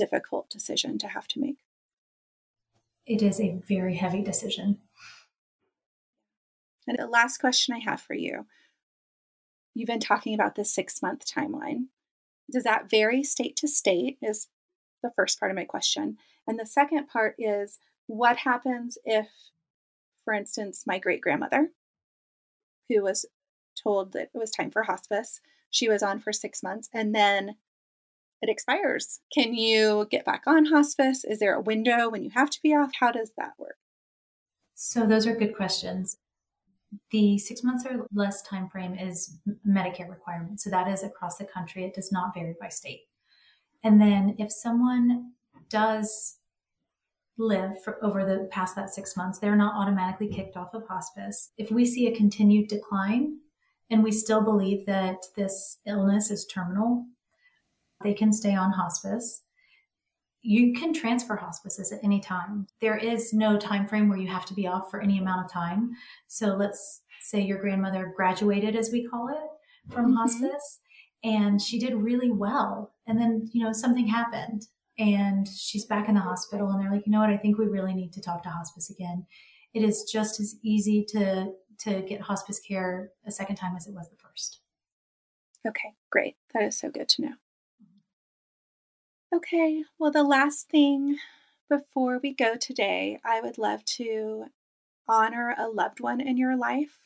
difficult 0.00 0.48
decision 0.48 0.98
to 0.98 1.08
have 1.08 1.28
to 1.28 1.40
make. 1.40 1.58
It 3.06 3.22
is 3.22 3.40
a 3.40 3.60
very 3.66 3.96
heavy 3.96 4.22
decision. 4.22 4.78
And 6.86 6.98
the 6.98 7.06
last 7.06 7.38
question 7.38 7.74
I 7.74 7.78
have 7.78 8.00
for 8.00 8.14
you 8.14 8.46
you've 9.74 9.86
been 9.86 10.00
talking 10.00 10.34
about 10.34 10.56
this 10.56 10.74
six 10.74 11.00
month 11.00 11.24
timeline. 11.24 11.86
Does 12.50 12.64
that 12.64 12.90
vary 12.90 13.22
state 13.22 13.56
to 13.56 13.68
state? 13.68 14.18
Is 14.20 14.48
the 15.02 15.12
first 15.14 15.38
part 15.38 15.50
of 15.50 15.56
my 15.56 15.64
question. 15.64 16.16
And 16.46 16.58
the 16.58 16.66
second 16.66 17.08
part 17.08 17.34
is 17.38 17.78
what 18.06 18.38
happens 18.38 18.98
if, 19.04 19.28
for 20.24 20.34
instance, 20.34 20.84
my 20.86 20.98
great 20.98 21.20
grandmother 21.20 21.70
who 22.88 23.02
was 23.02 23.26
told 23.80 24.12
that 24.12 24.30
it 24.34 24.38
was 24.38 24.50
time 24.50 24.70
for 24.70 24.82
hospice. 24.82 25.40
She 25.70 25.88
was 25.88 26.02
on 26.02 26.18
for 26.20 26.32
six 26.32 26.62
months 26.62 26.88
and 26.92 27.14
then 27.14 27.56
it 28.42 28.48
expires. 28.48 29.20
Can 29.32 29.54
you 29.54 30.06
get 30.10 30.24
back 30.24 30.42
on 30.46 30.66
hospice? 30.66 31.24
Is 31.24 31.38
there 31.38 31.54
a 31.54 31.60
window 31.60 32.08
when 32.08 32.22
you 32.22 32.30
have 32.30 32.50
to 32.50 32.58
be 32.62 32.74
off? 32.74 32.92
How 32.98 33.12
does 33.12 33.32
that 33.36 33.52
work? 33.58 33.76
So 34.74 35.06
those 35.06 35.26
are 35.26 35.36
good 35.36 35.54
questions. 35.54 36.16
The 37.10 37.38
six 37.38 37.62
months 37.62 37.84
or 37.86 38.06
less 38.12 38.42
time 38.42 38.68
frame 38.68 38.94
is 38.94 39.38
Medicare 39.68 40.08
requirement. 40.08 40.60
So 40.60 40.70
that 40.70 40.88
is 40.88 41.02
across 41.02 41.36
the 41.36 41.44
country. 41.44 41.84
It 41.84 41.94
does 41.94 42.10
not 42.10 42.34
vary 42.34 42.54
by 42.60 42.68
state. 42.68 43.02
And 43.84 44.00
then 44.00 44.34
if 44.38 44.50
someone 44.50 45.32
does 45.68 46.38
live 47.38 47.82
for 47.82 48.02
over 48.04 48.24
the 48.24 48.48
past 48.50 48.76
that 48.76 48.90
six 48.90 49.16
months, 49.16 49.38
they're 49.38 49.56
not 49.56 49.74
automatically 49.74 50.28
kicked 50.28 50.56
off 50.56 50.74
of 50.74 50.86
hospice. 50.88 51.52
If 51.56 51.70
we 51.70 51.86
see 51.86 52.06
a 52.06 52.16
continued 52.16 52.68
decline 52.68 53.38
and 53.88 54.02
we 54.02 54.12
still 54.12 54.42
believe 54.42 54.86
that 54.86 55.18
this 55.36 55.78
illness 55.86 56.30
is 56.30 56.46
terminal, 56.46 57.06
they 58.02 58.14
can 58.14 58.32
stay 58.32 58.54
on 58.54 58.72
hospice. 58.72 59.42
You 60.42 60.72
can 60.72 60.94
transfer 60.94 61.36
hospices 61.36 61.92
at 61.92 62.00
any 62.02 62.20
time. 62.20 62.66
There 62.80 62.96
is 62.96 63.32
no 63.32 63.58
time 63.58 63.86
frame 63.86 64.08
where 64.08 64.18
you 64.18 64.28
have 64.28 64.46
to 64.46 64.54
be 64.54 64.66
off 64.66 64.90
for 64.90 65.00
any 65.00 65.18
amount 65.18 65.44
of 65.44 65.52
time. 65.52 65.90
So 66.28 66.56
let's 66.56 67.02
say 67.20 67.40
your 67.40 67.60
grandmother 67.60 68.12
graduated, 68.16 68.74
as 68.74 68.90
we 68.90 69.06
call 69.06 69.28
it, 69.28 69.92
from 69.92 70.06
mm-hmm. 70.06 70.16
hospice, 70.16 70.80
and 71.22 71.60
she 71.60 71.78
did 71.78 71.94
really 71.94 72.30
well. 72.30 72.94
And 73.06 73.20
then, 73.20 73.48
you 73.52 73.62
know, 73.62 73.72
something 73.72 74.06
happened 74.06 74.62
and 74.98 75.46
she's 75.48 75.84
back 75.84 76.08
in 76.08 76.14
the 76.14 76.20
hospital 76.20 76.70
and 76.70 76.80
they're 76.80 76.90
like, 76.90 77.06
you 77.06 77.12
know 77.12 77.20
what, 77.20 77.30
I 77.30 77.36
think 77.36 77.58
we 77.58 77.66
really 77.66 77.94
need 77.94 78.12
to 78.14 78.22
talk 78.22 78.42
to 78.42 78.48
hospice 78.48 78.90
again. 78.90 79.26
It 79.74 79.82
is 79.82 80.08
just 80.10 80.40
as 80.40 80.56
easy 80.62 81.04
to 81.10 81.52
to 81.80 82.02
get 82.02 82.20
hospice 82.20 82.60
care 82.60 83.10
a 83.26 83.30
second 83.30 83.56
time 83.56 83.74
as 83.74 83.86
it 83.86 83.94
was 83.94 84.08
the 84.10 84.16
first. 84.16 84.60
Okay, 85.66 85.94
great. 86.10 86.36
That 86.52 86.62
is 86.64 86.78
so 86.78 86.90
good 86.90 87.08
to 87.10 87.22
know. 87.22 87.32
Okay, 89.32 89.84
well, 89.96 90.10
the 90.10 90.24
last 90.24 90.68
thing 90.68 91.18
before 91.68 92.18
we 92.20 92.34
go 92.34 92.56
today, 92.56 93.20
I 93.24 93.40
would 93.40 93.58
love 93.58 93.84
to 93.96 94.46
honor 95.06 95.54
a 95.56 95.68
loved 95.68 96.00
one 96.00 96.20
in 96.20 96.36
your 96.36 96.56
life 96.56 96.98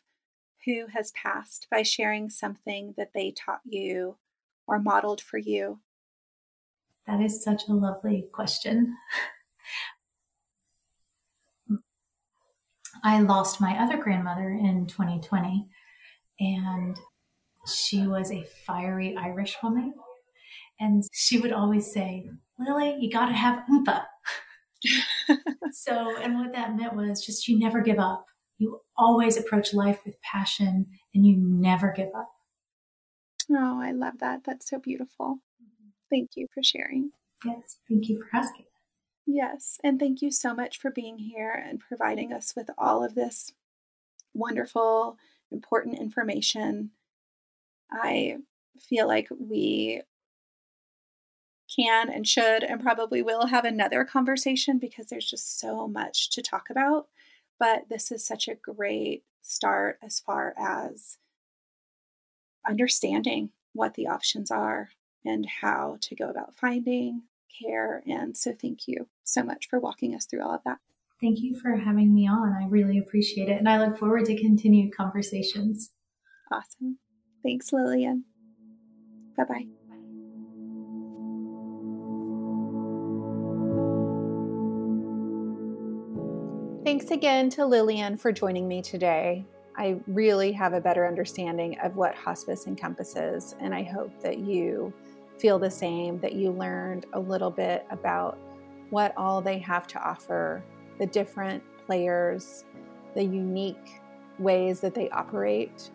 who 0.65 0.87
has 0.95 1.13
passed 1.13 1.67
by 1.71 1.83
sharing 1.83 2.31
something 2.31 2.95
that 2.97 3.13
they 3.13 3.31
taught 3.31 3.61
you 3.63 4.17
or 4.67 4.79
modeled 4.79 5.21
for 5.21 5.37
you. 5.37 5.81
That 7.07 7.21
is 7.21 7.45
such 7.45 7.69
a 7.69 7.75
lovely 7.75 8.27
question. 8.33 8.97
I 13.03 13.21
lost 13.21 13.61
my 13.61 13.79
other 13.79 13.99
grandmother 13.99 14.49
in 14.49 14.87
2020, 14.87 15.69
and 16.41 16.99
she 17.67 18.07
was 18.07 18.31
a 18.31 18.45
fiery 18.45 19.15
Irish 19.15 19.59
woman 19.63 19.93
and 20.81 21.05
she 21.13 21.39
would 21.39 21.53
always 21.53 21.93
say, 21.93 22.29
Lily, 22.59 22.97
you 23.01 23.11
got 23.11 23.27
to 23.27 23.33
have 23.33 23.63
oompa. 23.71 24.05
so, 25.73 26.17
and 26.21 26.39
what 26.39 26.53
that 26.53 26.77
meant 26.77 26.95
was 26.95 27.25
just 27.25 27.49
you 27.49 27.59
never 27.59 27.81
give 27.81 27.99
up. 27.99 28.27
You 28.59 28.81
always 28.97 29.37
approach 29.37 29.75
life 29.75 30.01
with 30.05 30.21
passion 30.23 30.87
and 31.15 31.27
you 31.27 31.37
never 31.37 31.93
give 31.95 32.11
up. 32.17 32.31
Oh, 33.51 33.81
I 33.83 33.93
love 33.93 34.19
that. 34.21 34.43
That's 34.45 34.69
so 34.69 34.79
beautiful. 34.79 35.39
Mm-hmm. 35.63 35.89
Thank 36.11 36.31
you 36.37 36.47
for 36.53 36.63
sharing. 36.63 37.11
Yes, 37.45 37.79
thank 37.89 38.09
you 38.09 38.23
for 38.23 38.37
asking. 38.37 38.67
Yes, 39.27 39.79
and 39.83 39.99
thank 39.99 40.23
you 40.23 40.31
so 40.31 40.55
much 40.55 40.79
for 40.79 40.91
being 40.91 41.19
here 41.19 41.53
and 41.53 41.81
providing 41.81 42.33
us 42.33 42.55
with 42.55 42.71
all 42.77 43.03
of 43.03 43.15
this 43.15 43.53
wonderful, 44.35 45.17
important 45.51 45.99
information. 45.99 46.91
I 47.91 48.37
feel 48.79 49.07
like 49.07 49.29
we 49.39 50.03
can 51.75 52.09
and 52.11 52.27
should 52.27 52.63
and 52.63 52.81
probably 52.81 53.23
will 53.23 53.47
have 53.47 53.65
another 53.65 54.05
conversation 54.05 54.79
because 54.79 55.07
there's 55.07 55.29
just 55.29 55.59
so 55.59 55.89
much 55.89 56.31
to 56.31 56.43
talk 56.43 56.71
about. 56.71 57.09
But 57.59 57.89
this 57.89 58.11
is 58.11 58.27
such 58.27 58.49
a 58.49 58.55
great 58.55 59.25
start 59.43 59.99
as 60.03 60.21
far 60.21 60.55
as 60.59 61.19
understanding 62.69 63.51
what 63.73 63.95
the 63.95 64.07
options 64.07 64.51
are 64.51 64.91
and 65.25 65.47
how 65.61 65.99
to 66.01 66.15
go 66.15 66.29
about 66.29 66.55
finding 66.55 67.23
care. 67.61 68.03
And 68.07 68.37
so, 68.37 68.53
thank 68.53 68.87
you 68.87 69.09
so 69.23 69.43
much 69.43 69.69
for 69.69 69.79
walking 69.79 70.15
us 70.15 70.27
through 70.27 70.43
all 70.43 70.55
of 70.55 70.65
that. 70.65 70.79
Thank 71.21 71.39
you 71.41 71.59
for 71.59 71.77
having 71.77 72.15
me 72.15 72.29
on. 72.29 72.53
I 72.53 72.67
really 72.69 72.99
appreciate 72.99 73.49
it. 73.49 73.59
And 73.59 73.69
I 73.69 73.85
look 73.85 73.99
forward 73.99 74.27
to 74.27 74.37
continued 74.37 74.95
conversations. 74.95 75.91
Awesome. 76.53 76.99
Thanks, 77.43 77.73
Lillian. 77.73 78.25
Bye 79.37 79.45
bye. 79.45 79.84
Thanks 86.95 87.11
again 87.11 87.51
to 87.51 87.67
Lillian 87.67 88.17
for 88.17 88.31
joining 88.31 88.69
me 88.69 88.81
today. 88.81 89.45
I 89.77 89.99
really 90.07 90.53
have 90.53 90.75
a 90.75 90.81
better 90.81 91.09
understanding 91.09 91.77
of 91.81 91.97
what 91.97 92.15
hospice 92.15 92.69
encompasses, 92.69 93.57
and 93.59 93.75
I 93.75 93.83
hope 93.83 94.13
that 94.21 94.39
you 94.39 94.93
feel 95.41 95.59
the 95.59 95.73
same, 95.73 96.21
that 96.21 96.35
you 96.35 96.53
learned 96.53 97.07
a 97.13 97.19
little 97.19 97.51
bit 97.51 97.85
about 97.91 98.39
what 98.91 99.13
all 99.17 99.43
they 99.43 99.59
have 99.59 99.89
to 99.89 100.09
offer, 100.09 100.63
the 101.01 101.07
different 101.07 101.65
players, 101.85 102.65
the 103.17 103.25
unique 103.25 104.01
ways 104.39 104.79
that 104.79 104.95
they 104.95 105.11
operate, 105.11 105.91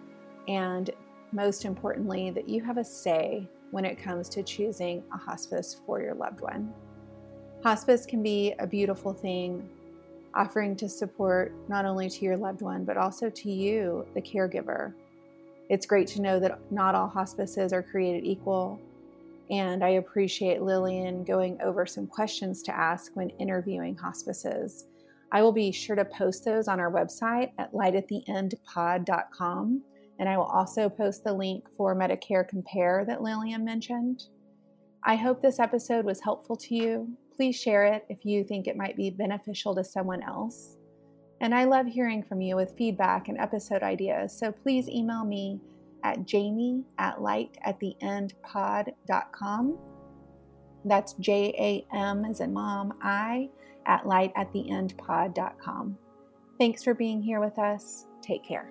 and 0.49 0.89
most 1.31 1.63
importantly, 1.63 2.29
that 2.29 2.49
you 2.49 2.61
have 2.61 2.77
a 2.77 2.83
say 2.83 3.47
when 3.71 3.85
it 3.85 3.97
comes 3.97 4.27
to 4.27 4.43
choosing 4.43 5.01
a 5.13 5.17
hospice 5.17 5.79
for 5.85 6.01
your 6.01 6.15
loved 6.15 6.41
one. 6.41 6.73
Hospice 7.63 8.05
can 8.05 8.21
be 8.21 8.53
a 8.59 8.67
beautiful 8.67 9.13
thing 9.13 9.69
offering 10.33 10.75
to 10.77 10.89
support 10.89 11.53
not 11.67 11.85
only 11.85 12.09
to 12.09 12.25
your 12.25 12.37
loved 12.37 12.61
one, 12.61 12.85
but 12.85 12.97
also 12.97 13.29
to 13.29 13.51
you, 13.51 14.05
the 14.13 14.21
caregiver. 14.21 14.93
It's 15.69 15.85
great 15.85 16.07
to 16.09 16.21
know 16.21 16.39
that 16.39 16.59
not 16.71 16.95
all 16.95 17.07
hospices 17.07 17.73
are 17.73 17.83
created 17.83 18.25
equal. 18.25 18.79
And 19.49 19.83
I 19.83 19.89
appreciate 19.89 20.61
Lillian 20.61 21.23
going 21.23 21.59
over 21.61 21.85
some 21.85 22.07
questions 22.07 22.61
to 22.63 22.75
ask 22.75 23.11
when 23.15 23.29
interviewing 23.31 23.95
hospices. 23.95 24.85
I 25.31 25.41
will 25.41 25.51
be 25.51 25.71
sure 25.71 25.95
to 25.95 26.05
post 26.05 26.43
those 26.43 26.67
on 26.67 26.79
our 26.79 26.91
website 26.91 27.51
at 27.57 27.73
lightattheendpod.com. 27.73 29.81
And 30.19 30.27
I 30.27 30.37
will 30.37 30.45
also 30.45 30.89
post 30.89 31.23
the 31.23 31.33
link 31.33 31.69
for 31.77 31.95
Medicare 31.95 32.47
Compare 32.47 33.05
that 33.07 33.21
Lillian 33.21 33.63
mentioned. 33.63 34.23
I 35.03 35.15
hope 35.15 35.41
this 35.41 35.59
episode 35.59 36.03
was 36.03 36.21
helpful 36.21 36.57
to 36.57 36.75
you 36.75 37.15
please 37.39 37.55
share 37.55 37.85
it 37.85 38.03
if 38.09 38.25
you 38.25 38.43
think 38.43 38.67
it 38.67 38.75
might 38.75 38.97
be 38.97 39.09
beneficial 39.09 39.73
to 39.73 39.81
someone 39.81 40.21
else. 40.21 40.75
And 41.39 41.55
I 41.55 41.63
love 41.63 41.87
hearing 41.87 42.21
from 42.21 42.41
you 42.41 42.57
with 42.57 42.75
feedback 42.77 43.29
and 43.29 43.37
episode 43.37 43.81
ideas, 43.81 44.37
so 44.37 44.51
please 44.51 44.89
email 44.89 45.23
me 45.23 45.61
at 46.03 46.25
jamie 46.25 46.83
at 46.97 47.19
lightattheendpod.com. 47.19 49.77
That's 50.83 51.13
J 51.13 51.55
A 51.57 51.85
M 51.95 52.25
as 52.25 52.41
in 52.41 52.51
mom, 52.51 52.91
I 53.01 53.47
at 53.85 54.03
lightattheendpod.com. 54.03 55.97
Thanks 56.59 56.83
for 56.83 56.93
being 56.93 57.21
here 57.21 57.39
with 57.39 57.57
us. 57.57 58.05
Take 58.21 58.43
care. 58.43 58.69